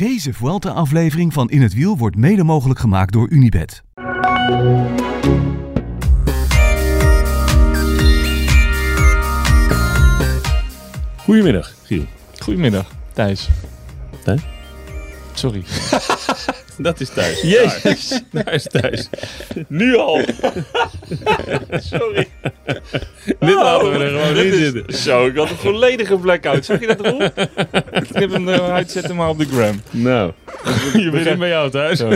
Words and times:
Deze 0.00 0.32
Vuelta-aflevering 0.32 1.32
van 1.32 1.50
In 1.50 1.62
het 1.62 1.74
Wiel 1.74 1.96
wordt 1.96 2.16
mede 2.16 2.44
mogelijk 2.44 2.80
gemaakt 2.80 3.12
door 3.12 3.28
Unibed. 3.30 3.82
Goedemiddag, 11.16 11.74
Giel. 11.84 12.04
Goedemiddag, 12.38 12.92
Thijs. 13.12 13.48
Thijs? 14.24 14.42
Sorry. 15.34 15.64
Dat 16.82 17.00
is 17.00 17.08
thuis. 17.08 17.40
Jezus. 17.54 18.20
Daar 18.32 18.52
is 18.54 18.66
thuis. 18.70 19.08
Nu 19.68 19.96
al. 19.96 20.20
Sorry. 21.92 22.28
Dit 23.38 23.54
laten 23.54 23.92
we 23.92 23.98
er 24.04 24.10
gewoon 24.10 24.36
in 24.36 24.52
is- 24.52 24.56
zitten. 24.72 24.94
Zo, 24.96 25.26
ik 25.26 25.36
had 25.36 25.50
een 25.50 25.56
volledige 25.56 26.16
blackout. 26.16 26.64
Zag 26.64 26.80
je 26.80 26.86
dat 26.86 27.00
erop? 27.06 27.22
Ik 27.92 28.08
knip 28.12 28.30
hem 28.32 28.48
eruit, 28.48 28.90
zet 28.90 29.06
hem 29.06 29.16
maar 29.16 29.28
op 29.28 29.38
de 29.38 29.44
gram. 29.44 29.80
Nou, 29.90 30.32
Je 30.92 31.04
we 31.04 31.10
begin 31.10 31.38
bij 31.38 31.48
jou 31.48 31.70
thuis. 31.70 31.98
Zo, 31.98 32.08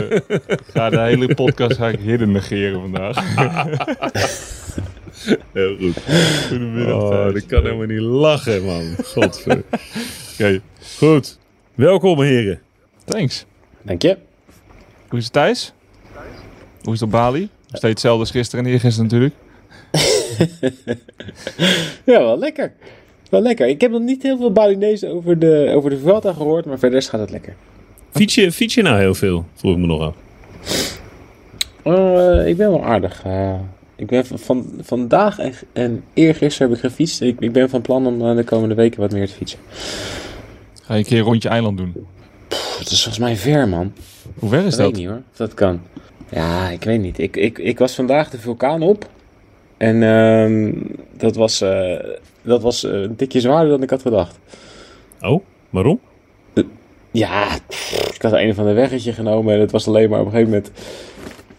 ga 0.73 0.91
de 0.91 1.01
hele 1.01 1.35
podcast 1.35 1.77
ga 1.77 1.89
ik 1.89 1.99
hidden 2.01 2.33
negeren 2.33 2.81
vandaag. 2.81 3.17
Heel 5.53 5.77
goed. 5.77 5.97
Goedemiddag, 6.49 6.95
Oh, 7.03 7.09
Thijs. 7.11 7.33
dat 7.33 7.47
kan 7.47 7.63
helemaal 7.63 7.87
niet 7.87 8.01
lachen, 8.01 8.65
man. 8.65 8.95
Godver. 9.05 9.63
Oké, 10.33 10.61
Goed. 10.99 11.39
Welkom, 11.75 12.23
heren. 12.23 12.61
thanks. 13.05 13.45
Dank 13.83 14.03
je. 14.03 14.17
Hoe 15.15 15.23
is 15.23 15.29
het 15.29 15.39
Thijs? 15.39 15.73
Hoe 16.83 16.93
is 16.93 17.01
het 17.01 17.03
op 17.03 17.11
Bali? 17.11 17.49
Steeds 17.67 17.83
hetzelfde 17.83 18.21
als 18.21 18.31
gisteren 18.31 18.65
en 18.65 18.71
eergisteren 18.71 19.11
natuurlijk. 19.11 19.35
Ja, 22.05 22.19
wel 22.19 22.39
lekker. 22.39 22.73
Wel 23.31 23.41
lekker. 23.41 23.69
Ik 23.69 23.81
heb 23.81 23.91
nog 23.91 24.01
niet 24.01 24.23
heel 24.23 24.37
veel 24.37 24.53
Balinese 24.53 25.09
over 25.09 25.39
de, 25.39 25.73
over 25.75 25.91
de 25.91 25.99
Vuelta 25.99 26.33
gehoord, 26.33 26.65
maar 26.65 26.79
verder 26.79 27.03
gaat 27.03 27.21
het 27.21 27.31
lekker. 27.31 27.55
Fiets 28.11 28.35
je, 28.35 28.53
fiets 28.53 28.75
je 28.75 28.83
nou 28.83 28.99
heel 28.99 29.15
veel? 29.15 29.45
Vroeg 29.55 29.73
ik 29.73 29.79
me 29.79 29.87
nog 29.87 30.01
af. 30.01 30.15
Eh, 31.83 32.47
ik 32.49 32.57
ben 32.57 32.71
wel 32.71 32.85
aardig. 32.85 33.23
eh. 33.25 33.55
ik 33.97 34.07
ben 34.07 34.27
van, 34.27 34.39
van, 34.39 34.73
vandaag 34.81 35.39
en, 35.39 35.53
en 35.73 36.05
eergisteren 36.15 36.69
heb 36.69 36.79
ik 36.79 36.85
gefietst. 36.91 37.21
Ik, 37.21 37.41
ik 37.41 37.53
ben 37.53 37.71
van 37.71 37.81
plan 37.81 38.07
om 38.07 38.29
eh, 38.29 38.37
de 38.37 38.45
komende 38.45 38.75
weken 38.75 39.01
wat 39.01 39.13
meer 39.13 39.27
te 39.27 39.35
fietsen. 39.35 39.59
Ga 40.83 40.93
je 40.95 40.99
een 40.99 41.05
keer 41.07 41.19
een 41.19 41.25
rondje 41.25 41.49
eiland 41.49 41.77
doen. 41.77 42.07
Pff, 42.49 42.79
het 42.79 42.91
is 42.91 43.03
volgens 43.03 43.25
mij 43.25 43.37
ver, 43.37 43.69
man. 43.69 43.93
Hoe 44.39 44.49
ver 44.49 44.59
is 44.59 44.73
Ik 44.73 44.79
weet 44.79 44.87
dat? 44.87 44.97
niet 44.97 45.09
hoor, 45.09 45.23
of 45.31 45.37
dat 45.37 45.55
kan. 45.55 45.81
Ja, 46.29 46.69
ik 46.69 46.85
weet 46.85 47.01
niet. 47.01 47.19
Ik, 47.19 47.37
ik, 47.37 47.59
ik 47.59 47.79
was 47.79 47.95
vandaag 47.95 48.31
de 48.31 48.39
vulkaan 48.39 48.83
op. 48.83 49.09
En 49.77 50.03
ehm, 50.03 50.73
dat 51.17 51.37
was, 51.37 51.61
eh, 51.61 51.99
dat 52.43 52.63
was 52.63 52.85
eh, 52.85 52.93
een 52.93 53.17
tikje 53.17 53.41
zwaarder 53.41 53.71
dan 53.71 53.83
ik 53.83 53.91
had 53.91 54.03
gedacht. 54.03 54.39
Oh, 55.21 55.45
waarom? 55.71 56.01
Ja, 57.11 57.59
pff, 57.69 58.15
ik 58.15 58.23
had 58.23 58.33
een 58.33 58.51
of 58.51 58.59
ander 58.59 58.75
weggetje 58.75 59.13
genomen 59.13 59.55
en 59.55 59.61
het 59.61 59.71
was 59.71 59.87
alleen 59.89 60.11
maar 60.11 60.21
op 60.21 60.27
een 60.27 60.33
gegeven 60.33 60.53
moment 60.53 60.71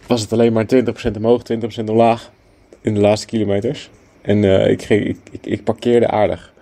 was 0.06 0.20
het 0.20 0.32
alleen 0.32 0.52
maar 0.52 0.66
20% 0.74 1.16
omhoog, 1.16 1.42
20% 1.80 1.84
omlaag 1.84 2.30
in 2.80 2.94
de 2.94 3.00
laatste 3.00 3.26
kilometers. 3.26 3.90
En 4.22 4.44
eh, 4.44 4.70
ik, 4.70 4.82
ging, 4.82 5.04
ik, 5.04 5.16
ik, 5.30 5.46
ik 5.46 5.64
parkeerde 5.64 6.08
aardig. 6.08 6.52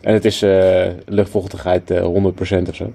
En 0.00 0.12
het 0.14 0.24
is 0.24 0.42
eh, 0.42 0.86
luchtvochtigheid 1.06 1.90
eh 1.90 2.02
100% 2.02 2.68
of 2.68 2.74
zo. 2.74 2.92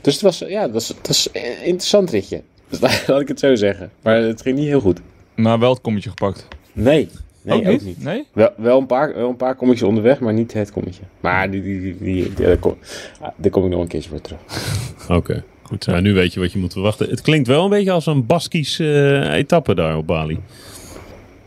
Dus 0.00 0.12
het 0.14 0.22
was, 0.22 0.38
ja, 0.38 0.62
het 0.62 0.72
was, 0.72 0.88
het 0.88 1.06
was 1.06 1.28
een 1.32 1.42
interessant 1.64 2.10
ritje. 2.10 2.42
Dus 2.68 2.80
laat 3.06 3.20
ik 3.20 3.28
het 3.28 3.38
zo 3.40 3.54
zeggen. 3.54 3.90
Maar 4.02 4.16
het 4.16 4.42
ging 4.42 4.58
niet 4.58 4.66
heel 4.66 4.80
goed. 4.80 5.00
Maar 5.34 5.58
wel 5.58 5.70
het 5.70 5.80
kommetje 5.80 6.08
gepakt. 6.08 6.46
Nee, 6.72 7.08
nee 7.42 7.68
ook, 7.68 7.82
niet. 7.82 8.02
Nee? 8.04 8.26
Wel, 8.32 8.50
wel, 8.56 8.78
een 8.78 8.86
paar, 8.86 9.14
wel 9.14 9.28
een 9.28 9.36
paar 9.36 9.54
kommetjes 9.54 9.88
onderweg, 9.88 10.20
maar 10.20 10.32
niet 10.32 10.52
het 10.52 10.72
kommetje. 10.72 11.02
Maar 11.20 11.50
die, 11.50 11.62
die, 11.62 11.80
die, 11.80 11.96
die, 11.98 12.34
die- 12.34 12.46
daar, 12.46 12.56
kom, 12.56 12.76
ah, 13.20 13.28
daar 13.36 13.50
kom 13.50 13.64
ik 13.64 13.70
nog 13.70 13.80
een 13.80 13.88
keertje 13.88 14.10
voor 14.10 14.20
terug. 14.20 14.40
Oké. 15.18 15.44
Goed. 15.62 15.86
Nou, 15.86 16.00
nu 16.02 16.12
weet 16.14 16.32
je 16.34 16.40
wat 16.40 16.52
je 16.52 16.58
moet 16.58 16.72
verwachten. 16.72 17.08
Het 17.10 17.20
klinkt 17.20 17.48
wel 17.48 17.64
een 17.64 17.70
beetje 17.70 17.90
als 17.90 18.06
een 18.06 18.26
Baskisch 18.26 18.78
eh, 18.78 19.32
etappe 19.34 19.74
daar 19.74 19.96
op 19.96 20.06
Bali. 20.06 20.38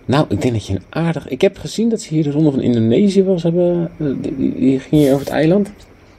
Nou, 0.06 0.26
ik 0.30 0.42
denk 0.42 0.54
dat 0.54 0.68
je 0.68 0.74
een 0.74 0.84
aardig... 0.90 1.28
Ik 1.28 1.42
heb 1.42 1.58
gezien 1.58 1.90
dat 1.90 2.02
ze 2.02 2.14
hier 2.14 2.24
de 2.24 2.32
ronde 2.32 2.52
van 2.52 2.62
Indonesië 2.62 3.24
was 3.24 3.44
hebben. 3.44 3.92
eh, 4.00 4.08
Die, 4.22 4.36
die, 4.38 4.54
die 4.56 4.80
ging 4.80 5.02
hier 5.02 5.14
over 5.14 5.26
het 5.26 5.34
eiland. 5.34 5.72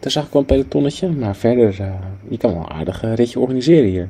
Daar 0.05 0.13
zag 0.13 0.25
ik 0.27 0.33
wel 0.33 0.41
een 0.43 0.49
pelotonnetje. 0.49 1.09
Maar 1.09 1.37
verder, 1.37 1.81
eh, 1.81 1.93
je 2.29 2.37
kan 2.37 2.53
wel 2.53 2.61
een 2.63 2.71
aardig 2.71 3.03
eh, 3.03 3.15
ritje 3.15 3.39
organiseren 3.41 3.89
hier. 3.89 4.09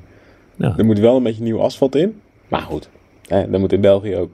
Ja. 0.56 0.74
Er 0.76 0.84
moet 0.84 0.98
wel 0.98 1.16
een 1.16 1.22
beetje 1.22 1.42
nieuw 1.42 1.60
asfalt 1.60 1.94
in. 1.94 2.20
Maar 2.48 2.60
goed, 2.60 2.88
hè, 3.26 3.50
dat 3.50 3.60
moet 3.60 3.72
in 3.72 3.80
België 3.80 4.16
ook. 4.16 4.30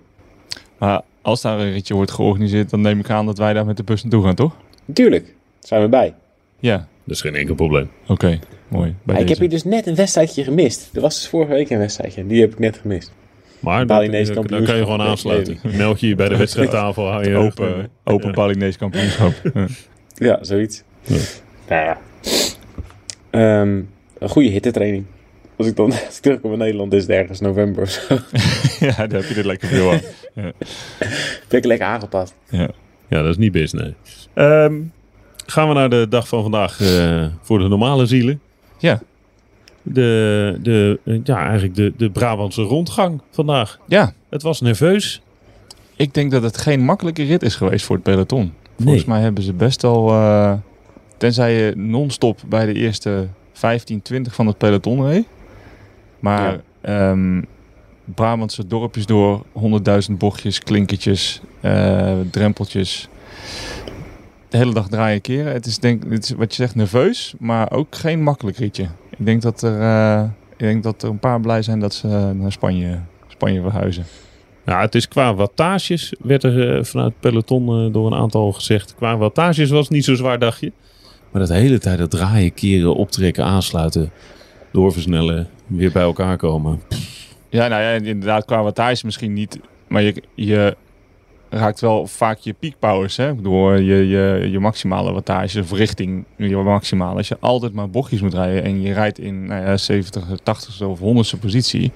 Maar 0.78 1.03
als 1.22 1.41
daar 1.41 1.59
een 1.59 1.72
ritje 1.72 1.94
wordt 1.94 2.10
georganiseerd, 2.10 2.70
dan 2.70 2.81
neem 2.81 2.99
ik 2.99 3.10
aan 3.10 3.26
dat 3.26 3.38
wij 3.38 3.53
daar 3.53 3.66
met 3.66 3.76
de 3.76 3.82
bus 3.82 4.03
naartoe 4.03 4.25
gaan, 4.25 4.34
toch? 4.34 4.56
Tuurlijk, 4.93 5.34
zijn 5.59 5.82
we 5.82 5.88
bij. 5.88 6.15
Ja, 6.59 6.76
Dat 6.76 7.15
is 7.16 7.20
geen 7.20 7.34
enkel 7.34 7.54
probleem. 7.54 7.91
oké. 8.06 8.38
Mooi. 8.69 8.94
Bij 9.03 9.20
ik 9.20 9.28
heb 9.28 9.38
hier 9.38 9.49
dus 9.49 9.65
net 9.65 9.87
een 9.87 9.94
wedstrijdje 9.94 10.44
gemist. 10.44 10.91
Er 10.94 11.00
was 11.00 11.15
dus 11.15 11.28
vorige 11.28 11.53
week 11.53 11.70
een 11.70 11.78
wedstrijdje. 11.78 12.26
Die 12.26 12.41
heb 12.41 12.53
ik 12.53 12.59
net 12.59 12.78
gemist. 12.78 13.12
Maar 13.59 13.87
Balinese 13.87 14.32
dan, 14.32 14.47
dan 14.47 14.65
kan 14.65 14.76
je 14.76 14.82
gewoon 14.82 15.00
aansluiten. 15.00 15.59
Meld 15.76 16.00
je 16.00 16.09
je 16.09 16.15
bij 16.15 16.28
de 16.28 16.37
wedstrijdtafel. 16.44 17.06
Hou 17.06 17.28
je 17.28 17.37
open, 17.37 17.88
open 18.04 18.32
Balinese 18.32 18.78
kampioenschap. 18.78 19.32
Ja. 19.54 19.66
Ja, 20.15 20.38
zoiets. 20.44 20.82
Ja. 21.03 21.16
Nou 21.70 21.82
ja. 21.84 21.98
Ehm, 23.31 23.81
een 24.19 24.28
goede 24.28 24.48
hittetraining. 24.48 25.04
Als 25.56 25.66
ik 25.66 25.76
dan 25.76 25.86
als 26.06 26.16
ik 26.16 26.22
terugkom 26.22 26.53
in 26.53 26.58
Nederland 26.58 26.92
is 26.92 27.03
het 27.03 27.10
ergens 27.10 27.41
november 27.41 27.82
of 27.82 27.91
zo. 27.91 28.14
ja, 28.86 28.94
daar 29.06 29.20
heb 29.20 29.25
je 29.28 29.34
dit 29.34 29.44
lekker 29.44 29.69
veel 29.69 29.91
aan. 29.92 30.00
Ben 31.48 31.58
ik 31.58 31.64
lekker 31.64 31.86
aangepast. 31.86 32.34
Ja. 32.48 32.69
Ja, 33.08 33.22
dat 33.22 33.31
is 33.31 33.36
niet 33.36 33.53
best, 33.53 33.75
nee. 33.75 33.94
Ehm, 34.34 34.75
gaan 35.47 35.69
we 35.69 35.75
naar 35.75 35.91
de 35.91 36.06
dag 36.08 36.28
van 36.28 36.42
vandaag 36.42 36.81
eh, 36.81 37.26
voor 37.42 37.58
de 37.58 37.69
normale 37.69 38.06
zielen. 38.06 38.41
Ja. 38.78 39.00
De, 39.82 40.58
de, 40.62 40.98
eh, 41.04 41.20
ja, 41.25 41.42
eigenlijk 41.44 41.75
de, 41.75 41.92
de 41.97 42.10
Brabantse 42.10 42.62
rondgang 42.62 43.20
vandaag. 43.31 43.78
ja, 43.87 44.12
Het 44.28 44.42
was 44.42 44.60
nerveus. 44.60 45.22
ik 45.97 46.14
denk 46.14 46.31
dat 46.31 46.42
het 46.42 46.58
geen 46.58 46.81
makkelijke 46.81 47.22
rit 47.22 47.42
is 47.42 47.54
geweest 47.54 47.84
voor 47.84 47.94
het 47.97 48.04
peloton. 48.04 48.52
Volgens 48.76 49.04
Nee. 49.04 49.14
mij 49.14 49.20
hebben 49.25 49.42
ze 49.42 49.52
best 49.52 49.84
al, 49.84 50.08
eh, 50.10 50.52
tenzij 51.20 51.54
je 51.54 51.76
non-stop 51.76 52.41
bij 52.47 52.66
de 52.66 52.72
eerste 52.72 53.28
15, 53.53 54.03
20 54.03 54.34
van 54.34 54.47
het 54.47 54.58
peloton 54.58 55.06
reed. 55.06 55.26
Maar 56.19 56.60
ehm, 56.81 57.42
Brabantse 58.04 58.66
dorpjes 58.66 59.06
door, 59.06 59.42
100.000 59.53 60.16
bochtjes, 60.19 60.58
klinkertjes, 60.58 61.41
eh, 61.60 62.19
drempeltjes. 62.31 63.08
De 64.48 64.56
hele 64.56 64.75
dag 64.75 64.88
draaien 64.88 65.20
keren. 65.20 65.53
Het 65.53 65.66
is 65.66 65.78
denk 65.78 66.03
het 66.10 66.25
is 66.25 66.31
wat 66.31 66.54
je 66.54 66.62
zegt 66.62 66.75
nerveus, 66.75 67.34
maar 67.38 67.72
ook 67.72 67.94
geen 67.94 68.22
makkelijk 68.22 68.56
ritje. 68.56 68.88
Ik 69.10 69.26
denk 69.26 69.42
dat 69.42 69.62
er, 69.62 69.81
eh, 69.81 70.25
ik 70.50 70.58
denk 70.58 70.82
dat 70.82 71.02
er 71.02 71.08
een 71.08 71.19
paar 71.19 71.41
blij 71.41 71.62
zijn 71.62 71.81
dat 71.81 71.94
ze 71.94 72.08
naar 72.34 72.52
Spanje, 72.52 72.98
Spanje 73.28 73.60
verhuizen. 73.60 74.04
Ja, 74.66 74.81
het 74.81 74.94
is 74.94 75.08
qua 75.08 75.34
wattages, 75.34 76.14
werd 76.20 76.42
er 76.42 76.76
eh, 76.76 76.84
vanuit 76.84 77.12
het 77.12 77.20
peloton 77.20 77.87
eh, 77.87 77.92
door 77.92 78.06
een 78.06 78.19
aantal 78.19 78.52
gezegd. 78.52 78.94
Qua 78.94 79.16
wattages 79.16 79.70
was 79.70 79.84
het 79.84 79.91
niet 79.91 80.04
zo 80.04 80.14
zwaar, 80.14 80.38
dacht 80.38 80.60
je. 80.60 80.72
Maar 81.30 81.41
dat 81.41 81.50
hele 81.50 81.78
tijd 81.78 81.98
dat 81.98 82.10
draaien, 82.10 82.54
keren, 82.54 82.94
optrekken, 82.94 83.44
aansluiten, 83.44 84.10
doorversnellen, 84.72 85.48
weer 85.66 85.92
bij 85.92 86.02
elkaar 86.02 86.36
komen. 86.36 86.82
Ja, 87.48 87.68
nou 87.68 87.82
ja, 87.82 87.91
inderdaad, 87.91 88.44
qua 88.44 88.62
wattage 88.62 89.04
misschien 89.04 89.32
niet. 89.32 89.60
Maar 89.88 90.02
je, 90.02 90.22
je 90.34 90.76
raakt 91.50 91.80
wel 91.80 92.06
vaak 92.06 92.38
je 92.38 92.52
peak 92.52 92.74
powers, 92.78 93.16
hè? 93.16 93.40
Door 93.42 93.80
je, 93.80 94.08
je, 94.08 94.48
je 94.50 94.58
maximale 94.58 95.12
wattage 95.12 95.60
of 95.60 95.72
richting 95.72 96.24
je 96.36 96.56
maximale. 96.56 97.16
Als 97.16 97.28
je 97.28 97.36
altijd 97.40 97.72
maar 97.72 97.90
bochtjes 97.90 98.20
moet 98.20 98.34
rijden 98.34 98.62
en 98.64 98.82
je 98.82 98.92
rijdt 98.92 99.19
in 99.19 99.46
nou 99.46 99.62
ja, 99.62 99.76
70, 99.76 100.24
80 100.42 100.82
of 100.82 101.00
100ste 101.00 101.40
positie. 101.40 101.92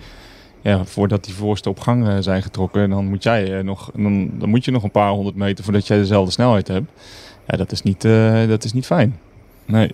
Ja, 0.63 0.85
voordat 0.85 1.25
die 1.25 1.35
voorste 1.35 1.69
op 1.69 1.81
gang 1.81 2.09
eh, 2.09 2.17
zijn 2.21 2.43
getrokken, 2.43 2.91
dan 2.91 3.07
moet 3.07 3.23
jij 3.23 3.59
eh, 3.59 3.65
nog, 3.65 3.91
dan, 3.95 4.31
dan 4.39 4.49
moet 4.49 4.65
je 4.65 4.71
nog 4.71 4.83
een 4.83 4.91
paar 4.91 5.11
honderd 5.11 5.37
meter 5.37 5.65
voordat 5.65 5.87
jij 5.87 5.97
dezelfde 5.99 6.33
snelheid 6.33 6.69
hebt. 6.69 6.91
Ja, 7.47 7.57
dat 7.57 7.73
is 7.73 7.83
niet, 7.83 8.05
eh, 8.05 8.49
dat 8.49 8.65
is 8.65 8.73
niet 8.73 8.87
fijn. 8.87 9.19
Nee. 9.67 9.91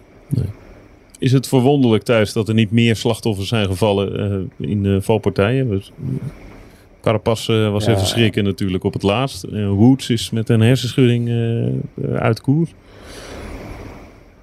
Is 1.18 1.32
het 1.32 1.48
verwonderlijk 1.48 2.02
thuis 2.02 2.32
dat 2.32 2.48
er 2.48 2.54
niet 2.54 2.70
meer 2.70 2.96
slachtoffers 2.96 3.48
zijn 3.48 3.66
gevallen 3.66 4.18
eh, 4.58 4.68
in 4.68 4.82
de 4.82 5.02
valpartijen? 5.02 5.82
Carapaz 7.02 7.48
eh, 7.48 7.70
was 7.70 7.84
Ja. 7.84 7.92
even 7.92 8.06
schrikken 8.06 8.44
natuurlijk 8.44 8.84
op 8.84 8.92
het 8.92 9.02
laatst. 9.02 9.46
Woods 9.50 10.10
is 10.10 10.30
met 10.30 10.48
een 10.48 10.60
hersenschudding 10.60 11.28
eh, 11.28 12.14
uit 12.14 12.40
koers. 12.40 12.70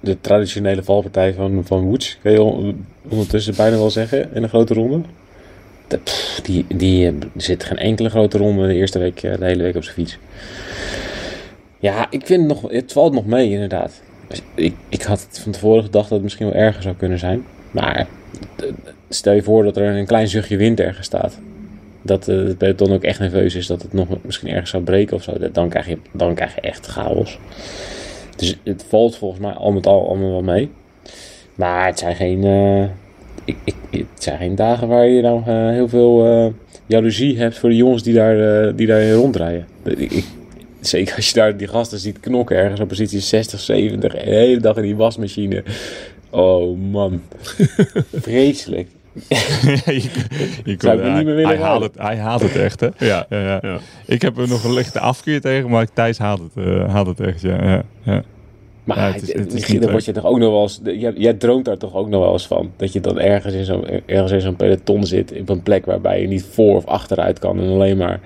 De 0.00 0.20
traditionele 0.20 0.82
valpartij 0.82 1.34
van, 1.34 1.62
van 1.64 1.80
Woods, 1.80 2.18
kun 2.22 2.32
je 2.32 2.42
on- 2.42 2.86
ondertussen 3.08 3.54
bijna 3.56 3.76
wel 3.76 3.90
zeggen, 3.90 4.34
in 4.34 4.42
een 4.42 4.48
grote 4.48 4.74
ronde. 4.74 5.00
De- 5.88 5.98
pff, 5.98 6.40
die, 6.42 6.64
die 6.74 7.12
zit 7.36 7.64
geen 7.64 7.78
enkele 7.78 8.08
grote 8.08 8.38
ronde 8.38 8.66
de 8.66 8.74
eerste 8.74 8.98
week, 8.98 9.20
de 9.20 9.36
hele 9.40 9.62
week 9.62 9.76
op 9.76 9.82
zijn 9.82 9.94
fiets. 9.94 10.18
Ja, 11.80 12.06
ik 12.10 12.26
vind 12.26 12.40
het 12.40 12.48
nog, 12.62 12.70
het 12.72 12.92
valt 12.92 13.12
nog 13.12 13.26
mee 13.26 13.50
inderdaad. 13.50 14.02
Ik, 14.54 14.74
ik 14.88 15.02
had 15.02 15.28
van 15.42 15.52
tevoren 15.52 15.82
gedacht 15.84 16.04
dat 16.08 16.12
het 16.14 16.22
misschien 16.22 16.46
wel 16.46 16.54
erger 16.60 16.82
zou 16.82 16.94
kunnen 16.94 17.18
zijn. 17.18 17.44
Maar 17.70 18.06
stel 19.08 19.32
je 19.32 19.42
voor 19.42 19.64
dat 19.64 19.76
er 19.76 19.96
een 19.96 20.06
klein 20.06 20.28
zuchtje 20.28 20.56
wind 20.56 20.80
ergens 20.80 21.06
staat. 21.06 21.38
Dat 22.02 22.28
eh, 22.28 22.36
het 22.36 22.58
peloton 22.58 22.92
ook 22.92 23.02
echt 23.02 23.18
nerveus 23.20 23.54
is 23.54 23.66
dat 23.66 23.82
het 23.82 23.92
nog 23.92 24.06
misschien 24.22 24.48
ergens 24.48 24.70
zou 24.70 24.82
breken 24.82 25.16
of 25.16 25.22
zo. 25.22 25.32
Dan 25.52 25.68
krijg 25.68 25.86
je, 25.88 25.98
dan 26.12 26.34
krijg 26.34 26.54
je 26.54 26.60
echt 26.60 26.86
chaos. 26.86 27.38
Dus 28.36 28.58
het 28.64 28.84
valt 28.88 29.16
volgens 29.16 29.40
mij 29.40 29.52
al 29.52 29.72
met 29.72 29.86
al 29.86 30.08
allemaal 30.08 30.30
wel 30.30 30.42
mee. 30.42 30.70
Maar 31.54 31.86
het 31.86 31.98
zijn 31.98 32.16
geen, 32.16 32.44
eh, 32.44 32.82
ik, 33.44 33.56
ik, 33.64 33.74
het 33.90 34.22
zijn 34.22 34.38
geen 34.38 34.54
dagen 34.54 34.88
waar 34.88 35.06
je 35.06 35.22
nou 35.22 35.42
eh, 35.46 35.68
heel 35.68 35.88
veel 35.88 36.26
eh, 36.26 36.46
jaloezie 36.86 37.38
hebt 37.38 37.58
voor 37.58 37.68
de 37.68 37.76
jongens 37.76 38.02
die 38.02 38.14
daar, 38.14 38.76
die 38.76 38.86
daar 38.86 39.10
rondrijden. 39.10 39.66
Ik- 39.84 40.24
zeker 40.80 41.16
als 41.16 41.28
je 41.28 41.34
daar 41.34 41.56
die 41.56 41.68
gasten 41.68 41.98
ziet 41.98 42.20
knokken 42.20 42.56
ergens 42.56 42.80
op 42.80 42.88
positie 42.88 43.20
60, 43.20 43.60
70, 43.60 44.12
de 44.12 44.20
hele 44.30 44.60
dag 44.60 44.76
in 44.76 44.82
die 44.82 44.96
wasmachine. 44.96 45.62
Oh 46.30 46.78
man, 46.90 47.22
vreselijk. 48.12 48.88
je, 49.28 50.02
je 50.64 50.74
Zou 50.78 50.98
ik 50.98 51.04
me 51.04 51.10
niet 51.10 51.24
meer 51.24 51.34
willen 51.34 51.46
hij, 51.48 51.58
haalt 51.58 51.82
het, 51.82 51.92
hij 51.98 52.16
haalt 52.16 52.42
het 52.42 52.56
echt, 52.56 52.80
hè? 52.80 52.88
Ja. 52.98 53.26
Ja, 53.28 53.40
ja. 53.40 53.58
Ja. 53.62 53.78
Ik 54.06 54.22
heb 54.22 54.38
er 54.38 54.48
nog 54.48 54.64
een 54.64 54.72
lichte 54.74 55.00
afkeer 55.00 55.40
tegen, 55.40 55.70
maar 55.70 55.86
Thijs 55.92 56.18
haalt 56.18 56.40
het, 56.54 56.64
eh, 56.66 56.88
haalt 56.92 57.06
het 57.06 57.20
echt, 57.20 57.40
ja. 57.40 57.64
ja, 57.64 57.82
ja. 58.02 58.22
Maar 58.84 58.96
Ja, 58.98 59.04
het 59.04 59.14
het 59.14 59.22
is- 59.22 59.28
is, 59.28 59.34
het 59.40 59.46
is 59.46 59.52
misschien 59.54 59.90
word 59.90 60.04
je 60.04 60.12
toch 60.12 60.24
ook 60.24 60.38
nog 60.38 60.50
wel 60.50 60.62
eens. 60.62 60.80
Jij, 60.84 61.12
jij 61.16 61.32
droomt 61.34 61.64
daar 61.64 61.76
toch 61.76 61.94
ook 61.94 62.08
nog 62.08 62.22
wel 62.22 62.32
eens 62.32 62.46
van. 62.46 62.70
Dat 62.76 62.92
je 62.92 63.00
dan 63.00 63.18
ergens 63.20 63.54
in 63.54 63.64
zo'n 63.64 63.84
ergens 64.06 64.32
in 64.32 64.40
zo'n 64.40 64.56
peloton 64.56 65.04
zit. 65.06 65.32
Op 65.40 65.48
een 65.48 65.62
plek 65.62 65.86
waarbij 65.86 66.20
je 66.20 66.26
niet 66.26 66.44
voor 66.50 66.76
of 66.76 66.86
achteruit 66.86 67.38
kan. 67.38 67.60
En 67.60 67.68
alleen 67.68 67.96
maar 67.96 68.20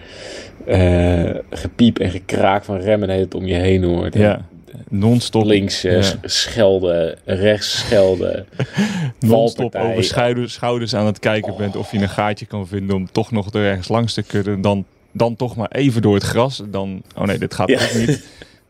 eh, 0.67 1.35
gepiep 1.51 1.99
en 1.99 2.11
gekraak 2.11 2.65
van 2.65 2.77
remmen 2.81 3.09
tijd 3.09 3.35
om 3.35 3.47
je 3.47 3.55
heen 3.55 3.85
hoort. 3.85 4.15
ja. 4.15 4.45
Non-stop, 4.89 5.45
Links 5.45 5.83
Ja. 5.83 6.03
sch- 6.03 6.15
schelden, 6.23 7.17
rechts 7.25 7.79
schelden. 7.79 8.47
non-stop 9.21 9.75
over 9.75 10.05
schouders, 10.05 10.53
schouders 10.53 10.95
aan 10.95 11.07
het 11.07 11.19
kijken 11.19 11.55
bent 11.57 11.77
of 11.77 11.93
je 11.93 11.99
een 11.99 12.09
gaatje 12.09 12.47
kan 12.47 12.67
vinden 12.67 12.97
om 12.97 13.13
toch 13.13 13.31
nog 13.31 13.53
er 13.55 13.65
ergens 13.65 13.89
langs 13.89 14.15
te 14.15 14.23
kunnen. 14.23 14.61
Dan, 14.61 14.85
dan 15.13 15.37
toch 15.37 15.57
maar 15.57 15.71
even 15.71 16.03
door 16.03 16.15
het 16.15 16.23
gras. 16.23 16.63
Dan, 16.71 17.03
oh 17.17 17.25
nee, 17.25 17.39
dit 17.39 17.55
gaat 17.55 17.69
Ja. 17.69 17.81
ook 17.83 17.95
niet. 18.07 18.27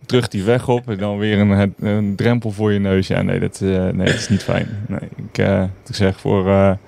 Terug 0.06 0.28
die 0.28 0.42
weg 0.42 0.68
op 0.68 0.88
en 0.90 0.98
dan 0.98 1.18
weer 1.18 1.38
een, 1.38 1.74
een 1.80 2.16
drempel 2.16 2.50
voor 2.50 2.72
je 2.72 2.78
neus. 2.78 3.06
Ja, 3.06 3.22
nee, 3.22 3.40
dat, 3.40 3.60
eh, 3.62 3.68
nee, 3.88 4.06
dat 4.06 4.14
is 4.14 4.28
niet 4.28 4.42
fijn. 4.42 4.68
Nee, 4.88 5.00
ik, 5.16 5.38
ik 5.88 5.94
zeg 5.94 6.20
voor, 6.20 6.78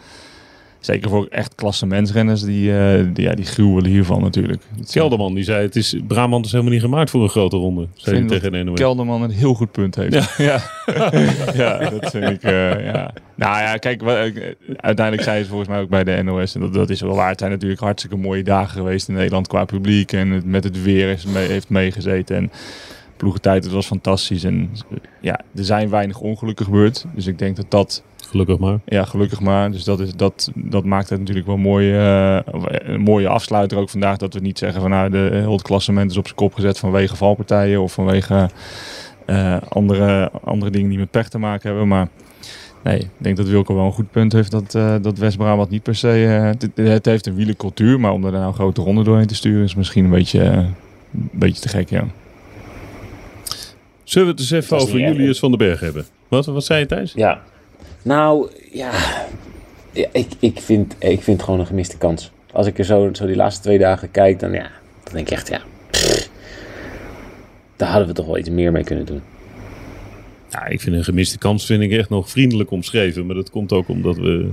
zeker 0.84 1.10
voor 1.10 1.26
echt 1.30 1.54
klassementsrenners, 1.54 2.42
die, 2.42 2.78
eh, 2.78 3.04
die, 3.12 3.24
ja, 3.24 3.34
die 3.34 3.44
gruwelen 3.44 3.90
hiervan 3.90 4.22
natuurlijk. 4.22 4.62
Kelderman 4.90 5.34
die 5.34 5.44
zei, 5.44 5.62
het 5.62 5.76
is, 5.76 5.96
Brabant 6.06 6.44
is 6.46 6.50
helemaal 6.52 6.72
niet 6.72 6.82
gemaakt 6.82 7.10
voor 7.10 7.22
een 7.22 7.28
grote 7.28 7.56
ronde. 7.56 7.86
Zei 7.94 8.16
hij 8.18 8.26
tegen 8.26 8.64
NOS. 8.64 8.78
Kelderman 8.78 9.22
een 9.22 9.30
heel 9.30 9.54
goed 9.54 9.72
punt 9.72 9.94
heeft. 9.94 10.36
Ja, 10.36 10.60
ja. 11.54 11.90
dat 11.90 12.10
vind 12.10 12.24
ik. 12.30 12.42
eh, 12.42 12.84
ja. 12.84 13.12
Nou 13.34 13.58
ja, 13.62 13.76
kijk, 13.76 14.02
ik- 14.02 14.56
uiteindelijk 14.76 15.26
zei 15.26 15.38
het 15.38 15.46
volgens 15.48 15.68
mij 15.68 15.80
ook 15.80 15.88
bij 15.88 16.04
de 16.04 16.22
NOS. 16.22 16.54
En 16.54 16.60
dat, 16.60 16.74
dat 16.74 16.90
is 16.90 17.00
wel 17.00 17.14
waar. 17.14 17.28
Het 17.28 17.38
zijn 17.38 17.50
natuurlijk 17.50 17.80
hartstikke 17.80 18.16
mooie 18.16 18.42
dagen 18.42 18.70
geweest 18.76 19.08
in 19.08 19.14
Nederland 19.14 19.46
qua 19.46 19.64
publiek. 19.64 20.12
En 20.12 20.30
het, 20.30 20.44
met 20.44 20.64
het 20.64 20.82
weer 20.82 21.08
is 21.10 21.24
mee, 21.24 21.48
heeft 21.48 21.68
meegezeten. 21.68 22.36
En 22.36 22.50
ploegentijd, 23.24 23.64
het 23.64 23.72
was 23.72 23.86
fantastisch. 23.86 24.44
En 24.44 24.70
ja, 25.20 25.40
er 25.54 25.64
zijn 25.64 25.88
weinig 25.88 26.20
ongelukken 26.20 26.64
gebeurd. 26.64 27.04
Dus 27.14 27.26
ik 27.26 27.38
denk 27.38 27.56
dat 27.56 27.70
dat 27.70 28.02
Gelukkig 28.28 28.58
maar. 28.58 28.78
ja, 28.84 29.04
gelukkig 29.04 29.40
maar. 29.40 29.70
Dus 29.70 29.84
dat, 29.84 30.00
is, 30.00 30.14
dat, 30.14 30.50
dat 30.54 30.84
maakt 30.84 31.08
het 31.10 31.18
natuurlijk 31.18 31.46
wel 31.46 31.56
mooi, 31.56 31.92
eh, 31.92 32.38
een 32.68 33.00
mooie 33.00 33.28
afsluiter 33.28 33.78
ook 33.78 33.90
vandaag. 33.90 34.16
Dat 34.16 34.34
we 34.34 34.40
niet 34.40 34.58
zeggen 34.58 34.80
van 34.80 34.90
nou, 34.90 35.10
de 35.10 35.28
heel 35.32 35.52
het 35.52 35.62
klassement 35.62 36.10
is 36.10 36.16
op 36.16 36.24
zijn 36.24 36.36
kop 36.36 36.54
gezet 36.54 36.78
vanwege 36.78 37.16
valpartijen 37.16 37.82
of 37.82 37.92
vanwege 37.92 38.50
eh, 39.26 39.56
andere, 39.68 40.30
andere 40.44 40.70
dingen 40.70 40.88
die 40.88 40.98
met 40.98 41.10
pech 41.10 41.28
te 41.28 41.38
maken 41.38 41.68
hebben. 41.68 41.88
Maar 41.88 42.08
nee, 42.82 42.98
ik 42.98 43.08
denk 43.16 43.36
dat 43.36 43.48
Wilco 43.48 43.74
wel 43.74 43.84
een 43.84 43.92
goed 43.92 44.10
punt 44.10 44.32
heeft 44.32 44.50
dat, 44.50 44.74
eh, 44.74 44.94
dat 45.02 45.18
West-Brabant 45.18 45.70
niet 45.70 45.82
per 45.82 45.94
se... 45.94 46.08
het, 46.08 46.68
het 46.74 47.04
heeft 47.04 47.26
een 47.26 47.34
wielencultuur, 47.34 48.00
maar 48.00 48.12
om 48.12 48.24
er 48.24 48.32
nou 48.32 48.46
een 48.46 48.54
grote 48.54 48.82
ronde 48.82 49.02
doorheen 49.02 49.26
te 49.26 49.34
sturen 49.34 49.64
is 49.64 49.74
misschien 49.74 50.04
een 50.04 50.10
beetje, 50.10 50.40
een 50.40 50.74
beetje 51.32 51.60
te 51.60 51.68
gek, 51.68 51.90
ja. 51.90 52.04
Zullen 54.04 54.26
we 54.26 54.32
het 54.32 54.40
eens 54.40 54.64
even 54.64 54.76
over 54.76 55.00
erg. 55.00 55.16
Julius 55.16 55.38
van 55.38 55.50
den 55.50 55.58
Berg 55.58 55.80
hebben? 55.80 56.06
Wat, 56.28 56.46
wat 56.46 56.64
zei 56.64 56.80
je 56.80 56.86
Thijs? 56.86 57.12
Ja. 57.12 57.42
Nou, 58.02 58.50
ja. 58.72 58.90
ja 59.92 60.08
ik, 60.12 60.28
ik, 60.38 60.60
vind, 60.60 60.94
ik 60.98 61.22
vind 61.22 61.36
het 61.36 61.42
gewoon 61.42 61.60
een 61.60 61.66
gemiste 61.66 61.98
kans. 61.98 62.30
Als 62.52 62.66
ik 62.66 62.78
er 62.78 62.84
zo, 62.84 63.10
zo 63.12 63.26
die 63.26 63.36
laatste 63.36 63.62
twee 63.62 63.78
dagen 63.78 64.10
kijk, 64.10 64.40
dan, 64.40 64.52
ja, 64.52 64.70
dan 65.04 65.14
denk 65.14 65.26
ik 65.26 65.32
echt, 65.32 65.48
ja. 65.48 65.60
pff, 65.90 66.30
daar 67.76 67.88
hadden 67.88 68.08
we 68.08 68.14
toch 68.14 68.26
wel 68.26 68.38
iets 68.38 68.50
meer 68.50 68.72
mee 68.72 68.84
kunnen 68.84 69.04
doen. 69.04 69.22
Ja, 70.50 70.66
ik 70.66 70.80
vind 70.80 70.96
een 70.96 71.04
gemiste 71.04 71.38
kans 71.38 71.66
vind 71.66 71.82
ik 71.82 71.92
echt 71.92 72.08
nog 72.08 72.30
vriendelijk 72.30 72.70
omschreven. 72.70 73.26
Maar 73.26 73.34
dat 73.34 73.50
komt 73.50 73.72
ook 73.72 73.88
omdat 73.88 74.16
we 74.16 74.50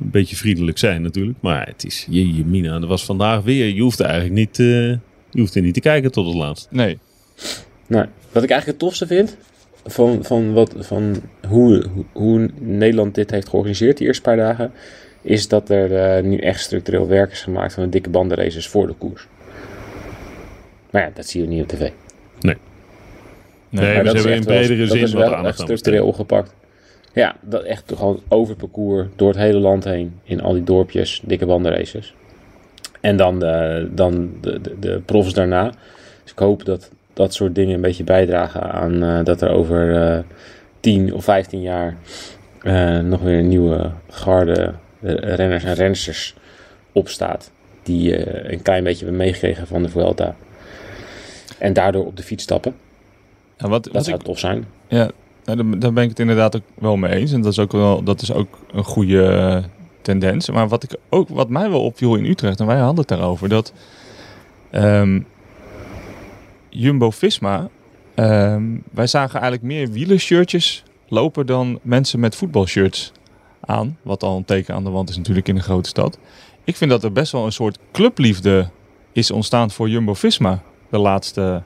een 0.00 0.10
beetje 0.10 0.36
vriendelijk 0.36 0.78
zijn 0.78 1.02
natuurlijk. 1.02 1.38
Maar 1.40 1.66
het 1.66 1.84
is, 1.84 2.06
je 2.10 2.44
mina, 2.44 2.74
er 2.74 2.86
was 2.86 3.04
vandaag 3.04 3.42
weer. 3.42 3.74
Je 3.74 3.82
hoeft 3.82 4.00
eigenlijk 4.00 4.34
niet, 4.34 4.58
eh, 4.58 4.66
je 5.30 5.40
hoeft 5.40 5.54
er 5.54 5.62
niet 5.62 5.74
te 5.74 5.80
kijken 5.80 6.12
tot 6.12 6.26
het 6.26 6.34
laatst. 6.34 6.68
Nee, 6.70 6.98
Nou, 7.86 8.06
wat 8.32 8.42
ik 8.42 8.50
eigenlijk 8.50 8.66
het 8.66 8.88
tofste 8.88 9.06
vind 9.06 9.36
van, 9.86 10.24
van, 10.24 10.52
wat, 10.52 10.74
van 10.78 11.16
hoe, 11.48 11.84
hoe, 11.92 12.04
hoe 12.12 12.48
Nederland 12.58 13.14
dit 13.14 13.30
heeft 13.30 13.48
georganiseerd, 13.48 13.96
die 13.98 14.06
eerste 14.06 14.22
paar 14.22 14.36
dagen, 14.36 14.72
is 15.22 15.48
dat 15.48 15.70
er 15.70 15.94
eh, 15.96 16.22
nu 16.22 16.36
echt 16.36 16.60
structureel 16.60 17.08
werk 17.08 17.32
is 17.32 17.42
gemaakt 17.42 17.72
van 17.74 17.82
de 17.82 17.88
dikke 17.88 18.10
bandenraces 18.10 18.68
voor 18.68 18.86
de 18.86 18.94
koers. 18.98 19.26
Maar 20.90 21.02
ja, 21.02 21.10
dat 21.14 21.26
zie 21.26 21.40
je 21.42 21.48
niet 21.48 21.62
op 21.62 21.68
tv. 21.68 21.90
Nee, 22.40 22.56
nee, 23.68 23.94
maar 23.94 24.04
dat 24.04 24.12
ze 24.12 24.18
is 24.18 24.24
hebben 24.24 24.32
in 24.32 24.44
wel- 24.44 24.56
bredere 24.56 24.80
dat 24.86 24.96
zin 24.96 25.02
is 25.02 25.12
wat 25.12 25.22
wel 25.22 25.34
aandacht 25.34 25.60
structureel 25.60 26.06
opgepakt. 26.06 26.54
Ja, 27.12 27.36
dat 27.40 27.62
echt 27.62 27.92
gewoon 27.96 28.20
over 28.28 28.48
het 28.48 28.58
parcours, 28.58 29.06
door 29.16 29.28
het 29.28 29.38
hele 29.38 29.58
land 29.58 29.84
heen, 29.84 30.20
in 30.22 30.40
al 30.40 30.52
die 30.52 30.64
dorpjes, 30.64 31.22
dikke 31.24 31.46
bandenraces. 31.46 32.14
En 33.00 33.16
dan 33.16 33.38
de, 33.38 33.88
dan 33.92 34.30
de, 34.40 34.60
de, 34.60 34.78
de 34.78 35.00
profs 35.04 35.32
daarna. 35.32 35.72
Dus 36.22 36.32
ik 36.32 36.38
hoop 36.38 36.64
dat 36.64 36.90
dat 37.12 37.34
soort 37.34 37.54
dingen 37.54 37.74
een 37.74 37.80
beetje 37.80 38.04
bijdragen 38.04 38.72
aan 38.72 39.02
eh, 39.02 39.24
dat 39.24 39.42
er 39.42 39.50
over 39.50 39.96
eh 39.96 40.18
10 40.80 41.14
of 41.14 41.24
15 41.24 41.60
jaar 41.60 41.96
eh, 42.62 42.98
nog 42.98 43.20
weer 43.20 43.38
een 43.38 43.48
nieuwe 43.48 43.90
garde 44.08 44.74
renners 45.20 45.64
en 45.64 45.74
rensters 45.74 46.36
opstaat. 46.92 47.50
Die 47.82 48.28
een 48.52 48.62
klein 48.62 48.84
beetje 48.84 49.04
hebben 49.04 49.24
meegekregen 49.24 49.66
van 49.66 49.82
de 49.82 49.88
Vuelta. 49.88 50.34
En 51.58 51.72
daardoor 51.72 52.06
op 52.06 52.16
de 52.16 52.22
fiets 52.22 52.42
stappen. 52.42 52.74
Ja, 53.56 53.68
wat, 53.68 53.84
Dat 53.84 53.92
wat 53.92 54.04
zou 54.04 54.16
ik, 54.16 54.22
tof 54.22 54.38
zijn. 54.38 54.64
Ja, 54.88 55.10
nou, 55.44 55.78
daar, 55.78 55.92
ben 55.92 56.02
ik 56.02 56.08
het 56.08 56.18
inderdaad 56.18 56.56
ook 56.56 56.62
wel 56.74 56.96
mee 56.96 57.12
eens. 57.12 57.32
En 57.32 57.40
dat 57.40 57.52
is 57.52 57.58
ook 57.58 57.72
wel 57.72 58.02
dat 58.02 58.22
is 58.22 58.32
ook 58.32 58.58
een 58.72 58.84
goede 58.84 59.62
tendens. 60.02 60.50
Maar 60.50 60.68
wat, 60.68 60.82
ik 60.82 60.96
ook, 61.08 61.28
wat 61.28 61.48
mij 61.48 61.70
wel 61.70 61.84
opviel 61.84 62.14
in 62.14 62.24
Utrecht, 62.24 62.60
en 62.60 62.66
wij 62.66 62.78
hadden 62.78 62.98
het 62.98 63.08
daarover, 63.08 63.48
dat 63.48 63.72
ehm, 64.70 65.20
Jumbo-Visma, 66.72 67.68
ehm, 68.14 68.64
wij 68.92 69.06
zagen 69.06 69.40
eigenlijk 69.40 69.72
meer 69.72 69.90
wielershirtjes 69.90 70.82
lopen 71.08 71.46
dan 71.46 71.78
mensen 71.82 72.20
met 72.20 72.36
voetbalshirts 72.36 73.12
aan. 73.60 73.98
Wat 74.02 74.22
al 74.22 74.36
een 74.36 74.44
teken 74.44 74.74
aan 74.74 74.84
de 74.84 74.90
wand 74.90 75.08
is 75.08 75.16
natuurlijk 75.16 75.48
in 75.48 75.56
een 75.56 75.62
grote 75.62 75.88
stad. 75.88 76.18
Ik 76.64 76.76
vind 76.76 76.90
dat 76.90 77.04
er 77.04 77.12
best 77.12 77.32
wel 77.32 77.44
een 77.44 77.52
soort 77.52 77.78
clubliefde 77.92 78.68
is 79.12 79.30
ontstaan 79.30 79.70
voor 79.70 79.88
Jumbo-Visma 79.88 80.62
de 80.90 80.98
laatste 80.98 81.62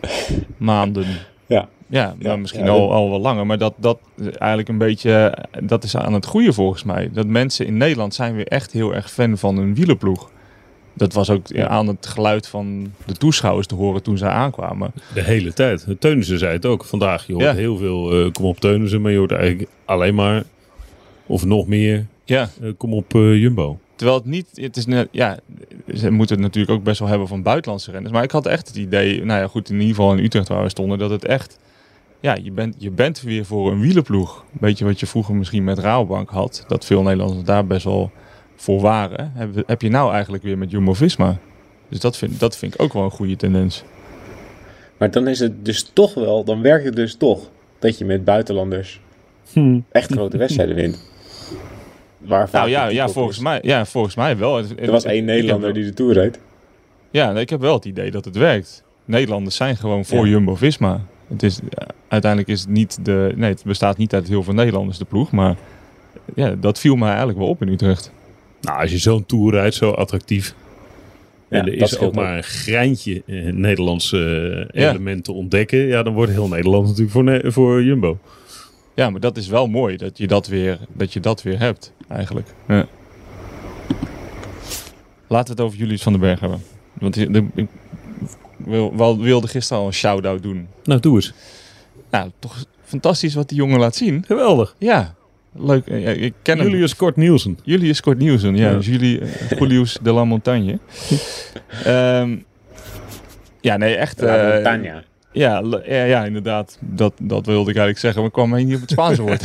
maanden. 0.56 1.06
Ja. 1.46 1.68
Ja, 1.86 2.14
Ja, 2.18 2.28
maar 2.28 2.38
misschien 2.40 2.64
ja, 2.64 2.70
al, 2.70 2.92
al 2.92 3.10
wel 3.10 3.20
langer. 3.20 3.46
Maar 3.46 3.58
dat, 3.58 3.74
dat 3.76 3.98
eigenlijk 4.18 4.68
een 4.68 4.78
beetje, 4.78 5.38
dat 5.62 5.84
is 5.84 5.96
aan 5.96 6.12
het 6.12 6.26
groeien 6.26 6.54
volgens 6.54 6.84
mij. 6.84 7.10
Dat 7.12 7.26
mensen 7.26 7.66
in 7.66 7.76
Nederland 7.76 8.14
zijn 8.14 8.34
weer 8.34 8.46
echt 8.46 8.72
heel 8.72 8.94
erg 8.94 9.10
fan 9.10 9.38
van 9.38 9.56
een 9.56 9.74
wielerploeg. 9.74 10.30
Dat 11.00 11.12
was 11.12 11.30
ook 11.30 11.56
aan 11.58 11.86
het 11.86 12.06
geluid 12.06 12.48
van 12.48 12.92
de 13.06 13.14
toeschouwers 13.14 13.66
te 13.66 13.74
horen 13.74 14.02
toen 14.02 14.18
zij 14.18 14.28
aankwamen. 14.28 14.92
De 15.14 15.22
hele 15.22 15.52
tijd. 15.52 15.86
Teunissen 15.98 16.38
zei 16.38 16.52
het 16.52 16.66
ook 16.66 16.84
vandaag. 16.84 17.26
Je 17.26 17.32
hoort 17.32 17.44
Ja. 17.44 17.54
heel 17.54 17.76
veel 17.76 18.12
eh, 18.24 18.32
kom 18.32 18.44
op 18.44 18.60
Teunissen. 18.60 19.00
Maar 19.00 19.12
je 19.12 19.18
hoort 19.18 19.32
eigenlijk 19.32 19.70
alleen 19.84 20.14
maar, 20.14 20.42
of 21.26 21.44
nog 21.44 21.66
meer, 21.66 22.06
Ja, 22.24 22.50
eh, 22.62 22.70
kom 22.76 22.94
op 22.94 23.14
eh, 23.14 23.34
Jumbo. 23.40 23.78
terwijl 23.96 24.18
het 24.18 24.26
niet, 24.26 24.46
het 24.54 24.76
is 24.76 24.86
net, 24.86 25.08
ja, 25.10 25.38
ze 25.94 26.10
moeten 26.10 26.36
het 26.36 26.44
natuurlijk 26.44 26.78
ook 26.78 26.84
best 26.84 26.98
wel 26.98 27.08
hebben 27.08 27.28
van 27.28 27.42
buitenlandse 27.42 27.90
renners. 27.90 28.12
Maar 28.12 28.22
ik 28.22 28.30
had 28.30 28.46
echt 28.46 28.68
het 28.68 28.76
idee, 28.76 29.24
nou 29.24 29.40
ja 29.40 29.46
goed, 29.46 29.68
in 29.68 29.74
ieder 29.80 29.94
geval 29.94 30.12
in 30.12 30.24
Utrecht 30.24 30.48
waar 30.48 30.62
we 30.62 30.68
stonden, 30.68 30.98
dat 30.98 31.10
het 31.10 31.24
echt, 31.24 31.58
ja, 32.20 32.36
je 32.42 32.52
bent, 32.52 32.74
je 32.78 32.90
bent 32.90 33.20
weer 33.22 33.44
voor 33.44 33.72
een 33.72 33.80
wielerploeg. 33.80 34.44
Beetje 34.52 34.84
wat 34.84 35.00
je 35.00 35.06
vroeger 35.06 35.34
misschien 35.34 35.64
met 35.64 35.78
Rabobank 35.78 36.30
had, 36.30 36.64
dat 36.68 36.84
veel 36.84 37.02
Nederlanders 37.02 37.44
daar 37.44 37.66
best 37.66 37.84
wel 37.84 38.10
voor 38.60 38.80
waren. 38.80 39.32
Heb, 39.34 39.62
heb 39.66 39.82
je 39.82 39.88
nou 39.88 40.12
eigenlijk 40.12 40.42
weer 40.42 40.58
met 40.58 40.70
Jumbo-Visma? 40.70 41.36
Dus 41.88 42.00
dat 42.00 42.16
vind, 42.16 42.40
dat 42.40 42.56
vind 42.56 42.74
ik 42.74 42.82
ook 42.82 42.92
wel 42.92 43.04
een 43.04 43.10
goede 43.10 43.36
tendens. 43.36 43.84
Maar 44.96 45.10
dan 45.10 45.28
is 45.28 45.38
het 45.38 45.64
dus 45.64 45.90
toch 45.92 46.14
wel, 46.14 46.44
dan 46.44 46.62
werkt 46.62 46.84
het 46.84 46.96
dus 46.96 47.14
toch 47.14 47.50
dat 47.78 47.98
je 47.98 48.04
met 48.04 48.24
buitenlanders 48.24 49.00
echt 49.92 50.12
grote 50.12 50.36
wedstrijden 50.36 50.74
wint. 50.74 51.10
Waar 52.18 52.48
Nou 52.52 52.68
ja, 52.68 52.86
ja, 52.88 53.08
volgens 53.08 53.36
is. 53.36 53.42
mij, 53.42 53.58
ja, 53.62 53.84
volgens 53.84 54.14
mij 54.14 54.36
wel. 54.36 54.58
Er 54.58 54.90
was 54.90 55.04
één 55.04 55.24
Nederlander 55.24 55.72
die 55.72 55.84
de 55.84 55.94
Tour 55.94 56.12
reed. 56.12 56.38
Ja, 57.10 57.30
ik 57.30 57.50
heb 57.50 57.60
wel 57.60 57.74
het 57.74 57.84
idee 57.84 58.10
dat 58.10 58.24
het 58.24 58.36
werkt. 58.36 58.82
Nederlanders 59.04 59.56
zijn 59.56 59.76
gewoon 59.76 60.04
voor 60.04 60.24
Ja. 60.24 60.30
Jumbo-Visma. 60.30 61.00
Het 61.28 61.42
is, 61.42 61.60
ja, 61.70 61.86
uiteindelijk 62.08 62.50
is 62.50 62.60
het 62.60 62.68
niet 62.68 63.04
de... 63.04 63.32
Nee, 63.36 63.50
het 63.50 63.64
bestaat 63.64 63.96
niet 63.96 64.14
uit 64.14 64.28
heel 64.28 64.42
veel 64.42 64.54
Nederlanders, 64.54 64.98
de 64.98 65.04
ploeg. 65.04 65.30
Maar 65.30 65.56
ja, 66.34 66.54
dat 66.54 66.78
viel 66.78 66.96
mij 66.96 67.08
eigenlijk 67.08 67.38
wel 67.38 67.48
op 67.48 67.62
in 67.62 67.68
Utrecht. 67.68 68.12
Nou, 68.60 68.80
als 68.80 68.90
je 68.90 68.98
zo'n 68.98 69.26
tour 69.26 69.52
rijdt, 69.52 69.74
zo 69.74 69.90
attractief. 69.90 70.54
Ja, 71.48 71.58
en 71.58 71.66
er 71.66 71.74
is 71.74 71.98
ook 71.98 72.14
maar 72.14 72.36
een 72.36 72.42
greintje 72.42 73.22
eh, 73.26 73.52
Nederlandse 73.52 74.18
eh, 74.72 74.82
Ja. 74.82 74.90
elementen 74.90 75.34
ontdekken. 75.34 75.78
Ja, 75.78 76.02
dan 76.02 76.12
wordt 76.12 76.32
heel 76.32 76.48
Nederland 76.48 76.84
natuurlijk 76.86 77.10
voor, 77.12 77.24
Ne- 77.24 77.42
voor 77.52 77.82
Jumbo. 77.82 78.18
ja, 78.94 79.10
maar 79.10 79.20
dat 79.20 79.36
is 79.36 79.48
wel 79.48 79.66
mooi 79.66 79.96
dat 79.96 80.18
je 80.18 80.26
dat 80.26 80.46
weer, 80.46 80.78
dat 80.92 81.12
je 81.12 81.20
dat 81.20 81.42
weer 81.42 81.58
hebt, 81.58 81.92
eigenlijk. 82.08 82.48
Ja. 82.68 82.86
Laten 85.28 85.54
we 85.56 85.62
het 85.62 85.70
over 85.70 85.78
Julius 85.78 86.02
van 86.02 86.12
den 86.12 86.20
Berg 86.20 86.40
hebben. 86.40 86.62
Want 86.92 87.16
ik, 87.16 87.42
ik 87.54 87.66
wil, 88.56 88.96
wel, 88.96 89.18
wilde 89.18 89.48
gisteren 89.48 89.80
al 89.82 89.88
een 89.88 89.94
shout-out 89.94 90.42
doen. 90.42 90.68
Nou, 90.84 91.00
doe 91.00 91.14
eens. 91.14 91.32
Nou, 92.10 92.30
toch 92.38 92.64
fantastisch 92.84 93.34
wat 93.34 93.48
die 93.48 93.58
jongen 93.58 93.78
laat 93.78 93.96
zien. 93.96 94.24
Geweldig. 94.26 94.74
Ja, 94.78 95.14
leuk. 95.52 95.82
Ja, 95.86 96.10
Ik 96.10 96.34
ken 96.42 96.58
hem. 96.58 96.68
Julius 96.68 96.96
Kort 96.96 97.16
Nielsen. 97.16 97.58
Julius 97.62 98.00
Kort 98.00 98.18
Nielsen, 98.18 98.56
ja. 98.56 98.70
Ja. 98.70 98.78
Julie, 98.78 99.20
uh, 99.20 99.28
Julius 99.58 99.98
de 100.02 100.12
la 100.12 100.24
Montagne. 100.24 100.78
Ehm, 101.84 102.36
ja, 103.60 103.76
nee, 103.76 103.96
echt. 103.96 104.20
Ja, 104.20 104.50
eh, 104.50 104.62
Tanja. 104.62 105.02
ja, 105.32 105.62
ja, 105.86 106.04
ja, 106.04 106.24
inderdaad. 106.24 106.78
Dat, 106.80 107.12
dat 107.22 107.46
wilde 107.46 107.70
ik 107.70 107.76
eigenlijk 107.76 107.98
zeggen, 107.98 108.20
maar 108.20 108.28
ik 108.28 108.34
kwam 108.34 108.54
heen 108.54 108.66
niet 108.66 108.74
op 108.74 108.80
het 108.80 108.90
Spaanse 108.90 109.22
woord. 109.22 109.42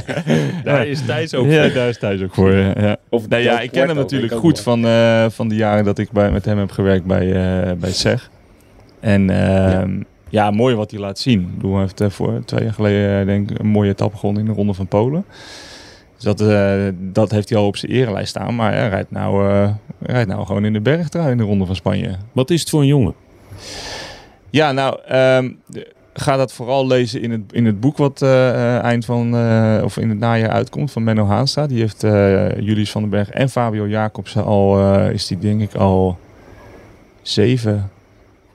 Daar 0.64 0.86
is 0.86 1.00
Thijs 1.06 1.34
ook 1.34 1.46
ja, 1.46 1.62
voor. 1.64 1.72
daar 1.72 1.88
is 1.88 1.98
Thijs 1.98 2.22
ook 2.22 2.34
voor. 2.34 2.52
Ja. 2.54 2.72
ja. 2.76 2.96
Of 3.08 3.28
Nee, 3.28 3.42
ja, 3.42 3.60
ik 3.60 3.70
ken 3.70 3.86
hem 3.86 3.96
natuurlijk 3.96 4.32
goed 4.32 4.60
van, 4.60 4.86
eh, 4.86 5.26
van 5.28 5.48
de 5.48 5.54
jaren 5.54 5.84
dat 5.84 5.98
ik 5.98 6.10
bij, 6.10 6.30
met 6.30 6.44
hem 6.44 6.58
heb 6.58 6.70
gewerkt 6.70 7.04
bij, 7.04 7.32
eh 7.32 7.72
bij 7.72 7.92
SEG. 7.92 8.30
En 9.00 9.30
ehm, 9.30 9.92
ja. 9.98 10.04
Mooi 10.50 10.74
wat 10.74 10.90
hij 10.90 11.00
laat 11.00 11.18
zien. 11.18 11.40
Ik 11.40 11.54
bedoel, 11.54 11.72
hij 11.72 11.80
heeft 11.80 12.00
eh, 12.00 12.10
voor 12.10 12.42
twee 12.44 12.64
jaar 12.64 12.72
geleden 12.72 13.20
eh, 13.20 13.26
denk 13.26 13.50
ik, 13.50 13.58
een 13.58 13.66
mooie 13.66 13.90
etappe 13.90 14.16
gewonnen 14.16 14.42
in 14.42 14.48
de 14.48 14.56
Ronde 14.56 14.74
van 14.74 14.86
Polen. 14.86 15.24
Dus 16.14 16.24
dat, 16.24 16.40
eh, 16.40 16.88
dat 16.94 17.30
heeft 17.30 17.48
hij 17.48 17.58
al 17.58 17.66
op 17.66 17.76
zijn 17.76 17.92
erenlijst 17.92 18.28
staan. 18.28 18.54
Maar 18.54 18.72
hij 18.72 18.88
rijdt 18.88 19.10
nou, 19.10 19.66
rijdt 19.98 20.28
nou 20.28 20.46
gewoon 20.46 20.64
in 20.64 20.72
de 20.72 20.80
bergtrui 20.80 21.30
in 21.30 21.36
de 21.36 21.42
Ronde 21.42 21.66
van 21.66 21.74
Spanje. 21.74 22.16
Wat 22.32 22.50
is 22.50 22.60
het 22.60 22.70
voor 22.70 22.80
een 22.80 22.86
jongen? 22.86 23.14
Ja, 24.50 24.72
nou, 24.72 24.98
ehm, 25.06 25.50
ga 26.12 26.36
dat 26.36 26.52
vooral 26.52 26.86
lezen 26.86 27.22
in 27.22 27.30
het, 27.30 27.40
in 27.50 27.66
het 27.66 27.80
boek 27.80 27.96
wat 27.96 28.22
eind 28.82 29.04
van, 29.04 29.34
of 29.84 29.96
in 29.96 30.08
het 30.08 30.18
najaar 30.18 30.50
uitkomt 30.50 30.92
van 30.92 31.04
Menno 31.04 31.26
Haanstra. 31.26 31.66
Die 31.66 31.80
heeft 31.80 32.00
Julius 32.64 32.90
van 32.90 33.00
den 33.00 33.10
Berg 33.10 33.30
en 33.30 33.48
Fabio 33.48 33.88
Jacobsen 33.88 34.44
al, 34.44 34.80
is 35.08 35.26
die 35.26 35.38
denk 35.38 35.60
ik 35.60 35.74
al 35.74 36.18
zeven, 37.22 37.90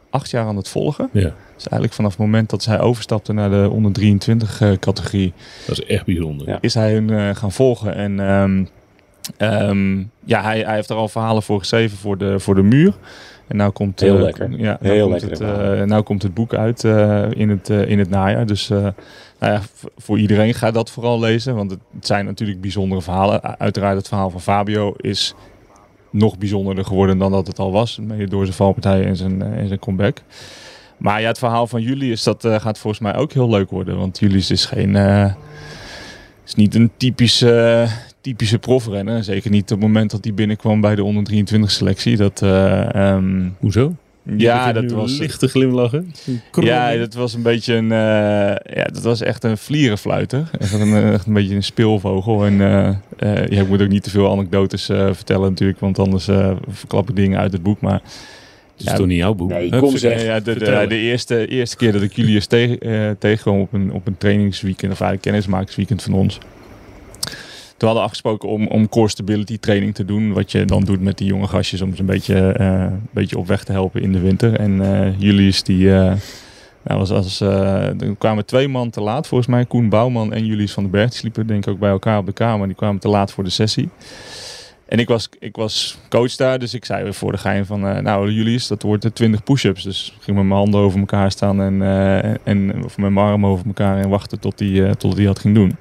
acht 0.10 0.30
jaar 0.30 0.46
aan 0.46 0.58
het 0.58 0.70
volgen. 0.70 1.10
Ja. 1.12 1.34
Dus 1.64 1.72
eigenlijk 1.72 1.94
vanaf 1.94 2.12
het 2.12 2.20
moment 2.20 2.50
dat 2.50 2.64
zij 2.64 2.80
overstapte 2.80 3.34
naar 3.34 3.50
de 3.50 3.70
onder 3.72 3.92
23 3.92 4.62
eh, 4.62 4.72
categorie, 4.72 5.34
Dat 5.68 5.80
is 5.80 5.86
echt 5.86 6.06
bijzonder. 6.06 6.48
Ja. 6.48 6.58
is 6.62 6.74
hij 6.74 6.94
hun 6.94 7.10
eh, 7.10 7.36
gaan 7.36 7.52
volgen. 7.52 7.96
En 7.96 8.20
ehm, 8.20 8.66
ehm, 9.38 10.00
ja, 10.24 10.42
hij, 10.42 10.60
hij 10.60 10.76
heeft 10.76 10.90
er 10.90 10.96
al 10.96 11.08
verhalen 11.08 11.44
voor 11.44 11.60
geschreven 11.60 11.98
voor 11.98 12.18
de, 12.18 12.40
voor 12.40 12.56
de 12.56 12.64
muur. 12.64 12.94
En 13.48 13.58
nou 13.58 13.72
komt, 13.72 14.00
Heel 14.00 14.16
eh, 14.16 14.22
lekker. 14.22 14.50
Ja, 14.52 14.78
nou 14.82 14.94
Heel 14.94 15.10
komt 15.10 15.22
lekker, 15.22 15.48
Het, 15.48 15.80
eh, 15.80 15.86
nou 15.86 16.04
komt 16.04 16.24
het 16.24 16.34
boek 16.34 16.54
uit 16.54 16.84
eh, 16.84 17.32
in, 17.32 17.50
het, 17.50 17.70
in 17.70 18.00
het 18.00 18.10
najaar. 18.10 18.46
Dus 18.46 18.70
eh, 18.70 18.78
nou 19.40 19.54
ja, 19.54 19.62
voor 19.98 20.20
iedereen 20.20 20.54
ga 20.54 20.72
dat 20.72 20.92
vooral 20.92 21.20
lezen. 21.20 21.56
Want 21.56 21.72
het, 21.72 21.80
zijn 22.00 22.26
natuurlijk 22.26 22.62
bijzondere 22.62 23.02
verhalen. 23.02 23.60
Uiteraard 23.60 23.98
het 23.98 24.08
verhaal 24.08 24.30
van 24.30 24.42
Fabio 24.42 24.94
is 24.98 25.34
nog 26.10 26.38
bijzonderder 26.38 26.86
geworden 26.86 27.18
dan 27.18 27.32
dat 27.32 27.48
het 27.48 27.60
al 27.60 27.72
was. 27.72 28.00
Mede 28.02 28.28
door 28.28 28.44
zijn 28.44 28.56
valpartij 28.56 29.06
en 29.06 29.16
zijn, 29.16 29.42
en 29.42 29.68
zijn 29.68 29.80
comeback. 29.80 30.22
Maar 31.04 31.22
ja, 31.22 31.28
het 31.28 31.38
verhaal 31.38 31.68
van 31.68 31.82
Julius, 31.82 32.24
dat 32.24 32.46
eh, 32.46 32.60
gaat 32.60 32.78
volgens 32.78 33.02
mij 33.02 33.16
ook 33.16 33.34
heel 33.34 33.50
leuk 33.50 33.70
worden. 33.70 33.98
Want 33.98 34.20
Julius 34.20 34.52
is 34.52 34.66
geen... 34.66 34.96
eh, 34.96 35.34
is 36.46 36.56
niet 36.56 36.76
een 36.76 36.92
typische, 36.98 37.88
typische 38.22 38.60
profrenner. 38.60 39.24
Zeker 39.24 39.50
niet 39.52 39.64
op 39.64 39.70
het 39.70 39.80
moment 39.80 40.12
dat 40.12 40.24
hij 40.24 40.34
binnenkwam 40.34 40.82
bij 40.82 40.96
de 40.96 41.04
onder 41.04 41.24
23 41.24 41.72
selectie. 41.72 42.18
Dat, 42.18 42.42
eh, 42.42 42.96
ehm, 42.96 43.50
Hoezo? 43.60 43.96
ja, 44.38 44.72
dat 44.74 44.92
was... 44.92 45.18
lichte 45.18 45.48
glimlachen. 45.48 46.12
Ja, 46.62 46.96
dat 46.96 47.14
was 47.14 47.34
een 47.34 47.42
beetje 47.42 47.74
een... 47.74 47.92
eh, 47.92 48.76
ja, 48.76 48.84
dat 48.84 49.02
was 49.02 49.22
echt 49.22 49.44
een 49.44 49.58
vlierenfluiter. 49.58 50.50
Echt 50.60 50.74
een, 50.74 51.12
echt 51.14 51.26
een 51.26 51.34
beetje 51.34 51.56
een 51.56 51.64
speelvogel. 51.64 52.46
En 52.46 52.62
eh, 52.62 52.88
eh, 53.18 53.48
ja, 53.48 53.62
ik 53.62 53.68
moet 53.68 53.82
ook 53.82 53.88
niet 53.88 54.04
te 54.04 54.10
veel 54.10 54.32
anekdotes 54.32 54.90
eh, 54.90 55.08
vertellen 55.14 55.50
natuurlijk. 55.50 55.80
Want 55.80 56.00
anders 56.00 56.28
eh, 56.28 56.52
verklap 56.70 57.10
ik 57.10 57.16
dingen 57.16 57.40
uit 57.40 57.52
het 57.54 57.64
boek. 57.64 57.82
Maar 57.82 58.02
Het 58.74 58.82
is 58.86 58.92
Ja, 58.92 58.98
toch 58.98 59.08
niet 59.08 59.18
jouw 59.18 59.34
boek? 59.34 59.50
Nee, 59.50 59.70
Hup, 59.70 59.80
kom 59.80 59.92
ze- 59.92 59.98
zeg. 59.98 60.24
ja, 60.24 60.40
de, 60.40 60.54
de, 60.88 60.96
eerste, 60.98 61.48
eerste 61.48 61.76
keer 61.78 61.92
dat 61.92 62.02
ik 62.02 62.14
Julius 62.16 62.46
tegen, 62.46 62.80
eh, 62.80 63.10
tegenkwam 63.20 63.60
op 63.60 63.74
een, 63.74 63.92
op 63.92 64.08
een 64.08 64.18
trainingsweekend, 64.18 64.92
of 64.92 65.00
eigenlijk 65.02 65.22
kennismakingsweekend 65.22 66.04
van 66.04 66.14
ons. 66.14 66.38
Toen 67.78 67.88
hadden 67.92 67.96
we 67.98 68.10
afgesproken 68.10 68.50
om, 68.50 68.68
om 68.68 68.90
core 68.90 69.10
stability 69.10 69.58
training 69.60 69.96
te 69.96 70.06
doen. 70.06 70.34
Wat 70.34 70.52
je 70.52 70.66
dan 70.66 70.84
doet 70.84 71.02
met 71.02 71.18
die 71.18 71.28
jonge 71.28 71.48
gastjes 71.48 71.82
om 71.82 71.94
ze 71.96 72.00
een 72.00 72.06
beetje, 72.06 72.52
eh, 72.52 72.68
een 72.68 73.08
beetje 73.12 73.38
op 73.38 73.48
weg 73.48 73.64
te 73.64 73.72
helpen 73.72 74.02
in 74.02 74.12
de 74.12 74.20
winter. 74.20 74.60
En 74.60 74.82
eh 74.82 75.20
Julius 75.20 75.64
die... 75.64 75.94
eh, 75.94 76.14
nou, 76.84 77.00
was 77.00 77.12
als, 77.12 77.42
eh, 77.42 78.02
er 78.02 78.16
kwamen 78.18 78.46
twee 78.46 78.68
man 78.68 78.90
te 78.90 79.02
laat, 79.02 79.28
volgens 79.28 79.50
mij. 79.50 79.66
Koen 79.66 79.90
Bouwman 79.90 80.34
en 80.34 80.46
Julius 80.46 80.72
van 80.72 80.84
den 80.84 80.92
Berg. 80.92 81.10
Die 81.10 81.18
sliepen 81.20 81.48
denk 81.48 81.66
ik 81.66 81.74
ook 81.74 81.80
bij 81.80 81.90
elkaar 81.90 82.18
op 82.18 82.26
de 82.26 82.34
kamer. 82.34 82.68
Die 82.68 82.76
kwamen 82.76 83.02
te 83.02 83.08
laat 83.08 83.32
voor 83.32 83.44
de 83.44 83.50
sessie. 83.50 83.90
En 84.94 85.00
ik 85.00 85.08
was, 85.08 85.30
ik 85.40 85.56
was 85.56 85.98
coach 86.10 86.36
daar, 86.36 86.60
dus 86.60 86.74
ik 86.74 86.86
zei 86.86 87.14
voor 87.14 87.32
de 87.32 87.38
gein 87.38 87.66
van... 87.66 87.88
eh, 87.88 88.02
nou, 88.02 88.32
Julius, 88.32 88.68
dat 88.68 88.82
wordt 88.82 89.02
de 89.02 89.14
20 89.14 89.44
push-ups. 89.44 89.84
Dus 89.84 90.14
ik 90.18 90.24
ging 90.24 90.38
met 90.38 90.46
mijn 90.46 90.60
handen 90.60 90.80
over 90.80 91.00
elkaar 91.00 91.32
staan 91.32 91.62
en, 91.62 91.82
eh, 91.82 92.36
en 92.44 92.84
of 92.84 92.98
met 92.98 93.12
mijn 93.12 93.26
armen 93.26 93.50
over 93.50 93.66
elkaar 93.66 93.98
en 93.98 94.10
wachten 94.10 94.40
tot 94.40 94.60
hij 94.60 94.86
eh, 94.86 94.92
tot 94.92 95.16
hij 95.16 95.26
dat 95.26 95.40
ging 95.40 95.56
doen. 95.56 95.76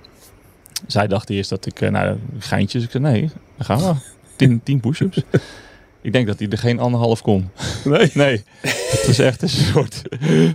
Zij 0.87 1.07
dacht 1.07 1.31
eerst 1.31 1.51
dat 1.51 1.67
ik, 1.67 1.81
eh, 1.81 1.91
nou, 1.91 2.17
geintjes. 2.39 2.85
Ik 2.85 2.91
zei, 2.91 3.03
nee, 3.03 3.31
dan 3.57 3.67
gaan 3.67 3.79
we. 3.79 3.95
10, 4.37 4.61
10 4.63 4.81
push-ups. 4.81 5.23
ik 6.01 6.13
denk 6.13 6.27
dat 6.27 6.39
hij 6.39 6.49
er 6.49 6.59
geen 6.59 6.79
anderhalf 6.79 7.23
kon. 7.23 7.51
Nee. 7.85 8.11
Nee, 8.15 8.43
het 8.61 9.05
was 9.07 9.19
echt 9.19 9.43
een 9.43 9.49
soort 9.49 10.03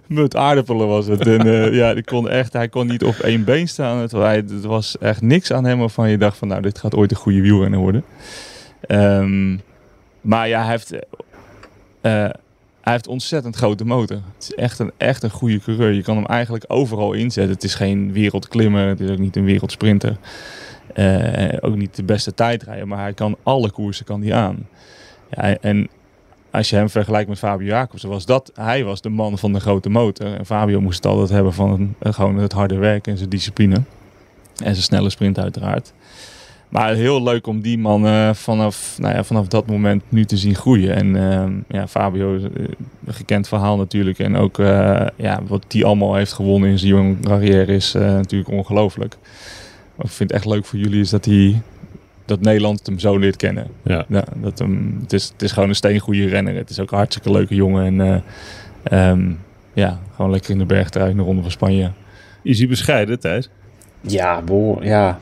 mut 0.07 0.35
aardappelen 0.35 0.87
was 0.87 1.07
het. 1.07 1.27
En 1.27 1.39
eh, 1.47 1.73
ja, 1.73 1.93
die 1.93 2.03
kon 2.03 2.29
echt, 2.29 2.53
hij 2.53 2.69
kon 2.69 2.87
niet 2.87 3.03
op 3.03 3.15
één 3.15 3.43
been 3.43 3.67
staan. 3.67 3.97
Het, 3.97 4.11
hij, 4.11 4.35
het 4.35 4.63
was 4.63 4.97
echt 4.97 5.21
niks 5.21 5.51
aan 5.51 5.65
hem 5.65 5.79
waarvan 5.79 6.09
je 6.09 6.17
dacht 6.17 6.37
van 6.37 6.47
nou, 6.47 6.61
dit 6.61 6.77
gaat 6.77 6.95
ooit 6.95 7.11
een 7.11 7.17
goede 7.17 7.41
wielrenner 7.41 7.79
worden. 7.79 8.03
Ehm, 8.81 9.57
maar 10.21 10.47
ja, 10.47 10.61
hij 10.61 10.69
heeft, 10.69 10.91
eh, 10.91 12.29
hij 12.81 12.93
heeft 12.93 13.07
ontzettend 13.07 13.55
grote 13.55 13.85
motor. 13.85 14.17
Het 14.35 14.43
is 14.43 14.53
echt 14.53 14.79
een, 14.79 14.91
echt 14.97 15.23
een 15.23 15.29
goede 15.29 15.59
coureur. 15.59 15.91
Je 15.91 16.03
kan 16.03 16.15
hem 16.15 16.25
eigenlijk 16.25 16.65
overal 16.67 17.13
inzetten. 17.13 17.53
Het 17.53 17.63
is 17.63 17.75
geen 17.75 18.11
wereldklimmer, 18.11 18.87
het 18.87 18.99
is 18.99 19.09
ook 19.09 19.17
niet 19.17 19.35
een 19.35 19.45
wereldsprinter. 19.45 20.17
Eh, 20.93 21.57
ook 21.59 21.75
niet 21.75 21.95
de 21.95 22.03
beste 22.03 22.33
tijdrijder, 22.33 22.87
maar 22.87 22.99
hij 22.99 23.13
kan 23.13 23.37
alle 23.43 23.71
koersen 23.71 24.05
kan 24.05 24.19
die 24.19 24.33
aan. 24.33 24.67
Ja, 25.29 25.57
en 25.57 25.89
als 26.51 26.69
je 26.69 26.75
hem 26.75 26.89
vergelijkt 26.89 27.29
met 27.29 27.37
Fabio 27.37 27.67
Jacobsen, 27.67 28.09
was 28.09 28.25
dat, 28.25 28.51
hij 28.53 28.83
was 28.83 29.01
de 29.01 29.09
man 29.09 29.37
van 29.37 29.53
de 29.53 29.59
grote 29.59 29.89
motor. 29.89 30.33
En 30.33 30.45
Fabio 30.45 30.81
moest 30.81 31.03
het 31.03 31.05
altijd 31.05 31.29
hebben 31.29 31.53
van 31.53 31.95
gewoon 31.99 32.37
het 32.37 32.51
harde 32.51 32.75
werk 32.75 33.07
en 33.07 33.17
zijn 33.17 33.29
discipline. 33.29 33.75
En 33.75 34.73
zijn 34.73 34.75
snelle 34.75 35.09
sprint 35.09 35.39
uiteraard. 35.39 35.93
Maar 36.69 36.93
heel 36.93 37.23
leuk 37.23 37.47
om 37.47 37.61
die 37.61 37.77
man 37.77 38.05
eh, 38.05 38.33
vanaf, 38.33 38.95
nou 38.99 39.15
ja, 39.15 39.23
vanaf 39.23 39.47
dat 39.47 39.67
moment 39.67 40.03
nu 40.09 40.25
te 40.25 40.37
zien 40.37 40.55
groeien. 40.55 40.95
En 40.95 41.31
ehm, 41.31 41.51
ja, 41.67 41.87
Fabio, 41.87 42.33
een 42.33 43.13
gekend 43.13 43.47
verhaal 43.47 43.77
natuurlijk. 43.77 44.19
En 44.19 44.35
ook 44.35 44.59
eh, 44.59 45.07
ja, 45.15 45.39
wat 45.47 45.65
die 45.67 45.85
allemaal 45.85 46.15
heeft 46.15 46.33
gewonnen 46.33 46.69
in 46.69 46.79
zijn 46.79 46.91
jonge 46.91 47.15
carrière 47.19 47.73
is 47.73 47.93
eh, 47.95 48.01
natuurlijk 48.01 48.51
ongelooflijk. 48.51 49.17
Maar 49.95 50.05
ik 50.05 50.11
vind 50.11 50.29
het 50.29 50.39
echt 50.39 50.53
leuk 50.53 50.65
voor 50.65 50.79
jullie 50.79 50.99
is 50.99 51.09
dat 51.09 51.25
hij 51.25 51.61
dat 52.27 52.41
Nederland 52.41 52.85
hem 52.85 52.99
zo 52.99 53.17
leert 53.17 53.35
kennen. 53.35 53.67
Ja. 53.83 54.05
Ja, 54.07 54.23
dat 54.35 54.59
hem, 54.59 54.97
het, 55.01 55.13
is, 55.13 55.29
het 55.33 55.41
is 55.41 55.51
gewoon 55.51 55.69
een 55.69 55.75
steengoede 55.75 56.27
renner. 56.27 56.55
Het 56.55 56.69
is 56.69 56.79
ook 56.79 56.91
een 56.91 56.97
hartstikke 56.97 57.31
leuke 57.31 57.55
jongen. 57.55 57.85
En 57.85 58.23
eh, 58.83 59.09
ehm, 59.09 59.31
ja, 59.73 59.99
gewoon 60.15 60.31
lekker 60.31 60.51
in 60.51 60.57
de 60.57 60.65
bergtrui 60.65 61.09
in 61.09 61.17
de 61.17 61.23
Ronde 61.23 61.41
van 61.41 61.51
Spanje. 61.51 61.91
Is 62.43 62.59
hij 62.59 62.67
bescheiden, 62.67 63.19
Thijs? 63.19 63.49
Ja, 64.01 64.41
behoor, 64.41 64.85
ja. 64.85 65.19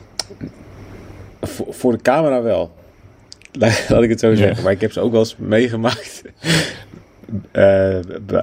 Voor, 1.46 1.74
voor 1.74 1.92
de 1.92 2.02
camera 2.02 2.42
wel. 2.42 2.74
Laat 3.88 4.02
ik 4.02 4.08
het 4.10 4.20
zo 4.20 4.30
Ja. 4.30 4.36
zeggen. 4.36 4.62
Maar 4.62 4.72
ik 4.72 4.80
heb 4.80 4.92
ze 4.92 5.00
ook 5.00 5.10
wel 5.10 5.20
eens 5.20 5.36
meegemaakt. 5.38 6.22
Eh, 7.52 7.98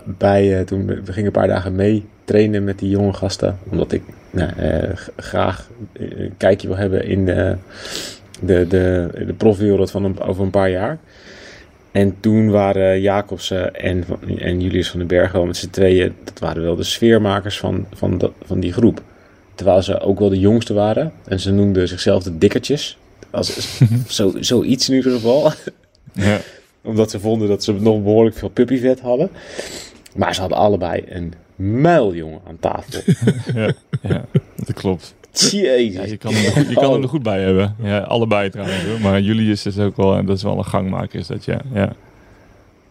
bij, 0.05 0.57
eh, 0.60 0.65
toen 0.65 0.86
we 0.86 1.01
gingen 1.05 1.25
een 1.25 1.31
paar 1.31 1.48
dagen 1.48 1.75
mee 1.75 2.05
trainen 2.24 2.63
met 2.63 2.79
die 2.79 2.89
jonge 2.89 3.13
gasten. 3.13 3.57
Omdat 3.69 3.91
ik 3.91 4.01
nou, 4.31 4.51
eh, 4.57 4.89
graag 5.17 5.69
een 5.93 6.33
kijkje 6.38 6.67
wil 6.67 6.77
hebben 6.77 7.05
in 7.05 7.25
de, 7.25 7.55
de, 8.41 8.67
de, 8.67 9.10
de 9.27 9.33
profwereld 9.33 9.91
van 9.91 10.03
een, 10.03 10.19
over 10.19 10.43
een 10.43 10.50
paar 10.50 10.69
jaar. 10.69 10.98
En 11.91 12.15
toen 12.19 12.50
waren 12.50 13.01
Jacobsen 13.01 13.75
en, 13.75 14.03
en 14.38 14.62
Julius 14.62 14.89
van 14.89 15.00
den 15.00 15.07
Berg 15.07 15.31
wel 15.31 15.45
met 15.45 15.57
z'n 15.57 15.69
tweeën, 15.69 16.13
dat 16.24 16.39
waren 16.39 16.63
wel 16.63 16.75
de 16.75 16.83
sfeermakers 16.83 17.60
van, 17.60 17.86
van, 17.93 18.17
dat, 18.17 18.31
van 18.45 18.60
die 18.60 18.74
groep. 18.74 19.01
Terwijl 19.55 19.81
ze 19.81 20.00
ook 20.00 20.19
wel 20.19 20.29
de 20.29 20.39
jongste 20.39 20.74
waren. 20.74 21.12
En 21.25 21.39
ze 21.39 21.51
noemden 21.51 21.88
zichzelf 21.88 22.24
de 22.24 22.38
dikkertjes. 22.38 22.98
Als, 23.31 23.79
zo, 24.07 24.33
zoiets 24.39 24.89
in 24.89 24.95
ieder 24.95 25.12
geval. 25.12 25.51
Ja. 26.13 26.39
Omdat 26.81 27.12
ze 27.12 27.19
vonden 27.19 27.48
dat 27.48 27.63
ze 27.63 27.74
nog 27.74 28.03
behoorlijk 28.03 28.36
veel 28.36 28.50
puppyvet 28.50 29.00
hadden. 29.00 29.29
Maar 30.15 30.33
ze 30.33 30.39
hadden 30.39 30.57
allebei 30.57 31.03
een 31.07 31.33
muiljongen 31.55 32.39
aan 32.48 32.57
tafel. 32.60 33.01
ja, 33.62 33.74
ja, 34.01 34.25
dat 34.55 34.74
klopt. 34.74 35.13
Jezus. 35.31 35.93
Ja, 35.93 36.03
je 36.03 36.17
kan, 36.17 36.33
hem, 36.33 36.45
er 36.45 36.51
goed- 36.51 36.69
je 36.69 36.75
kan 36.75 37.01
er 37.01 37.10
goed 37.10 37.24
bij 37.24 37.41
hebben. 37.41 37.75
Ja, 37.81 38.00
allebei 38.00 38.50
trouwens. 38.50 38.83
Hoor. 38.83 39.00
Maar 39.00 39.22
Julius 39.22 39.65
is 39.65 39.79
ook 39.79 39.98
wel, 39.98 40.25
dat 40.25 40.38
is 40.38 40.43
wel 40.43 40.57
een 40.57 40.65
gangmaker. 40.65 41.19
Is 41.19 41.27
dat, 41.27 41.45
ja. 41.45 41.62
ja. 41.74 41.93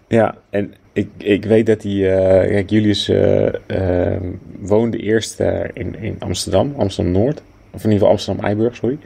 Ja, 0.09 0.35
en 0.51 0.75
ik, 0.93 1.09
ik 1.17 1.45
weet 1.45 1.67
dat 1.67 1.83
hij, 1.83 1.93
eh, 2.17 2.49
kijk, 2.51 2.71
Julius 2.71 3.09
eh, 3.09 3.47
eh, 4.15 4.21
woonde 4.61 4.99
eerst 4.99 5.41
eh, 5.41 5.61
in, 5.73 5.97
in 6.01 6.17
Amsterdam, 6.19 6.75
Amsterdam-Noord. 6.77 7.43
Of 7.71 7.85
in 7.85 7.91
ieder 7.91 7.93
geval 7.93 8.09
Amsterdam-Eiburg, 8.11 8.77
sorry. 8.77 8.99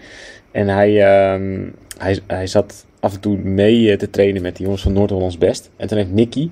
En 0.51 0.69
hij, 0.69 1.05
ehm, 1.05 1.61
hij, 1.99 2.19
hij 2.27 2.47
zat 2.47 2.87
af 3.01 3.15
en 3.15 3.21
toe 3.21 3.37
mee 3.37 3.97
te 3.97 4.11
trainen 4.11 4.43
met 4.43 4.57
die 4.57 4.65
jongens 4.65 4.83
van 4.83 4.93
Noord-Hollands 4.93 5.39
Best. 5.39 5.71
En 5.77 5.89
toen 5.89 5.99
heeft 5.99 6.11
Nicky, 6.13 6.51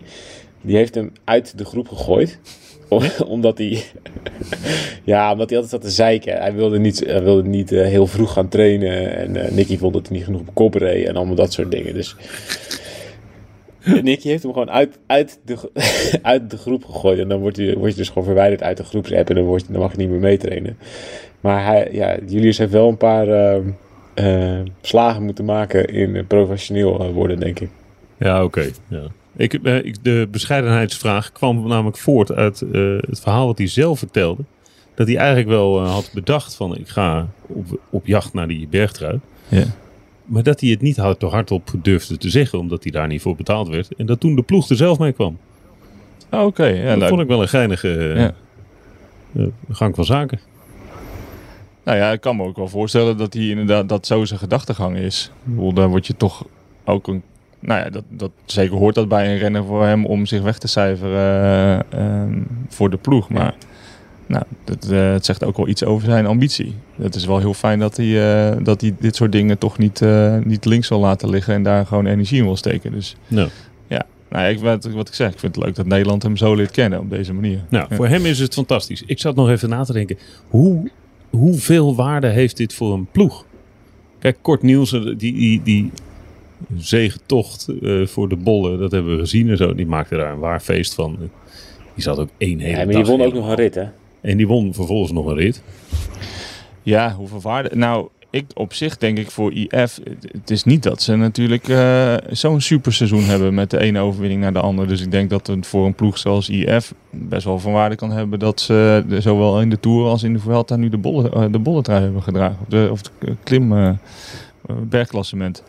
die 0.61 0.77
heeft 0.77 0.95
hem 0.95 1.13
uit 1.25 1.59
de 1.59 1.65
groep 1.65 1.89
gegooid. 1.89 2.39
Om- 2.89 3.03
omdat 3.27 3.59
hij, 3.59 3.83
ja, 5.05 5.33
omdat 5.33 5.51
hij 5.51 5.59
altijd 5.59 5.83
zat 5.83 5.91
te 5.91 5.97
zeiken. 5.97 6.37
Hij 6.41 6.55
wilde 6.55 6.79
niet, 6.79 7.05
hij 7.07 7.23
wilde 7.23 7.49
niet 7.49 7.71
heel 7.71 8.07
vroeg 8.07 8.33
gaan 8.33 8.49
trainen. 8.49 9.17
En 9.17 9.37
eh, 9.37 9.51
Nicky 9.53 9.79
vond 9.79 9.93
dat 9.95 10.09
hij 10.09 10.17
niet 10.17 10.25
genoeg 10.25 10.41
op 10.41 10.55
kop 10.55 10.75
reed 10.75 11.07
en 11.07 11.17
allemaal 11.17 11.35
dat 11.35 11.53
soort 11.53 11.71
dingen. 11.71 11.95
Dus 11.95 12.17
Nicky 14.03 14.29
heeft 14.29 14.43
hem 14.43 14.53
gewoon 14.53 14.71
uit, 14.71 14.99
uit, 15.07 15.41
de, 15.45 15.71
uit 16.23 16.51
de 16.51 16.57
groep 16.57 16.85
gegooid. 16.85 17.19
En 17.19 17.29
dan 17.29 17.41
word 17.41 17.57
je, 17.57 17.79
word 17.79 17.91
je 17.91 17.97
dus 17.97 18.09
gewoon 18.09 18.25
verwijderd 18.25 18.63
uit 18.63 18.77
de 18.77 18.85
groepsapp. 18.85 19.29
En 19.29 19.35
dan, 19.35 19.45
word 19.45 19.67
je, 19.67 19.73
dan 19.73 19.81
mag 19.81 19.91
je 19.91 19.99
niet 19.99 20.11
meer 20.11 20.21
meetrainen. 20.21 20.77
Maar 21.41 21.65
hij, 21.65 21.89
ja, 21.93 22.19
Julius 22.27 22.59
heeft 22.59 22.73
wel 22.73 22.89
een 22.89 22.97
paar 22.97 23.29
eh, 23.29 23.61
eh, 24.15 24.61
slagen 24.81 25.23
moeten 25.23 25.45
maken 25.45 25.85
in 25.85 26.17
eh, 26.17 26.27
professioneel 26.27 27.01
eh, 27.01 27.11
worden, 27.11 27.41
denk 27.41 27.61
ik. 27.61 27.69
Ja, 28.19 28.45
oké. 28.45 28.71
Ja. 28.89 29.03
Ik, 29.37 29.53
ik, 29.53 30.05
de 30.05 30.29
bescheidenheidsvraag 30.31 31.33
kwam 31.33 31.67
namelijk 31.67 31.99
voort 31.99 32.33
uit 32.33 32.61
eh, 32.61 32.97
het 33.01 33.21
verhaal 33.21 33.47
wat 33.47 33.59
hij 33.59 33.67
zelf 33.67 33.99
vertelde. 33.99 34.43
Dat 34.95 35.07
hij 35.07 35.17
eigenlijk 35.17 35.49
wel 35.49 35.81
had 35.81 36.11
bedacht 36.15 36.55
van 36.55 36.77
ik 36.77 36.89
ga 36.89 37.29
op, 37.47 37.81
op 37.91 38.07
jacht 38.07 38.33
naar 38.35 38.49
die 38.49 38.69
bergtrui. 38.69 39.21
Ja. 39.49 39.65
Maar 40.25 40.43
dat 40.43 40.61
hij 40.61 40.71
het 40.71 40.81
niet 40.81 40.97
hard, 40.97 41.19
te 41.19 41.27
hardop 41.27 41.71
durfde 41.83 42.17
te 42.17 42.31
zeggen, 42.31 42.59
omdat 42.59 42.83
hij 42.83 42.93
daar 42.93 43.07
niet 43.07 43.23
voor 43.23 43.37
betaald 43.37 43.69
werd. 43.69 43.95
En 43.97 44.07
dat 44.07 44.21
toen 44.21 44.35
de 44.37 44.43
ploeg 44.43 44.69
er 44.69 44.77
zelf 44.77 44.99
mee 44.99 45.13
kwam. 45.13 45.39
Oh, 46.31 46.45
Oké, 46.45 46.65
ja, 46.67 46.97
dat 46.97 47.09
vond 47.09 47.21
ik 47.21 47.27
wel 47.29 47.43
een 47.43 47.49
geinige 47.49 47.97
eh, 47.97 48.17
Ja. 48.17 48.35
eh, 49.37 49.47
gang 49.71 49.95
van 49.95 50.05
zaken. 50.05 50.41
nou 51.85 51.99
ja, 51.99 52.13
ik 52.13 52.21
kan 52.21 52.37
me 52.37 52.43
ook 52.45 52.57
wel 52.57 52.69
voorstellen 52.69 53.17
dat 53.17 53.33
hij 53.35 53.43
inderdaad 53.49 53.89
dat 53.89 54.07
zo 54.07 54.25
zijn 54.25 54.41
gedachtegang 54.41 54.97
is. 54.97 55.31
Daar 55.75 55.89
word 55.89 56.07
je 56.07 56.17
toch 56.17 56.45
ook 56.85 57.07
een. 57.07 57.23
Nou 57.61 57.81
ja, 57.85 57.91
dat, 57.91 58.05
dat, 58.09 58.31
zeker 58.45 58.77
hoort 58.77 58.95
dat 58.95 59.09
bij 59.09 59.33
een 59.33 59.39
renner 59.39 59.65
voor 59.65 59.85
hem 59.85 60.07
om 60.07 60.27
zich 60.27 60.43
weg 60.43 60.59
te 60.59 60.69
cijferen 60.69 61.85
eh, 61.91 62.43
voor 62.69 62.91
de 62.91 62.97
ploeg. 62.97 63.29
Maar 63.29 63.55
nou, 64.27 64.45
dat, 64.65 64.89
eh, 64.91 65.13
het 65.13 65.25
zegt 65.25 65.45
ook 65.45 65.57
wel 65.57 65.69
iets 65.69 65.85
over 65.85 66.09
zijn 66.09 66.27
ambitie. 66.27 66.75
Het 66.97 67.15
is 67.15 67.27
wel 67.27 67.39
heel 67.39 67.55
fijn 67.55 67.79
dat 67.79 67.97
hij, 67.97 68.51
eh, 68.53 68.65
dat 68.65 68.81
hij 68.81 68.95
dit 68.99 69.17
soort 69.17 69.33
dingen 69.33 69.59
toch 69.59 69.79
niet, 69.79 70.03
eh, 70.03 70.37
niet 70.45 70.65
links 70.65 70.87
zal 70.87 71.01
laten 71.01 71.31
liggen 71.31 71.55
en 71.55 71.63
daar 71.63 71.87
gewoon 71.87 72.07
energie 72.07 72.39
in 72.39 72.45
wil 72.45 72.57
steken. 72.57 72.93
Dus 72.93 73.17
Nou, 73.29 73.49
nou, 74.29 74.47
ja, 74.47 74.53
ik, 74.53 74.61
wat, 74.61 74.85
wat 74.85 75.09
ik 75.09 75.15
zeg, 75.15 75.33
ik 75.33 75.39
vind 75.39 75.55
het 75.55 75.65
leuk 75.65 75.75
dat 75.75 75.87
Nederland 75.87 76.23
hem 76.23 76.37
zo 76.37 76.55
leert 76.55 76.71
kennen 76.71 77.01
op 77.01 77.11
deze 77.11 77.33
manier. 77.33 77.65
nou 77.69 77.87
Ja. 77.91 77.97
voor 77.97 78.07
hem 78.09 78.27
is 78.27 78.39
het 78.39 78.55
fantastisch. 78.55 79.03
Ik 79.07 79.21
zat 79.21 79.35
nog 79.35 79.49
even 79.51 79.69
na 79.69 79.85
te 79.85 79.93
denken. 79.93 80.19
Hoe, 80.49 80.91
hoeveel 81.31 81.95
waarde 81.95 82.29
heeft 82.29 82.57
dit 82.57 82.75
voor 82.75 82.93
een 82.95 83.07
ploeg? 83.13 83.45
Kijk, 84.19 84.37
Kort 84.41 84.63
Nielsen, 84.63 85.19
die, 85.19 85.35
die, 85.35 85.63
die 85.63 85.91
zegentocht 86.77 87.69
eh, 87.83 88.07
voor 88.07 88.29
de 88.29 88.37
bollen, 88.37 88.79
dat 88.79 88.93
hebben 88.93 89.15
we 89.15 89.19
gezien 89.19 89.49
en 89.49 89.57
zo. 89.57 89.75
Die 89.75 89.87
maakte 89.87 90.17
daar 90.17 90.33
een 90.33 90.39
waar 90.39 90.61
feest 90.61 90.95
van. 90.95 91.19
Die 91.95 92.03
zat 92.03 92.19
ook 92.19 92.31
één 92.39 92.59
hele 92.59 92.79
Ja, 92.79 92.85
maar 92.85 92.95
die 92.95 93.05
won 93.05 93.23
ook 93.23 93.35
nog 93.35 93.49
een 93.49 93.55
rit, 93.55 93.75
hè? 93.75 93.85
En 94.25 94.37
die 94.37 94.47
won 94.47 94.75
vervolgens 94.75 95.13
nog 95.13 95.27
een 95.27 95.35
rit. 95.37 95.63
Ja, 96.83 97.15
hoeveel 97.15 97.41
waarde? 97.41 97.77
Nou, 97.77 98.09
ik 98.31 98.45
op 98.55 98.73
zich 98.75 98.97
denk 98.99 99.19
ik 99.19 99.31
voor 99.31 99.53
IF, 99.53 100.01
het- 100.33 100.51
is 100.51 100.65
niet 100.65 100.83
dat 100.83 101.03
ze 101.03 101.17
natuurlijk 101.17 101.69
eh, 101.69 102.15
zo'n 102.31 102.61
superseizoen 102.61 103.25
hebben 103.25 103.55
met 103.55 103.71
de 103.71 103.79
ene 103.81 104.01
overwinning 104.01 104.41
naar 104.41 104.53
de 104.53 104.61
andere. 104.61 104.89
Dus 104.89 105.01
ik 105.01 105.11
denk 105.11 105.31
dat 105.31 105.47
het 105.47 105.67
voor 105.67 105.87
een 105.87 105.95
ploeg 105.95 106.19
zoals 106.19 106.49
IF 106.49 106.95
best 107.11 107.45
wel 107.45 107.59
van 107.59 107.73
waarde 107.73 107.97
kan 107.97 108.11
hebben 108.11 108.39
dat 108.39 108.61
ze 108.61 109.05
zowel 109.19 109.61
in 109.61 109.71
de 109.71 109.81
Tour 109.81 110.07
als 110.09 110.23
in 110.23 110.33
de 110.33 110.39
Vuelta 110.39 110.77
nu 110.77 110.89
de, 110.89 110.99
bolle, 110.99 111.31
eh, 111.31 111.45
de 111.51 111.59
bolletrui 111.59 112.03
hebben 112.03 112.23
gedragen. 112.23 112.57
Of, 112.61 112.69
de, 112.69 112.89
of 112.91 113.01
klim 113.43 113.73
eh, 113.79 113.91
bergklassement. 114.83 115.63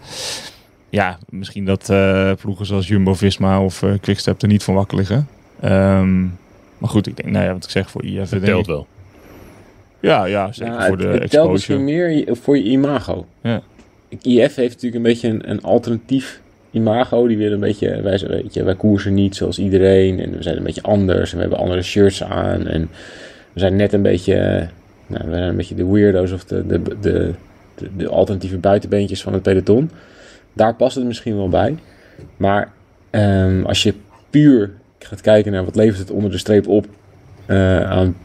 Ja, 0.89 1.17
misschien 1.29 1.65
dat 1.65 1.91
ploegen 2.41 2.65
zoals 2.65 2.87
Jumbo-Visma 2.87 3.61
of 3.61 3.83
Quickstep 4.01 4.41
er 4.41 4.47
niet 4.47 4.63
van 4.63 4.73
wakker 4.73 4.97
liggen. 4.97 5.27
Ehm, 5.59 6.25
maar 6.85 6.93
goed, 6.93 7.07
ik 7.07 7.17
denk, 7.17 7.29
nou 7.29 7.45
ja, 7.45 7.53
wat 7.53 7.63
ik 7.63 7.69
zeg 7.69 7.89
voor 7.89 8.05
IF. 8.05 8.29
Telt 8.29 8.43
ik- 8.59 8.65
wel. 8.65 8.87
Ja, 9.99 10.25
ja, 10.25 10.51
zeker 10.51 10.73
Ja, 10.73 10.87
voor 10.87 10.97
het, 10.97 11.11
de 11.13 11.17
het 11.19 11.29
telt 11.29 11.51
misschien 11.51 11.83
meer 11.83 12.25
voor 12.31 12.57
je 12.57 12.63
imago. 12.63 13.25
Ja. 13.41 13.61
IF 14.21 14.55
heeft 14.55 14.73
natuurlijk 14.73 14.95
een 14.95 15.01
beetje 15.01 15.27
een, 15.27 15.49
een 15.49 15.61
alternatief 15.61 16.41
imago. 16.71 17.27
Die 17.27 17.37
willen 17.37 17.53
een 17.53 17.59
beetje, 17.59 18.01
wij, 18.01 18.17
zijn- 18.17 18.31
weet 18.31 18.53
je, 18.53 18.63
wij 18.63 18.75
koersen 18.75 19.13
niet 19.13 19.35
zoals 19.35 19.59
iedereen. 19.59 20.19
En 20.19 20.31
we 20.31 20.43
zijn 20.43 20.57
een 20.57 20.63
beetje 20.63 20.81
anders. 20.81 21.29
En 21.31 21.35
we 21.35 21.41
hebben 21.41 21.59
andere 21.59 21.81
shirts 21.81 22.23
aan. 22.23 22.67
En 22.67 22.89
we 23.53 23.59
zijn 23.59 23.75
net 23.75 23.93
een 23.93 24.01
beetje, 24.01 24.35
eh, 24.35 24.67
nou, 25.07 25.29
we 25.29 25.35
zijn 25.35 25.43
een 25.49 25.55
beetje 25.55 25.75
de 25.75 25.85
weirdo's 25.91 26.31
of 26.31 26.43
de, 26.45 26.67
de, 26.67 26.81
de, 26.81 27.31
de, 27.75 27.89
de 27.97 28.07
alternatieve 28.07 28.57
buitenbeentjes 28.57 29.21
van 29.21 29.33
het 29.33 29.41
peloton. 29.41 29.91
Daar 30.53 30.75
past 30.75 30.95
het 30.95 31.05
misschien 31.05 31.35
wel 31.35 31.49
bij. 31.49 31.75
Maar 32.37 32.71
ehm, 33.09 33.63
als 33.65 33.83
je 33.83 33.93
puur 34.29 34.71
gaat 35.05 35.21
kijken 35.21 35.51
naar 35.51 35.65
wat 35.65 35.75
levert 35.75 35.99
het 35.99 36.11
onder 36.11 36.31
de 36.31 36.37
streep 36.37 36.67
op 36.67 36.85
eh, 37.45 37.91
aan 37.91 38.17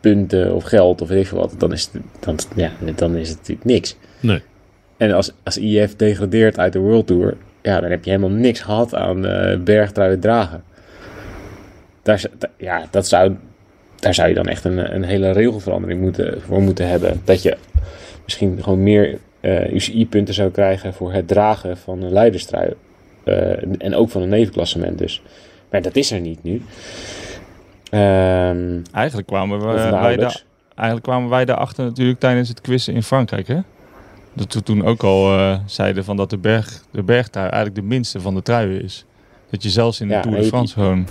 punten 0.00 0.54
of 0.54 0.64
geld 0.64 1.00
of 1.00 1.08
weet 1.08 1.20
ik 1.20 1.26
veel 1.26 1.38
wat, 1.38 1.54
dan 1.58 1.72
is 1.72 1.88
het, 1.92 2.02
dan, 2.20 2.38
ja, 2.56 2.70
dan 2.94 3.16
is 3.16 3.28
het 3.28 3.38
natuurlijk 3.38 3.66
niks. 3.66 3.96
Nee. 4.20 4.42
En 4.96 5.12
als, 5.12 5.32
als 5.42 5.58
IF 5.58 5.96
degradeert 5.96 6.58
uit 6.58 6.72
de 6.72 6.78
World 6.78 7.06
Tour, 7.06 7.36
ja, 7.62 7.80
dan 7.80 7.90
heb 7.90 8.04
je 8.04 8.10
helemaal 8.10 8.38
niks 8.38 8.60
gehad 8.60 8.94
aan 8.94 9.20
bergtruien 9.64 10.20
dragen. 10.20 10.62
Daar, 12.02 12.24
ja, 12.56 12.86
dat 12.90 13.08
zou, 13.08 13.36
daar 13.96 14.14
zou 14.14 14.28
je 14.28 14.34
dan 14.34 14.46
echt 14.46 14.64
een, 14.64 14.94
een 14.94 15.04
hele 15.04 15.30
regelverandering 15.30 16.00
moeten, 16.00 16.40
voor 16.40 16.62
moeten 16.62 16.88
hebben. 16.88 17.20
Dat 17.24 17.42
je 17.42 17.56
misschien 18.24 18.62
gewoon 18.62 18.82
meer 18.82 19.18
eh, 19.42 19.72
UCI-punten 19.72 20.34
zou 20.34 20.50
krijgen 20.50 20.94
voor 20.94 21.12
het 21.12 21.28
dragen 21.28 21.76
van 21.76 22.02
een 22.02 22.12
leiderstrui. 22.12 22.72
En 23.78 23.94
ook 23.94 24.10
van 24.10 24.22
een 24.22 24.28
nevenklassement 24.28 24.98
dus. 24.98 25.22
Maar 25.72 25.82
dat 25.82 25.96
is 25.96 26.10
er 26.10 26.20
niet 26.20 26.42
nu. 26.42 26.62
Ehm 27.90 28.80
Eigenlijk 28.92 29.26
kwamen, 29.26 29.58
we, 29.58 29.66
of 29.66 30.00
wij 30.00 30.16
daar, 30.16 30.42
eigenlijk 30.74 31.02
kwamen 31.02 31.28
wij 31.28 31.44
daarachter 31.44 31.84
natuurlijk 31.84 32.20
tijdens 32.20 32.48
het 32.48 32.60
quizzen 32.60 32.94
in 32.94 33.02
Frankrijk. 33.02 33.46
Hè? 33.46 33.58
Dat 34.32 34.54
we 34.54 34.62
toen 34.62 34.84
ook 34.84 35.02
al 35.02 35.38
eh, 35.38 35.58
zeiden 35.66 36.04
van 36.04 36.16
dat 36.16 36.30
de, 36.30 36.38
berg, 36.38 36.84
de 36.90 37.02
bergtrui 37.02 37.46
eigenlijk 37.46 37.74
de 37.74 37.88
minste 37.88 38.20
van 38.20 38.34
de 38.34 38.42
truien 38.42 38.82
is. 38.82 39.04
Dat 39.50 39.62
je 39.62 39.70
zelfs 39.70 40.00
in 40.00 40.08
de 40.08 40.14
Ja, 40.14 40.20
Tour 40.20 40.36
de 40.36 40.44
France 40.44 40.74
gewoon... 40.74 41.06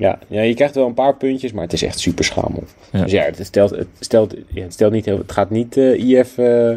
Ja, 0.00 0.18
ja, 0.26 0.40
je 0.40 0.54
krijgt 0.54 0.74
wel 0.74 0.86
een 0.86 0.94
paar 0.94 1.16
puntjes, 1.16 1.52
maar 1.52 1.62
het 1.62 1.72
is 1.72 1.82
echt 1.82 1.98
super 1.98 2.24
schamel. 2.24 2.64
Ja. 2.92 3.02
Dus 3.02 3.12
ja, 3.12 3.22
het 3.22 3.46
stelt, 3.46 3.70
het 3.70 3.88
stelt, 3.98 4.34
ja, 4.48 4.62
het 4.62 4.72
stelt 4.72 4.92
niet 4.92 5.04
heel, 5.04 5.18
het 5.18 5.32
gaat 5.32 5.50
niet 5.50 5.76
eh, 5.76 6.08
IF 6.08 6.38
eh, 6.38 6.76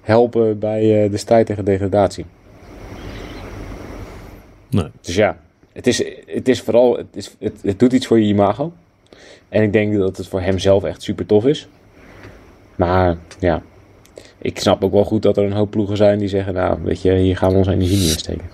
helpen 0.00 0.58
bij 0.58 1.04
eh, 1.04 1.10
de 1.10 1.16
strijd 1.16 1.46
tegen 1.46 1.64
degradatie. 1.64 2.24
Nee. 4.70 4.86
Dus 5.00 5.14
ja, 5.14 5.38
het 5.80 5.88
is, 5.88 6.04
het 6.26 6.48
is 6.48 6.60
vooral, 6.60 6.96
het, 6.96 7.06
is, 7.12 7.34
het, 7.38 7.54
het 7.62 7.78
doet 7.78 7.92
iets 7.92 8.06
voor 8.06 8.20
je 8.20 8.26
imago. 8.26 8.72
En 9.48 9.62
ik 9.62 9.72
denk 9.72 9.96
dat 9.98 10.16
het 10.16 10.28
voor 10.28 10.40
hem 10.40 10.58
zelf 10.58 10.84
echt 10.84 11.02
super 11.02 11.26
tof 11.26 11.46
is. 11.46 11.68
Maar 12.76 13.16
ja, 13.38 13.62
ik 14.38 14.58
snap 14.58 14.84
ook 14.84 14.92
wel 14.92 15.04
goed 15.04 15.22
dat 15.22 15.36
er 15.36 15.44
een 15.44 15.52
hoop 15.52 15.70
ploegen 15.70 15.96
zijn 15.96 16.18
die 16.18 16.28
zeggen, 16.28 16.54
nou 16.54 16.78
weet 16.82 17.02
je, 17.02 17.14
hier 17.14 17.36
gaan 17.36 17.50
we 17.50 17.56
onze 17.56 17.72
energie 17.72 17.98
niet 17.98 18.10
in 18.10 18.18
steken. 18.18 18.50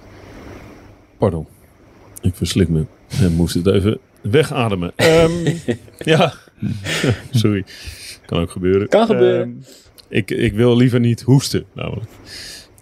Pardon. 1.19 1.47
Ik 2.21 2.35
verslik 2.35 2.69
me. 2.69 2.85
En 3.21 3.35
moest 3.35 3.55
het 3.55 3.67
even 3.67 3.99
wegademen. 4.21 4.93
Ehm, 4.97 5.55
ja. 5.99 6.33
Sorry. 7.31 7.65
Kan 8.27 8.41
ook 8.41 8.51
gebeuren. 8.51 8.89
Kan 8.89 9.07
gebeuren. 9.07 9.43
Ehm, 9.43 9.73
ik, 10.09 10.31
ik 10.31 10.53
wil 10.53 10.77
liever 10.77 11.01
niet 11.01 11.23
hoesten. 11.23 11.65
namelijk. 11.73 12.11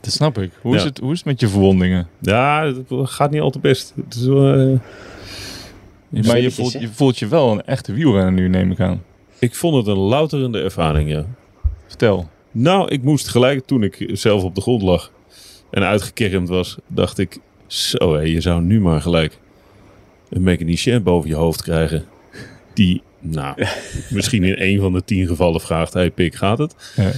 Dat 0.05 0.13
snap 0.13 0.39
ik. 0.39 0.51
Hoe, 0.61 0.77
is 0.77 0.83
het, 0.83 0.99
hoe 0.99 1.13
is 1.13 1.19
het 1.19 1.27
met 1.27 1.41
je 1.41 1.49
verwondingen? 1.49 2.09
Ja, 2.19 2.65
het 2.65 2.87
gaat 2.91 3.31
niet 3.31 3.41
al 3.41 3.51
te 3.51 3.59
best. 3.59 3.93
Het 4.05 4.15
is 4.15 4.27
wel, 4.27 4.55
eh, 4.55 6.25
Maar 6.27 6.41
je 6.41 6.51
voelt, 6.51 6.73
je 6.73 6.89
voelt 6.89 7.19
je 7.19 7.29
wel 7.29 7.53
een 7.53 7.65
echte 7.65 7.93
wielrenner 7.93 8.33
nu, 8.33 8.49
neem 8.49 8.71
ik 8.71 8.81
aan. 8.81 9.03
ik 9.39 9.55
vond 9.55 9.77
het 9.77 9.87
een 9.87 10.03
louterende 10.03 10.63
ervaring, 10.63 11.11
ja. 11.11 11.27
Vertel. 11.87 12.29
Nou, 12.51 12.89
ik 12.89 13.03
moest 13.03 13.29
gelijk 13.29 13.67
toen 13.67 13.83
ik 13.83 14.11
zelf 14.13 14.43
op 14.43 14.55
de 14.55 14.61
grond 14.61 14.83
lag 14.83 15.11
en 15.71 15.83
uitgekermd 15.83 16.49
was, 16.49 16.77
dacht 16.87 17.19
ik, 17.19 17.39
zo 17.67 18.15
hé, 18.15 18.21
je 18.21 18.41
zou 18.41 18.63
nu 18.63 18.81
maar 18.81 19.01
gelijk 19.01 19.39
een 20.29 20.43
mechanicien 20.43 21.03
boven 21.03 21.29
je 21.29 21.37
hoofd 21.37 21.63
krijgen. 21.63 22.05
Die, 22.75 23.03
nou, 23.21 23.67
misschien 24.11 24.45
in 24.45 24.57
één 24.57 24.81
van 24.81 24.93
de 24.93 25.05
tien 25.05 25.27
gevallen 25.27 25.61
vraagt, 25.61 25.93
hey 25.93 26.11
pik, 26.11 26.35
gaat 26.35 26.59
het? 26.59 26.93
Ja. 26.97 27.11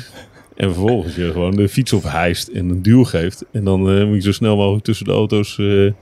En 0.57 0.73
vervolgens 0.73 1.14
je 1.16 1.33
gewoon 1.33 1.57
de 1.57 1.69
fiets 1.69 1.92
ophijst 1.92 2.49
en 2.49 2.69
een 2.69 2.83
duw 2.83 3.05
geeft. 3.05 3.45
En 3.53 3.64
dan 3.64 3.90
eh, 3.90 4.07
moet 4.07 4.14
je 4.16 4.21
zo 4.23 4.33
snel 4.33 4.57
mogelijk 4.57 4.85
tussen 4.85 5.07
de 5.07 5.12
auto's... 5.12 5.59
eh, 5.59 5.92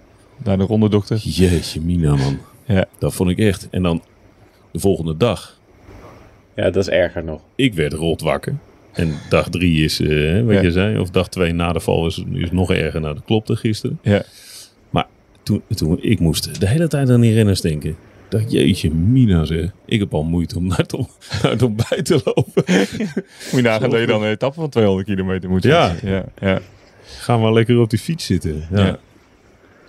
Naar 0.45 0.59
de 0.59 0.65
ronde 0.65 0.89
dokter. 0.89 1.17
jeetje 1.17 1.81
mina 1.81 2.15
man. 2.17 2.39
Ja. 2.67 2.85
Dat 2.99 3.15
vond 3.15 3.31
ik 3.31 3.39
echt. 3.39 3.69
En 3.71 3.83
dan 3.83 4.03
de 4.73 4.79
volgende 4.79 5.17
dag 5.17 5.61
Ja, 6.55 6.65
dat 6.71 6.77
is 6.77 6.89
erger 6.89 7.25
nog. 7.25 7.41
ik 7.55 7.75
werd 7.75 7.93
rot 7.93 8.21
wakker. 8.21 8.57
En 8.93 9.15
dag 9.29 9.49
drie 9.49 9.85
is, 9.85 10.01
eh, 10.01 10.43
wat 10.43 10.55
Ja. 10.55 10.61
je 10.61 10.71
zei, 10.73 10.99
of 10.99 11.11
dag 11.11 11.29
twee 11.29 11.53
na 11.53 11.73
de 11.73 11.81
val 11.81 12.07
is, 12.07 12.25
is 12.33 12.51
nog 12.51 12.73
erger. 12.73 13.01
Nou, 13.01 13.15
dat 13.15 13.25
klopte 13.25 13.57
gisteren. 13.57 13.99
Ja. 14.03 14.25
toen, 15.43 15.63
toen, 15.75 15.99
ik 16.03 16.21
moest 16.21 16.61
de 16.61 16.69
hele 16.69 16.89
tijd 16.89 17.11
aan 17.11 17.21
die 17.21 17.35
renners 17.35 17.61
denken. 17.61 17.97
Dacht, 18.39 18.53
jeetje, 18.53 18.91
Mina 18.95 19.45
zeg. 19.45 19.71
Ik 19.85 19.99
heb 20.01 20.15
al 20.15 20.23
moeite 20.25 20.57
om 20.57 20.67
naar 20.67 20.77
het, 20.77 20.93
om- 20.95 21.09
naar 21.43 21.53
het 21.53 21.63
ontbijt 21.63 22.05
te 22.05 22.21
lopen. 22.25 22.63
Moet 22.67 23.51
je 23.53 23.61
nagaan 23.63 23.91
dat 23.91 24.01
je 24.01 24.07
dan 24.07 24.23
een 24.23 24.31
etappe 24.31 24.61
van 24.61 24.69
200 24.69 25.07
kilometer 25.09 25.51
moet 25.51 25.63
Ja. 25.63 25.95
ja, 26.03 26.25
ja. 26.41 26.61
Ga 27.05 27.37
maar 27.39 27.53
lekker 27.53 27.81
op 27.81 27.91
die 27.91 27.99
fiets 27.99 28.25
zitten. 28.27 28.65
Ja. 28.71 28.85
Ja. 28.87 28.99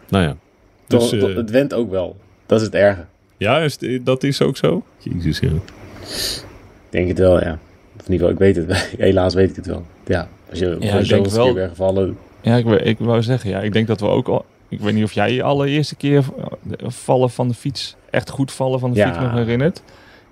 Nou 0.10 0.24
ja. 0.24 0.36
Toch, 0.88 1.02
Dus, 1.02 1.12
eh, 1.12 1.20
toch- 1.20 1.36
het 1.36 1.50
went 1.50 1.74
ook 1.74 1.90
wel. 1.90 2.18
Dat 2.46 2.60
is 2.60 2.66
het 2.66 2.76
erge. 2.76 3.06
ja, 3.38 3.60
is 3.60 3.78
dat 4.04 4.24
is 4.24 4.42
ook 4.42 4.58
zo? 4.58 4.84
Jezus, 4.98 5.40
ja. 5.40 5.50
Ik 5.50 6.42
denk 6.90 7.08
het 7.08 7.18
wel, 7.20 7.40
ja. 7.44 7.60
Of 8.00 8.06
in 8.08 8.12
ieder 8.12 8.28
geval, 8.28 8.30
ik 8.30 8.56
weet 8.56 8.56
het. 8.68 8.90
Helaas 8.98 9.34
weet 9.34 9.50
ik 9.50 9.56
het 9.56 9.66
wel. 9.66 9.86
Ja, 10.06 10.28
als 10.50 10.60
je 10.60 10.78
Ja, 10.80 10.98
ik 11.00 11.08
denk 11.08 11.26
wel- 11.28 11.54
keer 11.54 11.68
gevallen. 11.68 12.18
Ja, 12.42 12.56
ik, 12.56 12.66
wou- 12.66 12.78
ik 12.80 12.98
wou 13.00 13.22
zeggen, 13.24 13.50
ja, 13.50 13.60
ik 13.62 13.74
denk 13.74 13.88
dat 13.88 14.00
we 14.00 14.08
ook 14.08 14.28
al... 14.28 14.46
Ik 14.70 14.80
weet 14.80 14.94
niet 14.94 15.04
of 15.04 15.12
jij 15.12 15.34
je 15.34 15.44
allereerste 15.44 15.96
keer 15.96 16.24
eh, 16.78 16.88
vallen 16.90 17.30
van 17.30 17.48
de 17.48 17.54
fiets, 17.54 17.96
echt 18.16 18.30
goed 18.30 18.52
vallen 18.52 18.80
van 18.80 18.92
de 18.92 18.98
Ja. 18.98 19.08
fiets 19.08 19.20
nog 19.20 19.34
herinnert. 19.34 19.84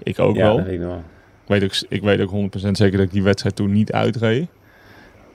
Ik 0.03 0.19
ook 0.19 0.35
ja, 0.35 0.43
wel. 0.43 0.55
dat 0.57 0.65
weet 0.65 0.73
ik 0.73 0.79
wel. 0.79 1.03
Ik 1.43 1.49
weet, 1.49 1.63
ook, 1.63 1.89
ik 1.89 2.01
weet 2.01 2.21
ook 2.21 2.31
100% 2.67 2.71
zeker 2.71 2.97
dat 2.97 3.05
ik 3.05 3.11
die 3.11 3.23
wedstrijd 3.23 3.55
toen 3.55 3.71
niet 3.71 3.91
uitreed. 3.91 4.47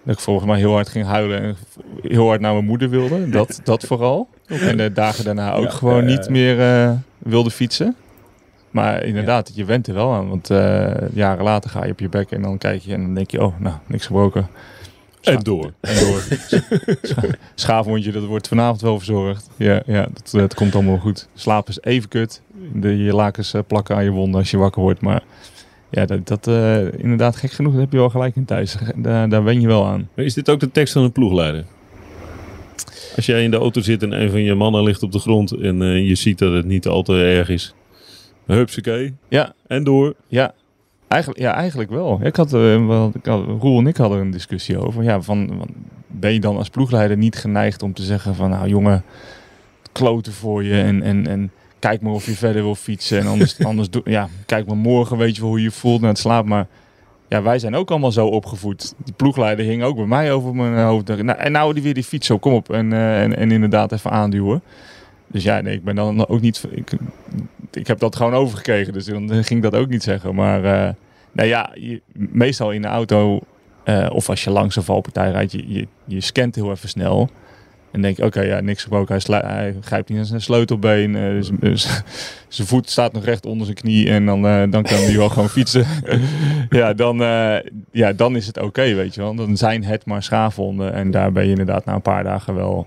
Dat 0.03 0.15
ik 0.15 0.21
volgens 0.21 0.47
mij 0.47 0.59
heel 0.59 0.73
hard 0.73 0.89
ging 0.89 1.07
huilen 1.07 1.41
en 1.43 1.57
heel 2.03 2.27
hard 2.27 2.41
naar 2.41 2.53
mijn 2.53 2.65
moeder 2.65 2.91
wilde. 2.91 3.29
Dat, 3.29 3.61
dat 3.65 3.85
vooral. 3.85 4.29
En 4.47 4.77
de 4.77 4.93
dagen 4.93 5.25
daarna 5.25 5.53
ook 5.53 5.65
Ja, 5.65 5.71
gewoon 5.71 6.09
ja. 6.09 6.17
niet 6.17 6.29
meer 6.29 6.61
eh, 6.61 6.91
wilde 7.19 7.51
fietsen. 7.51 7.97
Maar 8.71 9.05
inderdaad, 9.05 9.51
je 9.55 9.65
went 9.65 9.87
er 9.87 9.95
wel 9.95 10.13
aan. 10.13 10.29
Want 10.29 10.51
eh, 10.51 10.91
jaren 11.13 11.45
later 11.45 11.71
ga 11.71 11.85
je 11.85 11.93
op 11.93 12.01
je 12.01 12.09
bek 12.09 12.31
en 12.31 12.43
dan 12.43 12.59
kijk 12.59 12.83
je 12.83 12.93
en 12.95 13.01
dan 13.01 13.15
denk 13.15 13.31
je... 13.31 13.43
Oh, 13.43 13.61
nou, 13.61 13.77
niks 13.87 14.07
gebroken. 14.07 14.49
En 15.23 15.39
door. 15.43 15.73
En 15.81 15.99
door. 15.99 16.23
Scha- 17.03 17.23
Schaafwondje, 17.55 18.13
dat 18.13 18.25
wordt 18.25 18.49
vanavond 18.49 18.81
wel 18.81 18.97
verzorgd. 18.97 19.49
Ja, 19.57 19.83
ja 19.87 20.09
dat, 20.13 20.31
dat 20.31 20.55
komt 20.55 20.75
allemaal 20.75 20.99
goed. 20.99 21.29
Slaap 21.35 21.69
is 21.69 21.79
even 21.81 22.09
kut. 22.09 22.43
De, 22.75 22.97
je 22.97 23.13
lakens 23.15 23.55
eh, 23.55 23.61
plakken 23.67 23.97
aan 23.97 24.05
je 24.05 24.11
wonden 24.11 24.41
als 24.41 24.51
je 24.51 24.57
wakker 24.57 24.83
wordt. 24.83 25.01
Maar 25.01 25.23
ja, 25.91 26.05
dat, 26.07 26.27
dat 26.29 26.47
eh, 26.47 26.93
inderdaad 27.03 27.37
gek 27.37 27.51
genoeg, 27.51 27.73
dat 27.73 27.81
heb 27.81 27.93
je 27.93 27.99
wel 27.99 28.11
gelijk 28.11 28.37
in 28.37 28.45
thuis. 28.45 28.77
Daar, 28.97 29.29
daar 29.29 29.45
wen 29.45 29.61
je 29.61 29.67
wel 29.67 29.87
aan. 29.87 30.09
Is 30.15 30.35
dit 30.35 30.49
ook 30.51 30.61
de 30.61 30.71
tekst 30.71 30.93
van 30.93 31.03
een 31.03 31.13
ploegleider? 31.13 31.65
Als 33.17 33.27
jij 33.27 33.43
in 33.45 33.51
de 33.51 33.57
auto 33.57 33.81
zit 33.81 34.03
en 34.03 34.21
een 34.23 34.31
van 34.31 34.43
je 34.43 34.55
mannen 34.55 34.83
ligt 34.83 35.03
op 35.03 35.13
de 35.13 35.19
grond 35.19 35.53
en 35.53 35.83
eh, 35.83 36.09
je 36.09 36.15
ziet 36.15 36.39
dat 36.39 36.53
het 36.53 36.67
niet 36.67 36.87
al 36.87 37.03
te 37.03 37.13
erg 37.25 37.49
is. 37.49 37.75
Hupsakee. 38.47 39.15
Ja, 39.29 39.55
En 39.67 39.85
door. 39.85 40.15
ja. 40.29 40.55
Eigenlijk, 41.09 41.41
ja, 41.41 41.55
eigenlijk 41.55 41.91
wel. 41.91 42.21
Ik 42.23 42.37
had, 42.37 42.55
ik 43.15 43.27
had, 43.27 43.45
Roel 43.45 43.79
en 43.79 43.87
ik 43.87 43.97
hadden 43.97 44.19
een 44.19 44.31
discussie 44.31 44.79
over. 44.79 45.03
Ja, 45.03 45.21
van, 45.21 45.67
ben 46.07 46.33
je 46.33 46.41
dan 46.41 46.57
als 46.57 46.69
ploegleider 46.69 47.17
niet 47.17 47.37
geneigd 47.37 47.83
om 47.83 47.93
te 47.93 48.03
zeggen 48.03 48.35
van... 48.35 48.51
Nou 48.51 48.69
jongen, 48.69 49.05
kloten 49.93 50.33
voor 50.33 50.65
je 50.65 50.81
en, 50.81 51.03
en, 51.03 51.27
en 51.27 51.51
kijk 51.79 52.01
maar 52.01 52.13
of 52.13 52.27
je 52.27 52.33
verder 52.33 52.63
wil 52.63 52.75
fietsen. 52.75 53.19
En 53.19 53.27
anders, 53.27 53.59
anders 53.65 53.91
doe, 53.91 54.03
ja, 54.05 54.29
kijk 54.47 54.67
maar 54.67 54.77
morgen, 54.77 55.17
weet 55.17 55.35
je 55.35 55.41
wel 55.41 55.51
hoe 55.51 55.59
je 55.59 55.65
je 55.65 55.71
voelt 55.71 56.01
naar 56.01 56.11
het 56.11 56.19
slaap. 56.19 56.45
Maar 56.45 56.67
ja, 57.29 57.43
wij 57.43 57.59
zijn 57.59 57.75
ook 57.75 57.91
allemaal 57.91 58.13
zo 58.13 58.27
opgevoed. 58.27 58.95
Die 59.05 59.15
ploegleider 59.15 59.65
hing 59.65 59.83
ook 59.83 59.97
bij 59.97 60.07
mij 60.07 60.33
over 60.33 60.55
mijn 60.55 60.85
hoofd. 60.85 61.09
Nou, 61.09 61.39
en 61.39 61.53
nou 61.53 61.75
die 61.75 61.83
weer 61.83 61.95
die 61.95 62.05
fiets 62.05 62.27
zo, 62.27 62.39
kom 62.39 62.53
op. 62.53 62.71
En, 62.71 62.93
eh, 62.93 63.23
en, 63.23 63.37
en 63.37 63.51
inderdaad 63.51 63.93
even 63.93 64.11
aanduwen. 64.11 64.63
Dus 65.31 65.43
ja, 65.43 65.61
nee, 65.61 65.75
ik 65.75 65.85
ben 65.85 65.95
dan 65.95 66.29
ook 66.29 66.41
niet... 66.41 66.65
Ik, 66.71 66.91
ik 67.73 67.87
heb 67.87 67.99
dat 67.99 68.17
gewoon 68.17 68.35
overgekregen, 68.35 68.93
dus 68.93 69.05
dan 69.05 69.29
ging 69.29 69.65
ik 69.65 69.71
dat 69.71 69.75
ook 69.77 69.89
niet 69.89 70.03
zeggen. 70.03 70.35
Maar 70.35 70.65
eh 70.65 70.95
nou 71.33 71.49
ja, 71.49 71.71
je- 71.75 72.03
meestal 72.13 72.71
in 72.73 72.83
de 72.83 72.89
auto, 72.89 73.41
eh, 73.85 74.09
of 74.13 74.29
als 74.29 74.45
je 74.45 74.51
langs 74.51 74.77
een 74.77 74.83
valpartij 74.83 75.31
rijdt, 75.31 75.53
je, 75.53 75.65
je, 75.73 75.87
je 76.05 76.21
scant 76.21 76.55
heel 76.55 76.71
even 76.71 76.89
snel. 76.89 77.29
En 77.91 78.03
denk 78.03 78.19
oké, 78.19 78.41
ja, 78.41 78.61
niks 78.61 78.83
gebroken. 78.83 79.19
Hij, 79.27 79.41
hij 79.41 79.75
grijpt 79.81 80.09
niet 80.09 80.19
aan 80.19 80.25
zijn 80.25 80.41
sleutelbeen. 80.41 81.17
eh, 81.17 81.23
dus- 81.23 81.51
dus 81.61 82.03
zijn 82.49 82.69
voet 82.69 82.91
staat 82.91 83.13
nog 83.13 83.25
recht 83.25 83.47
onder 83.47 83.65
zijn 83.67 83.79
knie. 83.79 84.11
En 84.11 84.27
dan, 84.27 84.43
dan 84.71 84.83
kan 84.83 84.99
hij 84.99 85.17
wel 85.17 85.29
gewoon 85.29 85.49
fietsen. 85.49 85.87
ja, 86.71 86.93
dan, 86.95 87.17
ja, 87.91 88.13
dan 88.13 88.37
is 88.37 88.47
het 88.47 88.59
oké, 88.61 88.95
weet 88.95 89.15
je 89.15 89.21
wel. 89.21 89.35
Dan 89.35 89.57
zijn 89.57 89.85
het 89.85 90.05
maar 90.07 90.23
schaafwonden. 90.23 90.93
En 90.93 91.11
daar 91.11 91.33
ben 91.33 91.45
je 91.45 91.51
inderdaad 91.51 91.85
na 91.85 91.95
een 91.95 92.03
paar 92.03 92.25
dagen 92.25 92.55
wel, 92.55 92.87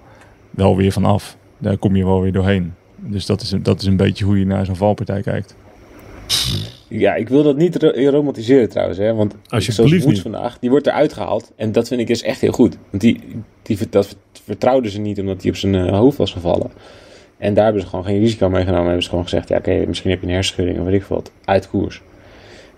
wel 0.50 0.76
weer 0.78 0.92
van 0.92 1.06
af. 1.06 1.38
Daar 1.62 1.78
kom 1.78 1.96
je 1.96 2.06
wel 2.06 2.22
weer 2.22 2.32
doorheen. 2.32 2.74
Dus 2.96 3.26
dat 3.26 3.42
is, 3.42 3.52
een- 3.52 3.64
dat 3.64 3.82
is 3.82 3.88
een 3.88 3.98
beetje 3.98 4.26
hoe 4.26 4.40
je 4.40 4.46
naar 4.46 4.66
zo'n 4.66 4.76
valpartij 4.76 5.22
kijkt. 5.22 5.56
Ja, 6.88 7.16
ik 7.16 7.30
wil 7.30 7.44
dat 7.44 7.56
niet 7.58 7.76
ro- 7.84 8.10
romantiseren 8.10 8.70
trouwens, 8.70 8.98
hè. 9.00 9.14
Want 9.14 9.36
zoals 9.74 9.92
Woods 10.04 10.06
niet. 10.06 10.22
vandaag, 10.22 10.60
die 10.60 10.70
wordt 10.70 10.88
eruit 10.88 11.14
gehaald. 11.14 11.52
En 11.56 11.72
dat 11.72 11.88
vind 11.88 12.02
ik 12.02 12.10
is 12.10 12.24
echt 12.24 12.42
heel 12.42 12.52
goed. 12.52 12.78
Want 12.90 13.02
die, 13.04 13.20
die, 13.62 13.78
dat 13.90 14.16
vertrouwden 14.44 14.92
ze 14.92 15.00
niet 15.00 15.20
omdat 15.20 15.42
hij 15.42 15.52
op 15.52 15.58
zijn 15.58 15.76
eh, 15.76 15.98
hoofd 15.98 16.18
was 16.18 16.32
gevallen. 16.32 16.72
En 17.38 17.54
daar 17.54 17.64
hebben 17.64 17.82
ze 17.82 17.88
gewoon 17.88 18.06
geen 18.06 18.20
risico 18.20 18.50
mee 18.50 18.64
genomen. 18.64 18.86
Hebben 18.86 19.04
ze 19.04 19.10
gewoon 19.10 19.24
gezegd, 19.24 19.50
ja 19.50 19.58
oké, 19.58 19.84
misschien 19.88 20.10
heb 20.10 20.22
je 20.22 20.28
een 20.28 20.34
hersenschudding 20.34 20.80
of 20.80 20.86
weet 20.86 20.94
ik 20.94 21.04
veel 21.04 21.16
wat. 21.16 21.32
Uit 21.46 21.70
koers. 21.70 22.02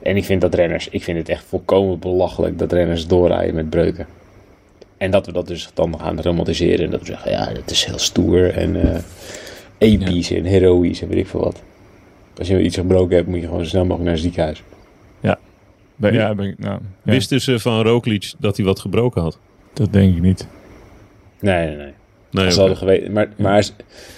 En 0.01 0.15
ik 0.17 0.25
vind 0.25 0.41
dat 0.41 0.53
renners, 0.55 0.89
ik 0.89 1.03
vind 1.03 1.17
het 1.17 1.29
echt 1.29 1.43
volkomen 1.45 1.99
belachelijk 1.99 2.59
dat 2.59 2.71
renners 2.71 3.07
doorrijden 3.07 3.55
met 3.55 3.69
breuken. 3.69 4.07
En 5.03 5.11
dat 5.11 5.25
we 5.25 5.31
dat 5.31 5.47
dus 5.47 5.69
dan 5.73 5.99
gaan 5.99 6.21
romantiseren. 6.21 6.85
En 6.85 6.91
dat 6.91 6.99
we 6.99 7.05
zeggen, 7.05 7.31
ja, 7.31 7.45
dat 7.53 7.71
is 7.71 7.85
heel 7.85 7.99
stoer 7.99 8.49
en 8.49 8.93
eh 8.93 8.99
episch 9.77 10.31
en 10.31 10.43
heroïs 10.43 11.01
en 11.01 11.07
weet 11.07 11.17
ik 11.17 11.27
veel 11.27 11.39
wat. 11.39 11.61
Als 12.37 12.47
je 12.47 12.61
iets 12.61 12.75
gebroken 12.75 13.15
hebt, 13.15 13.27
moet 13.27 13.39
je 13.39 13.45
gewoon 13.45 13.63
zo 13.63 13.69
snel 13.69 13.81
mogelijk 13.85 14.03
naar 14.03 14.13
het 14.13 14.23
ziekenhuis. 14.23 14.63
Ben, 15.95 16.13
Ja. 16.13 16.19
ja, 16.19 16.35
ben 16.35 16.47
ik, 16.47 16.59
nou, 16.59 16.79
ja, 17.03 17.11
Wisten 17.11 17.41
ze 17.41 17.59
van 17.59 17.81
Roglic 17.81 18.33
dat 18.39 18.57
hij 18.57 18.65
wat 18.65 18.79
gebroken 18.79 19.21
had? 19.21 19.39
dat 19.73 19.93
denk 19.93 20.15
ik 20.15 20.21
niet. 20.21 20.47
Nee, 21.39 21.67
nee, 21.67 21.75
nee. 21.75 21.93
Nee, 22.31 22.51
Ze 22.51 22.59
hadden 22.59 22.77
geweten, 22.77 23.11
maar 23.11 23.27
maar 23.37 23.63
ze, 23.63 23.71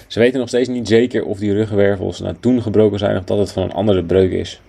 ze 0.06 0.18
weten 0.18 0.38
nog 0.38 0.48
steeds 0.48 0.68
niet 0.68 0.88
zeker 0.88 1.24
of 1.24 1.38
die 1.38 1.52
ruggenwervels 1.52 2.20
nou 2.20 2.34
toen 2.40 2.62
gebroken 2.62 2.98
zijn 2.98 3.16
of 3.16 3.24
dat 3.24 3.38
het 3.38 3.52
van 3.52 3.62
een 3.62 3.72
andere 3.72 4.02
breuk 4.04 4.30
is. 4.32 4.60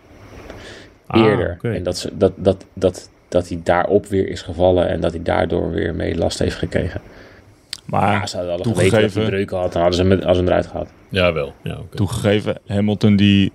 Ah, 1.07 1.25
Eerder. 1.25 1.51
oké. 1.51 1.71
En 1.73 1.83
dat, 1.83 1.97
ze, 1.97 2.17
dat, 2.17 2.33
dat, 2.35 2.65
dat, 2.73 3.09
dat 3.27 3.47
hij 3.47 3.59
daarop 3.63 4.05
weer 4.05 4.29
is 4.29 4.41
gevallen 4.41 4.87
en 4.89 5.01
dat 5.01 5.11
hij 5.11 5.21
daardoor 5.23 5.71
weer 5.71 5.95
mee 5.95 6.17
last 6.17 6.39
heeft 6.39 6.55
gekregen. 6.55 7.01
Maar 7.85 8.11
Ja, 8.19 8.25
ze 8.27 8.37
hadden 8.37 8.55
al 8.55 8.63
geweten 8.63 8.81
dat 8.81 8.89
toegegeven- 8.91 9.21
hij 9.21 9.29
breuken 9.29 9.57
had, 9.57 9.73
dan 9.73 9.81
hadden 9.81 9.99
ze 10.05 10.13
hem, 10.13 10.21
als 10.21 10.37
hem 10.37 10.47
eruit 10.47 10.67
gehad. 10.67 10.87
Jawel. 11.09 11.53
Ja, 11.63 11.77
oké. 11.77 11.95
toegegeven, 11.95 12.57
Hamilton 12.67 13.15
die 13.15 13.51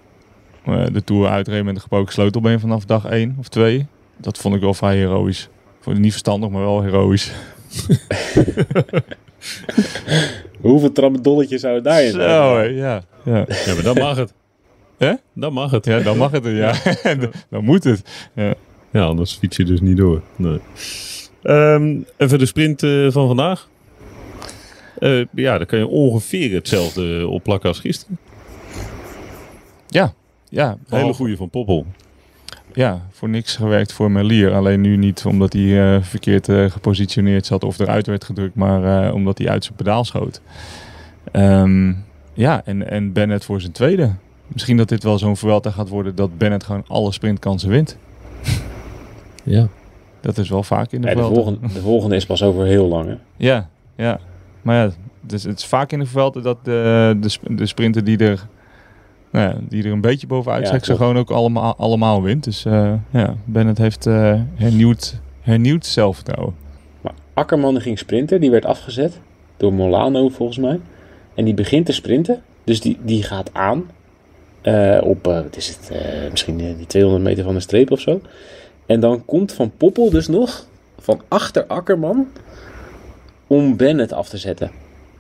eh, 0.65 0.85
de 0.93 1.05
Tour 1.05 1.29
uitreed 1.29 1.65
met 1.65 1.75
een 1.75 1.81
gebroken 1.81 2.13
sleutelbeen 2.13 2.61
vanaf 2.61 2.85
dag 2.85 3.05
1 3.05 3.37
of 3.39 3.49
2. 3.49 3.87
Dat 4.17 4.39
vond 4.39 4.55
ik 4.55 4.61
wel 4.61 4.75
vrij 4.75 4.97
heroïs. 4.97 5.49
Vond 5.81 5.97
ik 5.97 6.03
niet 6.03 6.11
verstandig, 6.11 6.51
maar 6.51 6.63
wel 6.63 6.83
heroïs. 6.83 7.33
Hoeveel 10.61 10.93
tramadolletjes 10.93 11.61
zou 11.61 11.75
het 11.75 11.85
daarin 11.85 12.11
zijn? 12.11 12.29
Zo, 12.31 12.61
ja. 12.61 13.03
Ja. 13.25 13.45
Ja, 13.65 13.75
maar 13.75 13.83
dan 13.83 13.97
mag 13.97 14.17
het. 14.17 14.33
Hè? 14.99 15.13
Dan 15.33 15.53
mag 15.53 15.71
het. 15.71 15.85
ja, 15.85 16.01
dan 16.01 16.17
mag 16.17 16.31
het 16.31 16.45
ja. 16.45 16.73
dan, 17.03 17.31
dan 17.51 17.65
moet 17.65 17.85
het. 17.85 18.03
Ja, 18.35 18.55
anders 19.01 19.33
fiets 19.35 19.57
je 19.57 19.65
dus 19.65 19.81
niet 19.81 19.97
door. 19.97 20.23
Nee. 20.37 20.61
Ehm, 21.43 22.01
even 22.17 22.39
de 22.39 22.47
sprint 22.47 22.83
eh, 22.83 23.11
van 23.11 23.27
vandaag. 23.27 23.69
Eh, 24.99 25.25
ja, 25.35 25.59
dan 25.59 25.67
kan 25.67 25.79
je 25.79 25.87
ongeveer 25.87 26.55
hetzelfde 26.55 27.29
opplakken 27.29 27.69
als 27.69 27.81
gisteren. 27.81 28.19
Ja, 29.89 30.15
ja. 30.49 30.77
Hele 30.89 31.13
goede 31.13 31.37
van 31.37 31.51
Poppel. 31.51 31.87
Ja, 32.75 33.07
voor 33.11 33.29
niks 33.29 33.57
gewerkt 33.57 33.93
voor 33.93 34.11
Melier. 34.11 34.53
Alleen 34.55 34.81
nu 34.81 34.97
niet 34.97 35.25
omdat 35.27 35.53
hij 35.53 35.95
eh, 35.95 36.03
verkeerd 36.03 36.49
gepositioneerd 36.73 37.47
zat 37.47 37.65
of 37.65 37.79
eruit 37.79 38.07
werd 38.07 38.25
gedrukt, 38.25 38.55
maar 38.55 39.13
omdat 39.13 39.39
hij 39.39 39.49
uit 39.49 39.65
zijn 39.65 39.77
pedaal 39.77 40.05
schoot. 40.05 40.41
Ehm, 41.33 41.93
ja, 42.35 42.63
en, 42.65 42.91
en 42.91 43.13
Bennett 43.13 43.45
voor 43.45 43.61
zijn 43.61 43.73
tweede. 43.73 44.15
Misschien 44.47 44.77
dat 44.77 44.89
dit 44.89 45.03
wel 45.03 45.19
zo'n 45.19 45.37
Vuelta 45.37 45.71
gaat 45.71 45.89
worden 45.89 46.15
dat 46.15 46.39
Bennett 46.39 46.65
gewoon 46.65 46.85
alle 46.87 47.13
sprintkansen 47.13 47.69
wint. 47.69 47.99
Ja. 49.43 49.69
Dat 50.21 50.39
is 50.39 50.49
wel 50.49 50.63
vaak 50.63 50.93
in 50.93 51.01
de 51.01 51.09
Ja, 51.09 51.15
de, 51.15 51.23
volgende, 51.23 51.59
de 51.73 51.81
volgende 51.81 52.17
is 52.17 52.27
pas 52.27 52.43
over 52.43 52.65
heel 52.65 52.87
lang. 52.87 53.09
Hè? 53.09 53.17
Ja, 53.37 53.69
ja. 53.97 54.21
Maar 54.63 54.77
ja, 54.77 54.91
dus 55.21 55.43
het 55.43 55.59
is 55.59 55.65
vaak 55.65 55.93
in 55.93 55.99
de 55.99 56.07
Vuelta 56.07 56.41
dat 56.41 56.65
de, 56.65 57.17
de, 57.21 57.55
de 57.55 57.67
sprinter 57.67 58.05
die 58.05 58.19
er, 58.19 58.47
nou 59.31 59.49
ja, 59.49 59.57
die 59.69 59.85
er 59.85 59.93
een 59.93 60.01
beetje 60.01 60.27
bovenuit 60.27 60.63
Ja, 60.63 60.71
zegt, 60.71 60.85
ze 60.85 60.97
gewoon 60.97 61.19
ook 61.19 61.31
allemaal, 61.31 61.77
allemaal 61.77 62.23
wint. 62.23 62.45
Dus 62.45 62.65
eh, 62.65 62.93
ja, 63.11 63.35
Bennett 63.45 63.79
heeft 63.79 64.07
eh, 64.07 64.41
hernieuwd, 64.55 65.21
hernieuwd 65.41 65.87
zelfvertrouwen. 65.87 66.55
Maar 67.01 67.13
Akkerman 67.35 67.81
ging 67.81 67.99
sprinten, 67.99 68.41
die 68.41 68.51
werd 68.51 68.65
afgezet 68.65 69.21
door 69.57 69.73
Molano 69.73 70.29
volgens 70.29 70.59
mij. 70.59 70.81
En 71.35 71.45
die 71.45 71.55
begint 71.55 71.87
te 71.87 71.93
sprinten, 71.93 72.43
dus 72.65 72.81
die, 72.81 72.99
die 73.03 73.23
gaat 73.23 73.51
aan 73.53 73.85
eh, 74.63 74.99
op, 75.03 75.27
eh, 75.27 75.43
wat 75.43 75.57
is 75.57 75.69
het, 75.69 75.91
eh, 75.91 76.31
misschien 76.31 76.57
die 76.57 76.87
200 76.87 77.25
meter 77.25 77.45
van 77.45 77.55
de 77.55 77.61
streep 77.61 77.91
of 77.91 78.01
zo. 78.01 78.21
En 78.87 79.01
dan 79.01 79.25
komt 79.25 79.53
Van 79.53 79.73
Poppel 79.77 80.11
dus 80.11 80.29
nog 80.29 80.67
van 80.99 81.21
achter 81.29 81.65
Akkerman 81.67 82.29
om 83.47 83.77
Bennett 83.77 84.13
af 84.13 84.29
te 84.29 84.37
zetten. 84.37 84.71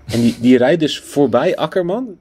En 0.06 0.20
die, 0.20 0.36
die 0.40 0.56
rijdt 0.56 0.80
dus 0.80 0.98
voorbij 1.00 1.56
Akkerman. 1.56 2.06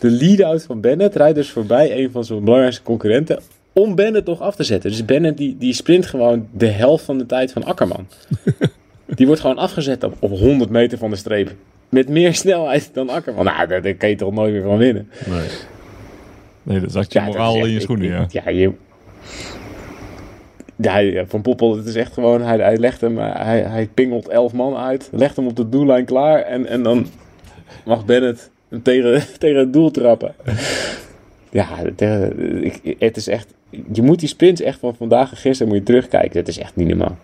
De 0.00 0.10
lead-out 0.10 0.62
van 0.62 0.80
Bennett 0.80 1.16
rijdt 1.16 1.34
dus 1.36 1.50
voorbij 1.50 1.98
een 2.02 2.10
van 2.10 2.24
zijn 2.24 2.44
belangrijkste 2.44 2.82
concurrenten 2.82 3.40
om 3.72 3.94
Bennett 3.94 4.24
toch 4.26 4.40
af 4.40 4.54
te 4.56 4.62
zetten. 4.64 4.90
Dus 4.90 5.04
Bennett 5.04 5.36
die, 5.38 5.56
die 5.58 5.72
sprint 5.74 6.06
gewoon 6.06 6.48
de 6.52 6.66
helft 6.66 7.04
van 7.04 7.18
de 7.18 7.26
tijd 7.26 7.52
van 7.52 7.64
Akkerman. 7.64 8.06
Die 9.14 9.26
wordt 9.26 9.40
gewoon 9.40 9.58
afgezet 9.58 10.04
op, 10.04 10.16
op 10.18 10.30
100 10.30 10.70
meter 10.70 10.98
van 10.98 11.10
de 11.10 11.16
streep. 11.16 11.54
met 11.88 12.08
meer 12.08 12.34
snelheid 12.34 12.90
dan 12.92 13.08
Akkerman. 13.08 13.44
Nou, 13.44 13.66
daar, 13.68 13.82
daar 13.82 13.94
kan 13.94 14.08
je 14.08 14.14
toch 14.16 14.32
nooit 14.32 14.52
meer 14.52 14.62
van 14.62 14.76
winnen. 14.76 15.08
Nee. 15.26 15.48
Nee, 16.62 16.80
dat 16.80 16.92
zat 16.92 17.12
je 17.12 17.18
Ja, 17.18 17.24
moraal 17.24 17.54
echt- 17.56 17.64
in 17.64 17.70
je 17.70 17.76
ik- 17.76 17.82
schoenen, 17.82 18.08
ja. 18.08 18.26
Ja, 18.30 18.50
je... 18.50 18.72
Ja, 20.82 21.24
Van 21.26 21.42
Poppel, 21.42 21.76
het 21.76 21.86
is 21.86 21.94
echt 21.94 22.12
gewoon, 22.12 22.42
hij, 22.42 22.56
hij 22.56 22.76
legt 22.76 23.00
hem, 23.00 23.18
hij, 23.18 23.60
hij 23.60 23.88
pingelt 23.94 24.28
elf 24.28 24.52
man 24.52 24.76
uit, 24.76 25.08
legt 25.12 25.36
hem 25.36 25.46
op 25.46 25.56
de 25.56 25.68
doellijn 25.68 26.04
klaar 26.04 26.38
en, 26.42 26.66
en 26.66 26.82
dan 26.82 27.06
mag 27.84 28.04
Bennett 28.04 28.50
hem 28.68 28.82
tegen, 28.82 29.22
tegen 29.38 29.58
het 29.58 29.72
doel 29.72 29.90
trappen. 29.90 30.34
Ja, 31.50 31.68
het 32.98 33.16
is 33.16 33.28
echt, 33.28 33.54
je 33.92 34.02
moet 34.02 34.18
die 34.20 34.28
sprints 34.28 34.60
echt 34.60 34.78
van 34.78 34.94
vandaag 34.94 35.30
en 35.30 35.36
gisteren 35.36 35.68
moet 35.72 35.80
je 35.80 35.84
terugkijken, 35.86 36.32
dat 36.34 36.48
is 36.48 36.58
echt 36.58 36.76
niet 36.76 36.88
normaal. 36.88 37.16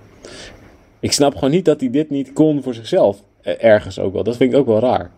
Ik 1.00 1.12
snap 1.12 1.34
gewoon 1.34 1.50
niet 1.50 1.64
dat 1.64 1.80
hij 1.80 1.90
dit 1.90 2.10
niet 2.10 2.32
kon 2.32 2.62
voor 2.62 2.74
zichzelf, 2.74 3.22
eh, 3.42 3.64
ergens 3.64 3.98
ook 3.98 4.12
wel, 4.12 4.22
dat 4.24 4.36
vind 4.36 4.52
ik 4.52 4.58
ook 4.58 4.66
wel 4.66 4.80
raar. 4.80 5.10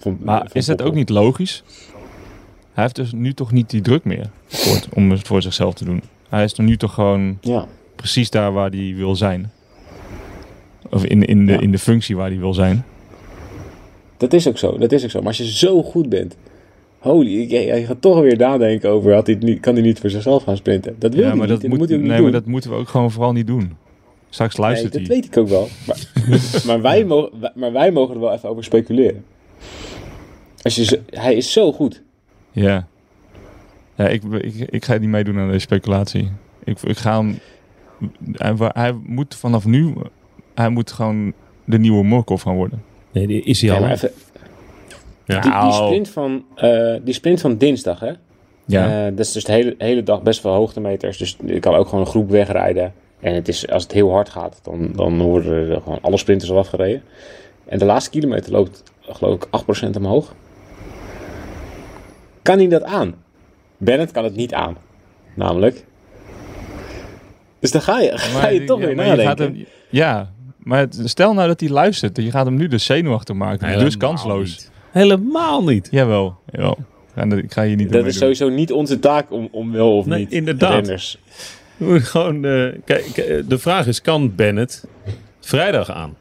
Van- 0.00 0.18
Maar 0.20 0.38
van 0.38 0.48
is 0.52 0.66
het 0.66 0.82
ook 0.82 0.94
niet 0.94 1.08
logisch? 1.08 1.62
Hij 2.72 2.82
heeft 2.82 2.96
dus 2.96 3.12
nu 3.12 3.32
toch 3.32 3.52
niet 3.52 3.70
die 3.70 3.80
druk 3.80 4.04
meer 4.04 4.30
om 4.94 5.10
het 5.10 5.26
voor 5.26 5.42
zichzelf 5.42 5.74
te 5.74 5.84
doen. 5.84 6.02
Hij 6.34 6.44
is 6.44 6.52
er 6.52 6.62
nu 6.64 6.76
toch 6.76 6.94
gewoon 6.94 7.38
Ja. 7.40 7.66
precies 7.96 8.30
daar 8.30 8.52
waar 8.52 8.70
hij 8.70 8.92
wil 8.96 9.16
zijn. 9.16 9.52
Of 10.90 11.04
in, 11.04 11.24
in, 11.24 11.46
de, 11.46 11.52
Ja. 11.52 11.60
in 11.60 11.70
de 11.70 11.78
functie 11.78 12.16
waar 12.16 12.28
hij 12.28 12.38
wil 12.38 12.54
zijn. 12.54 12.84
Dat 14.16 14.32
is 14.32 14.48
ook 14.48 14.58
zo, 14.58 14.78
dat 14.78 14.92
is 14.92 15.04
ook 15.04 15.10
zo. 15.10 15.18
Maar 15.18 15.28
als 15.28 15.36
je 15.36 15.50
zo 15.50 15.82
goed 15.82 16.08
bent, 16.08 16.36
holy, 16.98 17.28
je, 17.50 17.58
je 17.60 17.84
gaat 17.86 18.00
toch 18.00 18.20
weer 18.20 18.36
nadenken 18.36 18.90
over, 18.90 19.14
had 19.14 19.26
hij 19.26 19.36
niet, 19.40 19.60
kan 19.60 19.74
hij 19.74 19.82
niet 19.82 20.00
voor 20.00 20.10
zichzelf 20.10 20.42
gaan 20.42 20.56
sprinten? 20.56 20.96
Dat 20.98 21.12
wil 21.14 21.22
ja, 21.22 21.28
hij 21.28 21.36
maar 21.38 21.48
niet, 21.48 21.60
dat, 21.60 21.70
moet, 21.78 21.88
hij 21.88 21.98
nee, 21.98 22.08
doen. 22.08 22.22
maar 22.22 22.32
dat 22.32 22.46
moeten 22.46 22.70
we 22.70 22.76
ook 22.76 22.88
gewoon 22.88 23.10
vooral 23.10 23.32
niet 23.32 23.46
doen. 23.46 23.72
Straks 24.30 24.56
Nee, 24.56 24.66
luistert 24.66 24.92
dat 24.92 25.02
hij. 25.02 25.10
weet 25.10 25.24
ik 25.24 25.36
ook 25.36 25.48
wel. 25.48 25.68
Maar, 25.86 25.98
maar, 26.66 26.80
wij 26.80 27.04
mogen, 27.04 27.30
maar 27.54 27.72
wij 27.72 27.90
mogen 27.90 28.14
er 28.14 28.20
wel 28.20 28.32
even 28.32 28.48
over 28.48 28.64
speculeren. 28.64 29.24
Als 30.62 30.74
je, 30.74 30.84
zo- 30.84 30.96
hij 31.10 31.34
is 31.34 31.52
zo 31.52 31.72
goed. 31.72 32.02
Ja. 32.52 32.86
Ja, 33.94 34.08
ik, 34.08 34.22
ik, 34.22 34.54
ik 34.54 34.84
ga 34.84 34.96
niet 34.96 35.08
meedoen 35.08 35.38
aan 35.38 35.46
deze 35.48 35.58
speculatie. 35.58 36.30
Ik, 36.64 36.82
ik 36.82 36.96
ga 36.96 37.16
hem... 37.16 37.38
Hij, 38.32 38.54
hij 38.58 38.92
moet 38.92 39.34
vanaf 39.34 39.64
nu... 39.64 39.94
Hij 40.54 40.68
moet 40.68 40.92
gewoon 40.92 41.32
de 41.64 41.78
nieuwe 41.78 42.04
Morkov 42.04 42.42
gaan 42.42 42.54
worden. 42.56 42.82
Nee, 43.12 43.26
die 43.26 43.42
is 43.42 43.60
hij 43.60 43.72
al. 43.72 43.88
even, 43.88 44.10
Ja. 45.24 45.40
die, 45.40 45.52
die, 45.60 45.72
sprint 45.72 46.08
van, 46.08 46.44
eh, 46.54 46.94
die 47.02 47.14
sprint 47.14 47.40
van 47.40 47.56
dinsdag, 47.56 48.00
hè? 48.00 48.12
Ja. 48.64 49.06
Eh, 49.06 49.16
dat 49.16 49.26
is 49.26 49.32
dus 49.32 49.44
de 49.44 49.52
hele, 49.52 49.74
hele 49.78 50.02
dag 50.02 50.22
best 50.22 50.42
wel 50.42 50.54
hoogtemeters. 50.54 51.18
Dus 51.18 51.36
je 51.46 51.60
kan 51.60 51.74
ook 51.74 51.84
gewoon 51.88 52.00
een 52.00 52.10
groep 52.10 52.30
wegrijden. 52.30 52.92
En 53.20 53.34
het 53.34 53.48
is, 53.48 53.68
als 53.68 53.82
het 53.82 53.92
heel 53.92 54.10
hard 54.10 54.28
gaat, 54.28 54.60
dan, 54.62 54.92
dan 54.94 55.18
worden 55.22 55.70
er 55.70 55.80
gewoon 55.80 55.98
alle 56.00 56.16
sprinters 56.16 56.50
al 56.50 56.58
afgereden. 56.58 57.02
En 57.64 57.78
de 57.78 57.84
laatste 57.84 58.10
kilometer 58.10 58.52
loopt, 58.52 58.82
geloof 59.00 59.34
ik, 59.34 59.46
8% 59.86 59.96
omhoog. 59.96 60.34
Kan 62.42 62.58
hij 62.58 62.68
dat 62.68 62.82
aan? 62.82 63.14
Bennett 63.84 64.10
kan 64.12 64.24
het 64.24 64.36
niet 64.36 64.54
aan. 64.54 64.76
Namelijk. 65.34 65.84
Dus 67.60 67.70
dan 67.70 67.82
ga 67.82 68.00
je, 68.00 68.18
ga 68.18 68.48
je 68.48 68.58
die- 68.58 68.66
toch 68.68 68.80
ja, 68.80 68.86
weer 68.86 68.94
maar 68.96 69.04
je 69.04 69.10
gaat 69.10 69.20
nadenken. 69.38 69.56
hem- 69.56 69.66
ja, 69.90 70.32
maar 70.58 70.78
het- 70.78 71.00
stel 71.04 71.34
nou 71.34 71.48
dat 71.48 71.60
hij 71.60 71.68
luistert. 71.68 72.16
Je 72.16 72.30
gaat 72.30 72.46
hem 72.46 72.54
nu 72.56 72.68
dus 72.68 72.84
zenuwachtig 72.84 73.34
maken. 73.36 73.64
Helemaal 73.66 73.84
dus 73.84 73.96
kansloos. 73.96 74.48
niet. 74.50 74.70
Helemaal 74.90 75.64
niet. 75.64 75.88
Jawel, 75.90 76.36
jawel. 76.52 76.78
Ik 77.36 77.52
ga 77.52 77.64
hier 77.64 77.76
niet 77.76 77.92
Dat 77.92 78.06
is 78.06 78.18
sowieso 78.18 78.48
niet 78.48 78.72
onze 78.72 78.98
taak 78.98 79.32
om, 79.32 79.48
om 79.50 79.72
wel 79.72 79.96
of 79.96 80.06
Nee, 80.06 80.18
niet 80.18 80.32
inderdaad. 80.32 80.72
renners. 80.72 81.18
Gewoon, 81.80 82.44
eh, 82.44 82.66
kijk, 82.84 83.04
kijk, 83.14 83.48
de 83.48 83.58
vraag 83.58 83.86
is, 83.86 84.00
kan 84.02 84.34
Bennett 84.34 84.84
vrijdag 85.40 85.90
aan? 85.90 86.16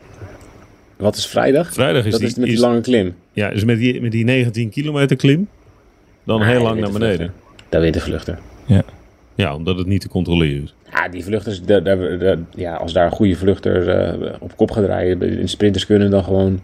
Wat 0.98 1.16
is 1.16 1.28
vrijdag? 1.28 1.74
Vrijdag 1.74 2.06
is 2.06 2.12
dat 2.12 2.20
die, 2.20 2.30
is 2.30 2.36
met 2.36 2.46
die 2.46 2.54
is- 2.54 2.60
lange 2.62 2.82
klim. 2.82 3.16
ja, 3.32 3.50
is 3.50 3.64
met, 3.64 3.78
die, 3.78 4.02
met 4.02 4.12
die 4.12 4.24
19 4.24 4.70
kilometer 4.70 5.16
klim. 5.16 5.48
Dan 6.24 6.40
Nee, 6.40 6.50
heel 6.50 6.62
lang 6.62 6.80
naar 6.80 6.92
de 6.92 7.00
beneden. 7.00 7.34
Dat 7.74 7.82
weet 7.82 7.94
de 7.94 8.00
vluchter. 8.00 8.40
Ja, 9.36 9.56
omdat 9.56 9.78
het 9.78 9.88
niet 9.88 10.02
te 10.02 10.10
controleren 10.10 10.64
is. 10.64 10.74
Ja, 10.92 11.08
die 11.10 11.24
vluchters, 11.24 11.64
daar, 11.64 11.84
daar, 11.84 12.18
daar- 12.20 12.38
ja, 12.56 12.76
als 12.76 12.94
daar 12.94 13.06
een 13.06 13.12
goede 13.12 13.36
vluchter 13.36 13.90
eh, 13.90 14.32
op 14.40 14.56
kop 14.56 14.72
gaat 14.72 14.86
rijden, 14.86 15.40
in 15.40 15.50
sprinters 15.50 15.86
kunnen 15.86 16.12
dan 16.12 16.24
gewoon, 16.24 16.60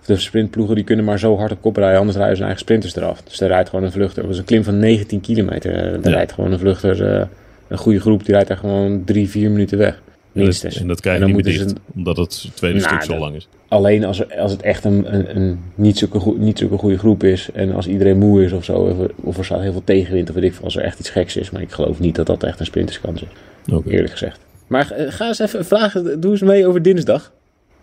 of 0.00 0.06
de 0.06 0.16
sprintploegen 0.16 0.74
die 0.74 0.84
kunnen 0.84 1.04
maar 1.04 1.18
zo 1.18 1.36
hard 1.38 1.52
op 1.52 1.60
kop 1.60 1.76
rijden, 1.76 1.98
anders 1.98 2.16
rijden 2.16 2.36
ze 2.36 2.42
hun 2.42 2.50
eigen 2.50 2.66
sprinters 2.66 2.96
eraf. 2.96 3.22
Dus 3.22 3.38
daar 3.38 3.48
rijdt 3.48 3.68
gewoon 3.68 3.84
een 3.84 3.92
vluchter. 3.92 4.22
Dat 4.22 4.30
is 4.32 4.38
een 4.38 4.44
klim 4.44 4.64
van 4.64 4.78
19 4.78 5.20
kilometer. 5.20 5.74
Eh, 5.74 5.82
Daar 5.92 6.10
Ja. 6.10 6.16
rijdt 6.16 6.32
gewoon 6.32 6.52
een 6.52 6.58
vluchter, 6.58 7.14
eh, 7.16 7.26
een 7.68 7.78
goede 7.78 8.00
groep, 8.00 8.24
die 8.24 8.34
rijdt 8.34 8.48
daar 8.48 8.56
gewoon 8.56 9.02
drie, 9.04 9.28
vier 9.30 9.50
minuten 9.50 9.78
weg. 9.78 10.02
Minstens. 10.32 10.80
En 10.80 10.86
dat 10.88 11.00
krijg 11.00 11.18
je 11.18 11.24
niet 11.24 11.34
meer 11.34 11.44
dicht, 11.44 11.72
omdat 11.94 12.16
het 12.16 12.50
tweede 12.54 12.78
Nou, 12.78 12.88
stuk 12.88 13.02
zo 13.02 13.10
dat- 13.12 13.20
lang 13.20 13.34
is. 13.36 13.48
Alleen 13.68 14.04
als, 14.04 14.20
er, 14.20 14.38
als 14.38 14.52
het 14.52 14.62
echt 14.62 14.84
een, 14.84 15.14
een, 15.14 15.36
een 15.36 15.60
niet, 15.74 15.98
zulke 15.98 16.18
goe- 16.18 16.38
niet 16.38 16.58
zulke 16.58 16.76
goede 16.78 16.98
groep 16.98 17.22
is 17.24 17.48
en 17.54 17.72
als 17.74 17.86
iedereen 17.86 18.18
moe 18.18 18.44
is 18.44 18.52
of 18.52 18.64
zo, 18.64 18.74
of 18.74 18.98
er, 19.00 19.10
of 19.16 19.38
er 19.38 19.44
staat 19.44 19.60
heel 19.60 19.72
veel 19.72 19.84
tegenwind 19.84 20.28
of 20.28 20.34
weet 20.34 20.44
ik 20.44 20.54
veel, 20.54 20.64
als 20.64 20.76
er 20.76 20.82
echt 20.82 20.98
iets 20.98 21.10
geks 21.10 21.36
is. 21.36 21.50
Maar 21.50 21.62
ik 21.62 21.70
geloof 21.72 21.98
niet 22.00 22.14
dat 22.14 22.26
dat 22.26 22.42
echt 22.42 22.60
een 22.60 22.66
sprinterskans 22.66 23.22
is. 23.22 23.28
Oké. 23.74 23.90
eerlijk 23.90 24.10
gezegd. 24.12 24.38
Maar 24.66 24.94
ga 25.08 25.26
eens 25.26 25.38
even 25.38 25.64
vragen, 25.64 26.20
doe 26.20 26.30
eens 26.30 26.40
mee 26.40 26.66
over 26.66 26.82
dinsdag. 26.82 27.32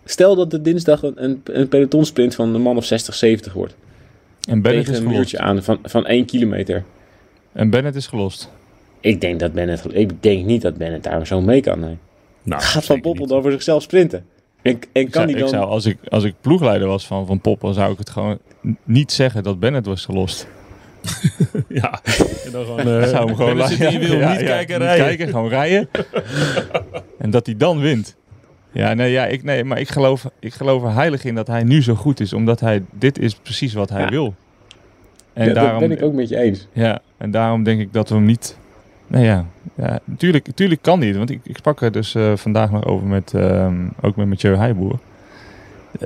Stel 0.04 0.34
dat 0.36 0.50
de 0.50 0.62
dinsdag 0.62 1.02
een, 1.02 1.24
een, 1.24 1.40
een 1.44 1.68
pelotonsprint 1.68 2.34
van 2.34 2.54
een 2.54 2.62
man 2.62 2.76
of 2.76 2.84
60, 2.84 3.14
70 3.14 3.52
wordt. 3.52 3.74
En 4.48 4.62
Bennett 4.62 4.86
tegen 4.86 4.92
is 4.92 4.98
een 4.98 5.12
gelost. 5.12 5.16
muurtje 5.16 5.38
aan 5.38 5.62
van, 5.62 5.78
van 5.82 6.06
1 6.06 6.24
kilometer. 6.24 6.84
En 7.52 7.70
Bennett 7.70 7.96
is 7.96 8.06
gelost. 8.06 8.50
Ik 9.00 9.20
denk, 9.20 9.40
dat 9.40 9.52
Bennett, 9.52 9.84
ik 9.92 10.22
denk 10.22 10.44
niet 10.44 10.62
dat 10.62 10.76
Bennett 10.76 11.04
daar 11.04 11.26
zo 11.26 11.40
mee 11.40 11.60
kan. 11.60 11.80
Nee. 11.80 11.96
Nou, 12.42 12.62
Gaat 12.62 12.84
Van 12.84 13.00
Poppel 13.00 13.20
niet. 13.20 13.28
dan 13.32 13.42
voor 13.42 13.50
zichzelf 13.52 13.82
sprinten? 13.82 14.24
En, 14.62 14.72
en 14.72 14.78
Ik 14.92 15.10
kan 15.10 15.12
zou, 15.12 15.26
die 15.26 15.34
ik 15.34 15.40
dan... 15.40 15.48
zou, 15.50 15.64
als, 15.64 15.86
ik, 15.86 15.96
als 16.08 16.24
ik 16.24 16.34
ploegleider 16.40 16.88
was 16.88 17.06
van, 17.06 17.26
van 17.26 17.40
Poppel, 17.40 17.72
zou 17.72 17.92
ik 17.92 17.98
het 17.98 18.10
gewoon 18.10 18.38
niet 18.84 19.12
zeggen 19.12 19.42
dat 19.42 19.58
Bennett 19.60 19.86
was 19.86 20.04
gelost. 20.04 20.46
Ja, 21.68 22.00
en 22.44 22.50
dan 22.52 22.64
gewoon, 22.64 22.78
eh, 22.88 23.02
Ik 23.02 23.08
zou 23.08 23.26
hem 23.26 23.36
gewoon 23.36 23.56
je 23.56 23.98
wiel, 23.98 24.16
Ja, 24.18 24.30
niet 24.32 24.40
ja, 24.40 24.46
kijken 24.46 24.78
niet 24.78 24.88
rijden. 24.88 25.06
kijken, 25.06 25.28
gewoon 25.28 25.48
rijden. 25.48 25.88
en 27.18 27.30
dat 27.30 27.46
hij 27.46 27.56
dan 27.56 27.80
wint. 27.80 28.16
Ja, 28.72 28.94
nee, 28.94 29.10
ja, 29.12 29.26
ik, 29.26 29.42
nee 29.44 29.64
maar 29.64 29.78
ik 29.80 29.88
geloof, 29.88 30.26
ik 30.40 30.54
geloof 30.54 30.82
er 30.82 30.94
heilig 30.94 31.24
in 31.24 31.34
dat 31.34 31.46
hij 31.46 31.62
nu 31.62 31.82
zo 31.82 31.94
goed 31.94 32.20
is, 32.20 32.32
omdat 32.32 32.60
hij, 32.60 32.82
dit 32.92 33.18
is 33.18 33.34
precies 33.34 33.72
wat 33.74 33.88
hij 33.90 34.00
Ja. 34.02 34.08
wil. 34.08 34.34
En 35.32 35.46
Ja, 35.48 35.52
daarom, 35.54 35.80
dat 35.80 35.88
ben 35.88 35.98
ik 35.98 36.04
ook 36.04 36.12
met 36.12 36.28
je 36.28 36.36
eens. 36.36 36.66
Ja, 36.72 37.00
en 37.16 37.30
daarom 37.30 37.62
denk 37.62 37.80
ik 37.80 37.92
dat 37.92 38.08
we 38.08 38.14
hem 38.14 38.24
niet. 38.24 38.56
Nou 39.10 39.24
ja, 39.24 39.44
ja 39.74 39.98
tuurlijk, 40.16 40.48
tuurlijk 40.54 40.82
kan 40.82 40.98
niet. 40.98 41.16
Want 41.16 41.30
ik, 41.30 41.40
ik 41.42 41.56
sprak 41.56 41.80
er 41.80 41.92
dus 41.92 42.14
eh, 42.14 42.36
vandaag 42.36 42.70
nog 42.70 42.84
over 42.84 43.06
met, 43.06 43.34
ehm, 43.34 43.88
ook 44.00 44.16
met 44.16 44.26
Mathieu 44.26 44.56
Heijboer. 44.56 44.98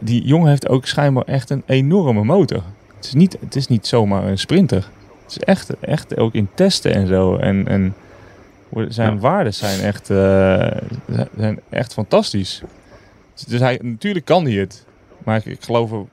Die 0.02 0.22
jongen 0.26 0.48
heeft 0.48 0.68
ook 0.68 0.86
schijnbaar 0.86 1.24
echt 1.24 1.50
een 1.50 1.62
enorme 1.66 2.24
motor. 2.24 2.62
Het 2.96 3.04
is 3.04 3.12
niet, 3.14 3.36
het 3.40 3.56
is 3.56 3.66
niet 3.66 3.86
zomaar 3.86 4.24
een 4.24 4.38
sprinter. 4.38 4.88
Het 5.22 5.30
is 5.30 5.38
echt, 5.38 5.80
echt 5.80 6.16
ook 6.16 6.34
in 6.34 6.48
testen 6.54 6.94
en 6.94 7.06
zo. 7.06 7.36
En, 7.36 7.68
en 7.68 7.94
zijn 8.88 9.14
Ja. 9.14 9.18
waarden 9.18 9.54
zijn 9.54 9.80
echt, 9.80 10.10
eh, 10.10 10.66
zijn 11.36 11.60
echt 11.70 11.92
fantastisch. 11.92 12.62
Dus 13.46 13.60
hij, 13.60 13.78
natuurlijk 13.82 14.24
kan 14.24 14.44
hij 14.44 14.54
het. 14.54 14.84
Maar 15.24 15.36
ik, 15.36 15.44
ik 15.44 15.62
geloof 15.62 15.92
er 15.92 16.04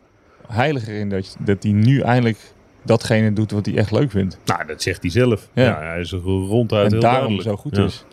heiliger 0.48 0.96
in 0.96 1.10
dat, 1.10 1.36
dat 1.40 1.64
hij 1.64 1.72
nu 1.72 2.00
eindelijk 2.00 2.38
datgene 2.84 3.34
doet 3.34 3.52
wat 3.52 3.66
hij 3.66 3.76
echt 3.78 3.92
leuk 3.92 4.12
vindt. 4.12 4.38
Nou, 4.46 4.66
dat 4.68 4.82
zegt 4.82 5.02
hij 5.02 5.12
zelf. 5.12 5.48
Ja. 5.54 5.64
Ja, 5.64 5.82
hij 5.82 6.00
is 6.00 6.12
ronduit 6.12 6.86
En 6.86 6.92
heel 6.92 7.02
daarom 7.02 7.20
duidelijk. 7.20 7.44
zo 7.50 7.56
goed 7.56 7.76
Ja. 7.76 7.84
is. 7.84 8.06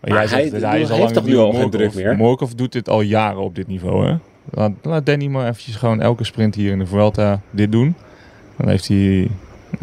Maar, 0.00 0.10
Maar 0.10 0.18
jij 0.18 0.28
zegt, 0.28 0.40
hij- 0.50 0.60
dat 0.60 0.70
hij 0.70 0.80
is 0.80 0.90
al 0.90 0.96
heeft 0.96 1.02
lang 1.02 1.12
toch 1.16 1.24
nu 1.26 1.36
al 1.36 1.52
geen 1.52 1.70
druk 1.70 1.94
meer? 1.94 2.16
Morkov 2.16 2.50
doet 2.52 2.72
dit 2.72 2.88
al 2.88 3.00
jaren 3.00 3.40
op 3.42 3.54
dit 3.54 3.66
niveau. 3.66 4.06
Hè? 4.06 4.14
Laat, 4.50 4.72
laat 4.82 5.06
Danny 5.06 5.26
maar 5.26 5.48
eventjes 5.48 5.76
gewoon 5.76 6.00
elke 6.00 6.24
sprint 6.24 6.54
hier 6.54 6.72
in 6.72 6.78
de 6.78 6.86
Vuelta 6.86 7.40
dit 7.50 7.72
doen. 7.72 7.94
Dan 8.56 8.68
heeft 8.68 8.88
hij 8.88 9.28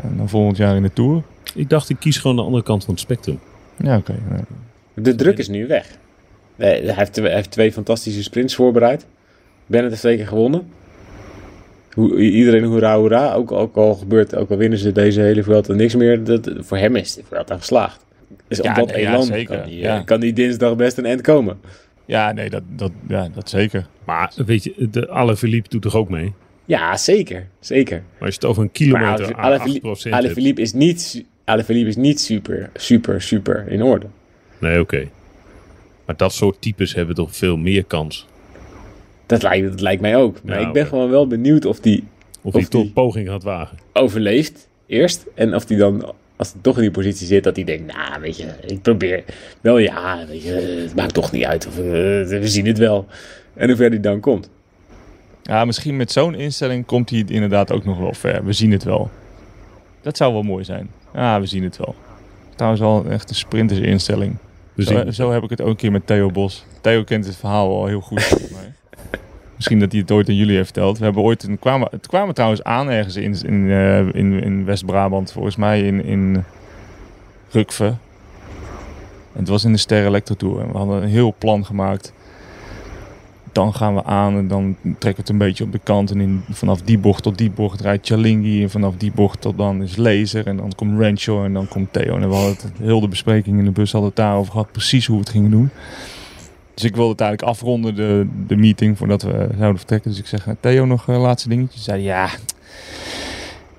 nou, 0.03 0.15
dan 0.17 0.29
volgend 0.29 0.57
jaar 0.57 0.75
in 0.75 0.81
de 0.81 0.93
Tour. 0.93 1.21
Ik 1.55 1.69
dacht, 1.69 1.89
ik 1.89 1.99
kies 1.99 2.17
gewoon 2.17 2.35
de 2.35 2.41
andere 2.41 2.63
kant 2.63 2.83
van 2.85 2.93
het 2.93 3.03
spectrum. 3.03 3.39
Ja, 3.77 3.97
oké. 3.97 4.15
De 4.93 5.15
druk 5.15 5.37
is 5.37 5.47
nu 5.47 5.67
weg. 5.67 5.87
Nee, 6.55 6.83
hij, 6.85 6.93
heeft, 6.95 7.15
hij 7.15 7.33
heeft 7.33 7.51
twee 7.51 7.71
fantastische 7.73 8.23
sprints 8.23 8.55
voorbereid. 8.55 9.05
Bennett 9.65 9.89
heeft 9.89 10.01
twee 10.01 10.17
keer 10.17 10.27
gewonnen. 10.27 10.67
Hoe, 11.97 12.19
iedereen 12.19 12.63
hoera 12.63 12.97
hoera. 12.97 13.33
Ook, 13.33 13.51
ook 13.51 13.75
al 13.75 13.93
gebeurt, 13.95 14.35
ook 14.35 14.49
al 14.49 14.57
winnen 14.57 14.79
ze 14.79 14.91
deze 14.91 15.21
hele 15.21 15.43
Vuelta 15.43 15.73
niks 15.73 15.95
meer. 15.95 16.23
Dat, 16.23 16.51
voor 16.57 16.77
hem 16.77 16.95
is 16.95 17.13
de 17.13 17.23
Vuelta 17.27 17.57
geslaagd. 17.57 18.05
Dus 18.47 18.57
Ja, 18.57 18.69
op 18.69 18.75
dat 18.75 18.87
nee, 18.95 19.01
ja, 19.01 19.21
zeker. 19.21 19.57
kan, 19.57 19.67
die, 19.67 19.79
Ja. 19.79 19.97
eh, 19.99 20.05
kan 20.05 20.19
die 20.19 20.33
dinsdag 20.33 20.75
best 20.75 20.97
een 20.97 21.05
end 21.05 21.21
komen. 21.21 21.59
Ja, 22.05 22.31
nee, 22.31 22.49
dat, 22.49 22.61
dat, 22.75 22.91
ja, 23.07 23.29
dat 23.33 23.49
zeker. 23.49 23.87
Maar 24.05 24.31
weet 24.45 24.63
je, 24.63 24.87
de 24.91 25.07
Alaphilippe 25.09 25.69
doet 25.69 25.81
toch 25.81 25.95
ook 25.95 26.09
mee? 26.09 26.33
Ja, 26.65 26.97
zeker. 26.97 27.47
Zeker. 27.59 27.97
Maar 27.97 28.25
als 28.27 28.29
je 28.29 28.39
het 28.39 28.45
over 28.45 28.63
een 28.63 28.71
kilometer 28.71 29.35
Alaphilippe 29.35 29.87
8% 29.87 29.91
hebt. 30.03 30.15
Alaphilippe 30.15 30.61
is 30.61 30.73
niet, 30.73 31.23
Alaphilippe 31.45 31.89
is 31.89 31.95
niet 31.95 32.19
super, 32.21 32.69
super, 32.73 33.21
super 33.21 33.65
in 33.67 33.81
orde. 33.83 34.05
Nee, 34.59 34.79
oké. 34.79 35.07
Maar 36.05 36.17
dat 36.17 36.33
soort 36.33 36.61
types 36.61 36.93
hebben 36.95 37.15
toch 37.15 37.35
veel 37.35 37.57
meer 37.57 37.83
kans. 37.83 38.27
Dat 39.27 39.41
lijkt, 39.43 39.69
dat 39.69 39.81
lijkt 39.81 40.01
mij 40.01 40.15
ook. 40.15 40.37
Maar 40.43 40.59
Ja, 40.61 40.67
ik 40.67 40.73
ben 40.73 40.85
gewoon 40.87 41.09
wel 41.09 41.27
benieuwd 41.27 41.65
of 41.65 41.79
die 41.79 42.03
Of, 42.41 42.53
Of 42.53 42.59
die 42.61 42.69
toch 42.69 42.81
die- 42.81 42.91
poging 42.91 43.27
gaat 43.29 43.43
wagen. 43.43 43.77
overleeft 43.93 44.67
eerst. 44.85 45.25
En 45.35 45.55
of 45.55 45.65
die 45.65 45.77
dan, 45.77 46.13
als 46.35 46.51
hij 46.51 46.61
toch 46.61 46.75
in 46.75 46.81
die 46.81 46.91
positie 46.91 47.27
zit, 47.27 47.43
dat 47.43 47.55
hij 47.55 47.65
denkt, 47.65 47.93
nou 47.93 48.21
weet 48.21 48.37
je, 48.37 48.45
ik 48.65 48.81
probeer 48.81 49.23
wel 49.61 49.77
ja, 49.77 50.25
weet 50.27 50.43
je, 50.43 50.51
het 50.81 50.95
maakt 50.95 51.13
toch 51.13 51.31
niet 51.31 51.45
uit. 51.45 51.67
Of, 51.67 51.77
eh, 51.77 51.83
we 51.83 52.39
zien 52.43 52.65
het 52.65 52.77
wel. 52.77 53.05
En 53.53 53.67
hoe 53.67 53.77
ver 53.77 53.89
hij 53.89 53.99
dan 53.99 54.19
komt. 54.19 54.49
Ja, 55.43 55.65
misschien 55.65 55.97
met 55.97 56.11
zo'n 56.11 56.35
instelling 56.35 56.85
komt 56.85 57.09
hij 57.09 57.23
inderdaad 57.27 57.71
ook 57.71 57.85
nog 57.85 57.97
wel 57.97 58.13
ver. 58.13 58.45
We 58.45 58.53
zien 58.53 58.71
het 58.71 58.83
wel. 58.83 59.09
Dat 60.01 60.17
zou 60.17 60.33
wel 60.33 60.41
mooi 60.43 60.63
zijn. 60.63 60.89
Ja, 61.13 61.39
we 61.39 61.45
zien 61.45 61.63
het 61.63 61.77
wel. 61.77 61.95
Trouwens 62.55 62.81
wel 62.81 63.05
echt 63.09 63.29
een 63.29 63.35
sprintersinstelling. 63.35 64.35
We 64.73 64.83
Zo, 64.83 64.89
zien- 65.03 65.13
zo 65.13 65.31
heb 65.31 65.43
ik 65.43 65.49
het 65.49 65.61
ook 65.61 65.67
een 65.67 65.75
keer 65.75 65.91
met 65.91 66.07
Theo 66.07 66.29
Bos. 66.31 66.65
Theo 66.81 67.03
kent 67.03 67.25
het 67.25 67.35
verhaal 67.35 67.67
al 67.79 67.85
heel 67.85 68.01
goed. 68.01 68.23
volgens 68.29 68.51
mij. 68.51 68.73
Misschien 69.57 69.79
dat 69.79 69.91
hij 69.91 70.01
het 70.01 70.11
ooit 70.11 70.29
aan 70.29 70.35
jullie 70.35 70.55
heeft 70.55 70.71
verteld. 70.71 70.97
We 70.97 71.03
hebben 71.03 71.23
ooit 71.23 71.43
een, 71.43 71.59
kwamen, 71.59 71.87
het 71.91 72.07
kwamen 72.07 72.33
trouwens 72.33 72.63
aan 72.63 72.89
ergens 72.89 73.15
in, 73.15 73.41
in, 73.41 73.71
eh, 73.71 73.99
in, 73.99 74.43
in 74.43 74.65
West-Brabant. 74.65 75.31
Volgens 75.31 75.55
mij 75.55 75.81
in, 75.81 76.03
in 76.05 76.43
Rukve. 77.49 77.85
En 79.33 79.43
het 79.43 79.47
was 79.47 79.63
in 79.63 79.71
de 79.71 79.77
Ster 79.77 80.05
Electro 80.05 80.35
Tour. 80.35 80.61
En 80.61 80.71
we 80.71 80.77
hadden 80.77 81.01
een 81.01 81.09
heel 81.09 81.35
plan 81.37 81.65
gemaakt. 81.65 82.13
Dan 83.51 83.73
gaan 83.73 83.95
we 83.95 84.03
aan 84.03 84.37
en 84.37 84.47
dan 84.47 84.75
trekken 84.81 84.99
we 85.09 85.21
het 85.21 85.29
een 85.29 85.37
beetje 85.37 85.63
op 85.63 85.71
de 85.71 85.79
kant. 85.83 86.11
En 86.11 86.21
in, 86.21 86.43
vanaf 86.49 86.81
die 86.81 86.97
bocht 86.97 87.23
tot 87.23 87.37
die 87.37 87.51
bocht 87.51 87.81
rijdt 87.81 88.07
Chalingi. 88.07 88.63
En 88.63 88.69
vanaf 88.69 88.95
die 88.97 89.11
bocht 89.11 89.41
tot 89.41 89.57
dan 89.57 89.81
is 89.81 89.95
Laser. 89.95 90.47
En 90.47 90.57
dan 90.57 90.71
komt 90.75 90.99
Rancho 90.99 91.43
en 91.43 91.53
dan 91.53 91.67
komt 91.67 91.93
Theo. 91.93 92.15
En 92.15 92.29
we 92.29 92.35
hadden 92.35 92.57
heel 92.81 92.99
de 92.99 93.07
bespreking 93.07 93.59
in 93.59 93.65
de 93.65 93.71
bus 93.71 93.91
hadden 93.91 94.09
het 94.09 94.19
daarover 94.19 94.51
gehad. 94.51 94.71
Precies 94.71 95.05
hoe 95.05 95.15
we 95.15 95.21
het 95.21 95.31
gingen 95.31 95.51
doen. 95.51 95.69
Dus 96.77 96.85
ik 96.85 96.95
wilde 96.95 97.11
het 97.11 97.21
eigenlijk 97.21 97.51
afronden, 97.51 97.95
de, 97.95 98.27
de 98.47 98.55
meeting, 98.55 98.97
voordat 98.97 99.21
we 99.21 99.47
zouden 99.57 99.77
vertrekken. 99.77 100.09
Dus 100.09 100.19
ik 100.19 100.27
zeg, 100.27 100.47
Theo, 100.59 100.85
nog 100.85 101.07
een 101.07 101.17
laatste 101.17 101.49
dingetje? 101.49 101.79
Zei 101.79 102.01
ja, 102.01 102.29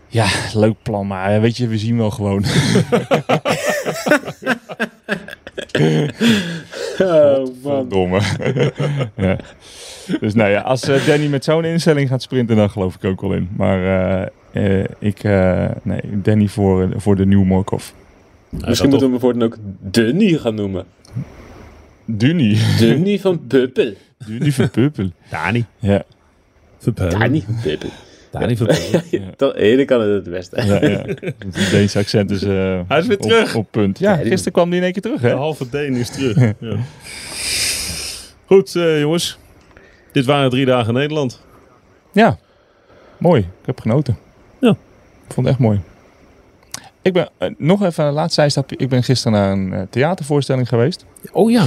ja, 0.09 0.27
leuk 0.55 0.77
plan, 0.83 1.07
maar 1.07 1.35
eh, 1.35 1.41
weet 1.41 1.57
je, 1.57 1.69
we 1.69 1.79
zien 1.79 1.97
wel 1.97 2.11
gewoon. 2.11 2.45
Oh, 6.99 7.47
man. 7.63 7.89
Domme. 7.89 8.21
ja. 9.17 9.37
Dus 10.21 10.35
nou 10.35 10.51
ja, 10.51 10.61
als 10.61 10.89
eh, 10.89 11.07
Danny 11.07 11.27
met 11.27 11.45
zo'n 11.45 11.65
instelling 11.65 12.09
gaat 12.09 12.23
sprinten, 12.23 12.57
dan 12.57 12.71
geloof 12.71 12.95
ik 12.95 13.05
ook 13.05 13.21
wel 13.21 13.33
in. 13.33 13.49
Maar 13.57 13.85
eh, 13.85 14.27
eh, 14.53 14.85
ik, 14.99 15.25
eh, 15.25 15.69
nee, 15.83 16.01
Danny 16.23 16.49
voor, 16.49 16.83
eh, 16.83 16.89
voor 16.97 17.17
de 17.17 17.27
nieuwe 17.27 17.45
Morkov. 17.45 17.91
Misschien 18.51 18.89
moeten 18.89 19.07
we 19.07 19.13
hem 19.13 19.23
voortaan 19.23 19.43
ook 19.43 19.57
Dunny 19.81 20.33
gaan 20.33 20.55
noemen. 20.55 20.85
Dunny. 22.11 22.59
Dunny 22.79 23.19
van 23.19 23.47
Puppel. 23.47 23.95
Dunny 24.27 24.53
van 24.53 24.71
Puppel. 24.71 25.11
Dani. 25.31 25.65
Ja. 25.79 26.03
Verpeulen. 26.79 27.19
Danny 27.19 27.43
van 27.47 27.57
Puppel. 27.63 27.89
Dani 28.31 28.57
Verpeulen. 28.57 29.03
Ja. 29.11 29.21
Dat, 29.37 29.55
eh, 29.55 29.77
dat 29.77 29.87
kan 29.87 30.01
het 30.01 30.11
het 30.25 30.31
beste. 30.35 30.63
Ja, 30.67 30.85
ja. 30.89 31.03
Het 31.39 31.69
Deense 31.71 31.99
accent 31.99 32.31
is 32.31 32.43
eh, 32.43 32.81
Hij 32.89 32.99
is 32.99 33.07
weer 33.07 33.17
op- 33.17 33.23
terug. 33.23 33.55
Op, 33.55 33.71
punt. 33.71 33.99
Ja, 33.99 34.11
Ja, 34.19 34.25
gisteren 34.25 34.53
kwam 34.53 34.69
die 34.69 34.79
in 34.79 34.85
één 34.85 34.93
keer 34.93 35.03
terug, 35.03 35.21
De 35.21 35.27
hè? 35.27 35.35
halve 35.35 35.69
Deen 35.69 35.95
is 35.95 36.11
terug. 36.11 36.53
ja. 36.61 36.77
Goed, 38.47 38.75
eh, 38.77 39.01
jongens. 39.01 39.39
Dit 40.13 40.25
waren 40.25 40.51
drie 40.51 40.67
dagen 40.67 40.95
Nederland. 40.95 41.41
Ja, 42.13 42.39
mooi. 43.19 43.41
Ik 43.41 43.67
heb 43.67 43.81
genoten. 43.81 44.19
Ja. 44.61 44.71
Ik 45.27 45.35
vond 45.35 45.47
het 45.47 45.55
echt 45.57 45.59
mooi. 45.59 45.81
Ik 47.03 47.13
ben 47.13 47.29
eh, 47.39 47.51
nog 47.59 47.85
even 47.85 48.05
een 48.05 48.13
laatste 48.13 48.41
zijstapje. 48.41 48.77
Ik 48.77 48.89
ben 48.89 49.03
gisteren 49.03 49.33
naar 49.39 49.53
een 49.53 49.89
theatervoorstelling 49.91 50.69
geweest. 50.69 51.05
Oh 51.33 51.51
ja, 51.51 51.67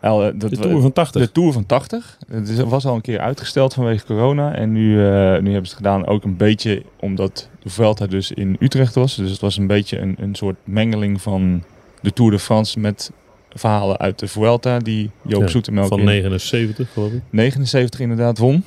de 0.00 0.48
wa- 0.48 0.48
Tour 0.62 0.80
van 0.80 0.92
80. 0.92 1.22
de 1.22 1.32
Tour 1.32 1.52
van 1.52 1.66
80. 1.66 2.18
Het 2.30 2.58
was 2.64 2.86
al 2.86 2.94
een 2.94 3.00
keer 3.00 3.18
uitgesteld 3.20 3.74
vanwege 3.74 4.06
corona. 4.06 4.54
En 4.54 4.72
nu, 4.72 4.92
eh, 5.06 5.12
nu 5.12 5.24
hebben 5.52 5.52
ze 5.52 5.58
het 5.58 5.72
gedaan 5.72 6.06
ook 6.06 6.24
een 6.24 6.36
beetje 6.36 6.82
omdat 7.00 7.48
de 7.62 7.68
Vuelta 7.70 8.06
dus 8.06 8.32
in 8.32 8.56
Utrecht 8.60 8.94
was. 8.94 9.14
Dus 9.16 9.30
het 9.30 9.40
was 9.40 9.56
een 9.56 9.66
beetje 9.66 9.98
een, 9.98 10.16
een 10.18 10.34
soort 10.34 10.56
mengeling 10.64 11.22
van 11.22 11.62
de 12.00 12.12
Tour 12.12 12.30
de 12.30 12.38
France 12.38 12.80
met 12.80 13.10
verhalen 13.50 13.98
uit 13.98 14.18
de 14.18 14.28
Vuelta. 14.28 14.78
Die 14.78 15.10
Joop 15.22 15.40
Ja, 15.42 15.48
Zoetemelk 15.48 15.88
Van 15.88 15.98
in 15.98 16.04
79, 16.04 16.92
geloof 16.92 17.12
ik. 17.12 17.20
79 17.30 18.00
inderdaad 18.00 18.38
won. 18.38 18.64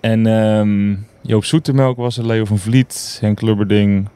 En 0.00 0.26
ehm, 0.26 0.94
Joop 1.22 1.44
Zoetemelk 1.44 1.96
was 1.96 2.18
er, 2.18 2.26
Leo 2.26 2.44
van 2.44 2.58
Vliet, 2.58 3.18
Henk 3.20 3.40
Lubberding, 3.40 4.08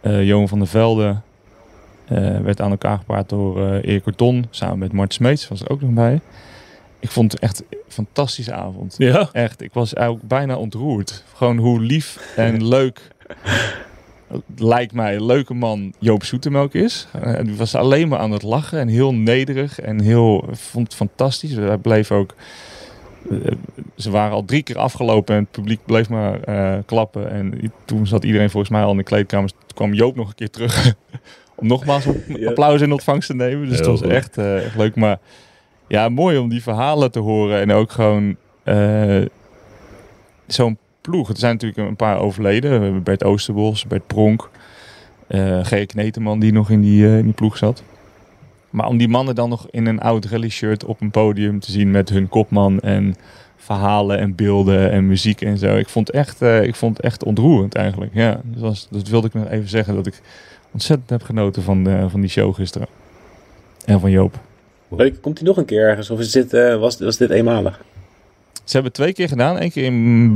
eh 0.00 0.26
Johan 0.26 0.48
van 0.48 0.58
der 0.58 0.68
Velde. 0.68 1.16
Eh, 2.04 2.40
werd 2.40 2.60
aan 2.60 2.70
elkaar 2.70 2.98
gepaard 2.98 3.28
door 3.28 3.66
eh 3.68 3.74
Erik 3.74 4.02
Corton, 4.02 4.46
samen 4.50 4.78
met 4.78 4.92
Mart 4.92 5.14
Smeets, 5.14 5.48
was 5.48 5.60
er 5.60 5.70
ook 5.70 5.80
nog 5.80 5.90
bij. 5.90 6.20
Ik 7.00 7.10
vond 7.10 7.32
het 7.32 7.40
echt 7.40 7.62
een 7.70 7.78
fantastische 7.88 8.52
avond. 8.52 8.94
Ja. 8.98 9.28
Echt, 9.32 9.62
ik 9.62 9.72
was 9.72 9.94
eigenlijk 9.94 10.28
bijna 10.28 10.56
ontroerd. 10.56 11.24
Gewoon 11.34 11.58
hoe 11.58 11.80
lief 11.80 12.34
en 12.36 12.66
leuk, 12.68 13.00
lijkt 14.56 14.92
mij, 14.92 15.14
een 15.14 15.24
leuke 15.24 15.54
man 15.54 15.92
Joop 15.98 16.24
Zoetemelk 16.24 16.74
is. 16.74 17.08
Uh, 17.24 17.38
die 17.42 17.56
was 17.56 17.74
alleen 17.74 18.08
maar 18.08 18.18
aan 18.18 18.30
het 18.30 18.42
lachen 18.42 18.78
en 18.78 18.88
heel 18.88 19.14
nederig 19.14 19.80
en 19.80 20.00
heel, 20.00 20.48
vond 20.50 20.86
het 20.86 20.96
fantastisch. 20.96 21.52
Hij 21.52 21.78
bleef 21.78 22.10
ook, 22.10 22.34
ze 23.96 24.10
waren 24.10 24.32
al 24.32 24.44
drie 24.44 24.62
keer 24.62 24.78
afgelopen 24.78 25.34
en 25.34 25.40
het 25.40 25.50
publiek 25.50 25.80
bleef 25.84 26.08
maar 26.08 26.38
klappen. 26.84 27.30
En 27.30 27.72
toen 27.84 28.06
zat 28.06 28.24
iedereen 28.24 28.50
volgens 28.50 28.72
mij 28.72 28.82
al 28.82 28.90
in 28.90 28.96
de 28.96 29.02
kleedkamer. 29.02 29.50
Toen 29.50 29.58
kwam 29.74 29.94
Joop 29.94 30.16
nog 30.16 30.28
een 30.28 30.34
keer 30.34 30.50
terug 30.50 30.94
om 31.54 31.66
nogmaals 31.66 32.04
Ja. 32.28 32.48
applaus 32.48 32.80
in 32.80 32.92
ontvangst 32.92 33.28
te 33.28 33.34
nemen. 33.34 33.68
Dus 33.68 33.78
Heel 33.80 33.90
het 33.90 34.00
was 34.00 34.10
echt, 34.10 34.38
eh, 34.38 34.64
echt 34.64 34.76
leuk. 34.76 34.96
Maar 34.96 35.18
ja, 35.88 36.08
mooi 36.08 36.38
om 36.38 36.48
die 36.48 36.62
verhalen 36.62 37.10
te 37.10 37.18
horen 37.18 37.60
en 37.60 37.72
ook 37.72 37.90
gewoon 37.90 38.36
eh, 38.62 39.22
zo'n 40.46 40.78
ploeg. 41.00 41.28
Er 41.28 41.36
zijn 41.38 41.52
natuurlijk 41.52 41.88
een 41.88 41.96
paar 41.96 42.18
overleden. 42.18 42.78
We 42.78 42.84
hebben 42.84 43.02
Bert 43.02 43.24
Oosterbos, 43.24 43.86
Bert 43.86 44.06
Pronk, 44.06 44.50
eh 45.28 45.64
G. 45.64 45.86
Kneteman 45.86 46.38
die 46.40 46.52
nog 46.52 46.70
in 46.70 46.80
die, 46.80 47.06
in 47.06 47.22
die 47.24 47.32
ploeg 47.32 47.56
zat. 47.56 47.82
Maar 48.70 48.86
om 48.86 48.96
die 48.96 49.08
mannen 49.08 49.34
dan 49.34 49.48
nog 49.48 49.66
in 49.70 49.86
een 49.86 50.00
oud 50.00 50.24
rally 50.24 50.48
shirt 50.48 50.84
op 50.84 51.00
een 51.00 51.10
podium 51.10 51.60
te 51.60 51.70
zien 51.70 51.90
met 51.90 52.08
hun 52.08 52.28
kopman 52.28 52.80
en 52.80 53.14
verhalen 53.56 54.18
en 54.18 54.34
beelden 54.34 54.90
en 54.90 55.06
muziek 55.06 55.40
en 55.40 55.58
zo. 55.58 55.76
Ik 55.76 55.88
vond 55.88 56.06
het 56.06 56.16
echt, 56.16 56.40
ik 56.42 56.74
vond 56.74 57.00
echt 57.00 57.24
ontroerend 57.24 57.74
eigenlijk. 57.74 58.10
Ja, 58.14 58.40
dat, 58.44 58.60
was, 58.60 58.88
dat 58.90 59.08
wilde 59.08 59.26
ik 59.26 59.34
nog 59.34 59.48
even 59.48 59.68
zeggen 59.68 59.94
dat 59.94 60.06
ik 60.06 60.20
ontzettend 60.72 61.10
heb 61.10 61.22
genoten 61.22 61.62
van, 61.62 61.84
de, 61.84 62.06
van 62.08 62.20
die 62.20 62.30
show 62.30 62.54
gisteren. 62.54 62.86
En 63.84 64.00
van 64.00 64.10
Joop. 64.10 64.38
Komt 65.20 65.38
hij 65.38 65.46
nog 65.48 65.56
een 65.56 65.64
keer 65.64 65.88
ergens? 65.88 66.10
Of 66.10 66.20
is 66.20 66.30
dit, 66.30 66.52
eh, 66.54 66.76
was, 66.78 66.98
was 66.98 67.16
dit 67.16 67.30
eenmalig? 67.30 67.80
Ze 68.52 68.72
hebben 68.72 68.84
het 68.84 68.94
twee 68.94 69.12
keer 69.12 69.28
gedaan. 69.28 69.60
Eén 69.62 69.70
keer 69.70 69.84
in 69.84 70.30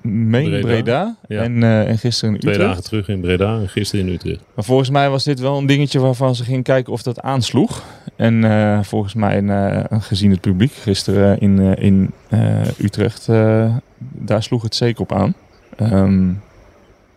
Main 0.00 0.44
Breda. 0.44 0.60
Breda, 0.66 1.16
Ja. 1.28 1.42
en, 1.42 1.62
eh, 1.62 1.88
en 1.88 1.98
gisteren 1.98 2.34
in 2.34 2.40
Twee 2.40 2.52
Utrecht. 2.54 2.70
dagen 2.70 2.84
terug 2.84 3.08
in 3.08 3.20
Breda 3.20 3.58
en 3.58 3.68
gisteren 3.68 4.06
in 4.06 4.12
Utrecht. 4.12 4.40
Maar 4.54 4.64
volgens 4.64 4.90
mij 4.90 5.10
was 5.10 5.24
dit 5.24 5.40
wel 5.40 5.58
een 5.58 5.66
dingetje 5.66 5.98
waarvan 6.00 6.34
ze 6.34 6.44
gingen 6.44 6.62
kijken 6.62 6.92
of 6.92 7.02
dat 7.02 7.20
aansloeg. 7.20 7.82
En 8.16 8.44
eh, 8.44 8.82
volgens 8.82 9.14
mij, 9.14 9.42
eh, 9.44 9.84
gezien 10.00 10.30
het 10.30 10.40
publiek 10.40 10.72
gisteren 10.72 11.38
in, 11.40 11.58
eh, 11.58 11.84
in 11.84 12.10
eh, 12.28 12.60
Utrecht, 12.78 13.28
eh, 13.28 13.74
daar 13.98 14.42
sloeg 14.42 14.62
het 14.62 14.74
zeker 14.74 15.00
op 15.02 15.12
aan. 15.12 15.34
Ehm, 15.76 16.28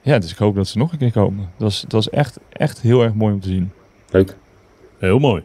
ja, 0.09 0.19
dus 0.19 0.31
ik 0.31 0.37
hoop 0.37 0.55
dat 0.55 0.67
ze 0.67 0.77
nog 0.77 0.91
een 0.91 0.97
keer 0.97 1.11
komen. 1.11 1.39
Dat 1.39 1.49
was, 1.67 1.81
dat 1.81 1.91
was 1.91 2.09
echt, 2.09 2.37
echt 2.49 2.81
heel 2.81 3.03
erg 3.03 3.13
mooi 3.13 3.33
om 3.33 3.39
te 3.39 3.47
zien. 3.47 3.71
Leuk. 4.11 4.35
Heel 4.97 5.19
mooi. 5.19 5.43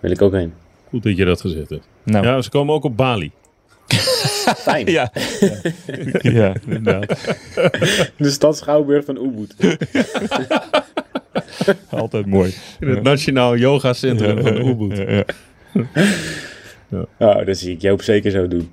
Wil 0.00 0.10
ik 0.10 0.22
ook 0.22 0.32
heen. 0.32 0.52
Goed 0.88 1.02
dat 1.02 1.16
je 1.16 1.24
dat 1.24 1.40
gezegd 1.40 1.70
hebt. 1.70 1.88
Nou, 2.04 2.26
Ja, 2.26 2.42
ze 2.42 2.50
komen 2.50 2.74
ook 2.74 2.84
op 2.84 2.96
Bali. 2.96 3.30
Fijn. 4.56 4.86
ja. 4.90 5.12
ja. 5.40 5.50
ja, 6.22 6.54
inderdaad. 6.66 7.06
De 8.16 8.30
stad 8.30 8.56
Schouwburg 8.56 9.04
van 9.04 9.16
Ubud. 9.16 9.54
Altijd 11.90 12.26
mooi. 12.26 12.54
In 12.80 12.88
het 12.88 13.02
Nationaal 13.02 13.56
Yoga 13.56 13.92
Centrum 13.92 14.42
van 14.42 14.56
Ubud. 14.66 14.96
Ja, 14.96 15.24
ja. 16.88 17.06
Oh, 17.18 17.46
dat 17.46 17.56
zie 17.58 17.72
ik 17.72 17.80
Joop 17.80 18.02
zeker 18.02 18.30
zo 18.30 18.48
doen. 18.48 18.70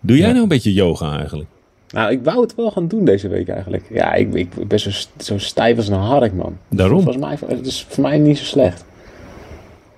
Doe 0.00 0.16
jij 0.16 0.26
Ja. 0.26 0.30
nou 0.32 0.42
een 0.42 0.48
beetje 0.48 0.72
yoga 0.72 1.16
eigenlijk? 1.18 1.48
Nou, 1.92 2.10
ik 2.12 2.20
wou 2.22 2.40
het 2.40 2.54
wel 2.54 2.70
gaan 2.70 2.88
doen 2.88 3.04
deze 3.04 3.28
week 3.28 3.48
eigenlijk. 3.48 3.84
Ja, 3.90 4.14
ik, 4.14 4.34
ik 4.34 4.68
ben 4.68 4.80
zo, 4.80 4.90
zo 5.18 5.38
stijf 5.38 5.76
als 5.76 5.88
een 5.88 5.94
hark, 5.98 6.32
man. 6.32 6.58
Daarom. 6.68 7.02
Volgens 7.02 7.24
mij, 7.24 7.38
het 7.56 7.66
is 7.66 7.86
voor 7.88 8.02
mij 8.02 8.18
niet 8.18 8.38
zo 8.38 8.44
slecht. 8.44 8.84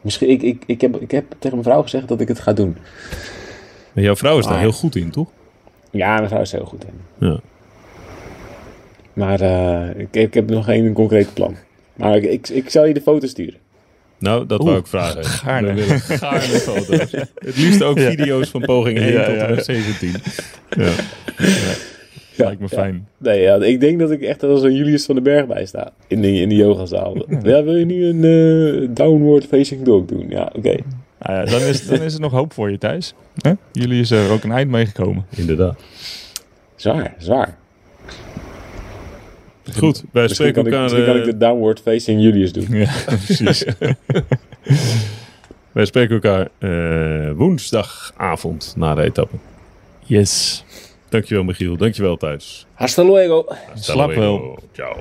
Misschien, 0.00 0.28
ik, 0.28 0.42
ik, 0.42 0.62
ik, 0.66 0.80
heb, 0.80 0.96
ik 1.00 1.10
heb 1.10 1.24
tegen 1.30 1.50
mijn 1.50 1.62
vrouw 1.62 1.82
gezegd 1.82 2.08
dat 2.08 2.20
ik 2.20 2.28
het 2.28 2.40
ga 2.40 2.52
doen. 2.52 2.76
Maar 3.92 4.04
jouw 4.04 4.16
vrouw 4.16 4.38
is 4.38 4.46
daar 4.46 4.58
heel 4.58 4.72
goed 4.72 4.96
in, 4.96 5.10
toch? 5.10 5.28
Ja, 5.90 6.16
mijn 6.16 6.28
vrouw 6.28 6.40
is 6.40 6.52
er 6.52 6.58
heel 6.58 6.66
goed 6.68 6.84
in. 6.84 7.26
Ja. 7.28 7.40
Maar 9.12 9.40
eh, 9.40 10.00
ik, 10.00 10.08
ik 10.10 10.34
heb 10.34 10.50
nog 10.50 10.64
geen 10.64 10.92
concreet 10.92 11.34
plan. 11.34 11.56
Maar 11.94 12.16
ik, 12.16 12.24
ik, 12.24 12.48
ik 12.48 12.70
zal 12.70 12.84
je 12.84 12.94
de 12.94 13.00
foto 13.00 13.26
sturen. 13.26 13.58
Nou, 14.18 14.46
dat 14.46 14.58
Oeh, 14.60 14.68
wou 14.68 14.80
ik 14.80 14.86
vragen. 14.86 15.24
gaarne. 15.44 15.74
We 15.74 15.98
gaarne 15.98 16.40
foto's. 16.58 17.10
Het 17.46 17.56
liefst 17.56 17.82
ook 17.82 17.98
Ja. 17.98 18.10
video's 18.10 18.48
van 18.48 18.60
poging 18.60 18.98
1 18.98 19.12
Ja, 19.12 19.24
tot 19.24 19.34
ja. 19.34 19.46
en 19.46 19.54
met 19.54 19.64
17. 19.64 20.14
Ja. 20.70 20.90
Lijkt 22.44 22.60
me 22.60 22.66
Ja. 22.70 22.76
fijn. 22.76 23.08
Nee, 23.18 23.40
ja, 23.40 23.56
ik 23.62 23.80
denk 23.80 23.98
dat 23.98 24.10
ik 24.10 24.22
echt 24.22 24.42
als 24.42 24.62
een 24.62 24.74
Julius 24.74 25.04
van 25.04 25.14
den 25.14 25.24
Berg 25.24 25.46
bij 25.46 25.66
sta. 25.66 25.92
In 26.06 26.20
de, 26.22 26.32
in 26.32 26.48
de 26.48 26.54
yogazaal. 26.54 27.16
Ja, 27.42 27.62
wil 27.62 27.76
je 27.76 27.84
nu 27.84 28.04
een 28.04 28.24
eh, 28.82 28.88
downward 28.94 29.44
facing 29.46 29.82
dog 29.82 30.04
doen? 30.04 30.26
Ja, 30.28 30.52
oké. 30.56 30.74
Nou 31.18 31.38
ja, 31.38 31.44
dan, 31.44 31.60
is, 31.60 31.86
dan 31.86 32.00
is 32.00 32.14
er 32.14 32.20
nog 32.20 32.32
hoop 32.32 32.52
voor 32.52 32.70
je 32.70 32.78
thuis. 32.78 33.14
Hè? 33.40 33.52
Jullie 33.72 34.00
is 34.00 34.10
er 34.10 34.30
ook 34.30 34.44
een 34.44 34.52
eind 34.52 34.70
meegekomen. 34.70 35.26
Inderdaad. 35.36 35.80
Zwaar, 36.76 37.14
zwaar. 37.18 37.56
Goed, 39.76 40.02
wij 40.12 40.28
spreken 40.28 40.54
kan, 40.54 40.66
ik, 40.66 40.72
elkaar... 40.72 40.82
misschien 40.82 41.04
kan 41.04 41.16
ik 41.16 41.24
eh, 41.24 41.30
de 41.30 41.36
downward 41.36 41.80
facing 41.80 42.22
Julius 42.22 42.52
doen. 42.52 42.66
Ja, 42.70 42.90
precies. 43.24 43.64
Wij 45.72 45.84
spreken 45.84 46.14
elkaar 46.14 46.48
eh, 46.58 47.32
woensdagavond 47.36 48.74
na 48.76 48.94
de 48.94 49.02
etappe. 49.02 49.36
Yes. 50.04 50.64
Dankjewel 51.12 51.44
Michiel, 51.44 51.76
dankjewel 51.76 52.16
Thijs. 52.16 52.66
Hasta 52.74 53.02
luego. 53.02 53.44
Slap 53.74 54.14
wel. 54.14 54.58
Ciao. 54.72 54.96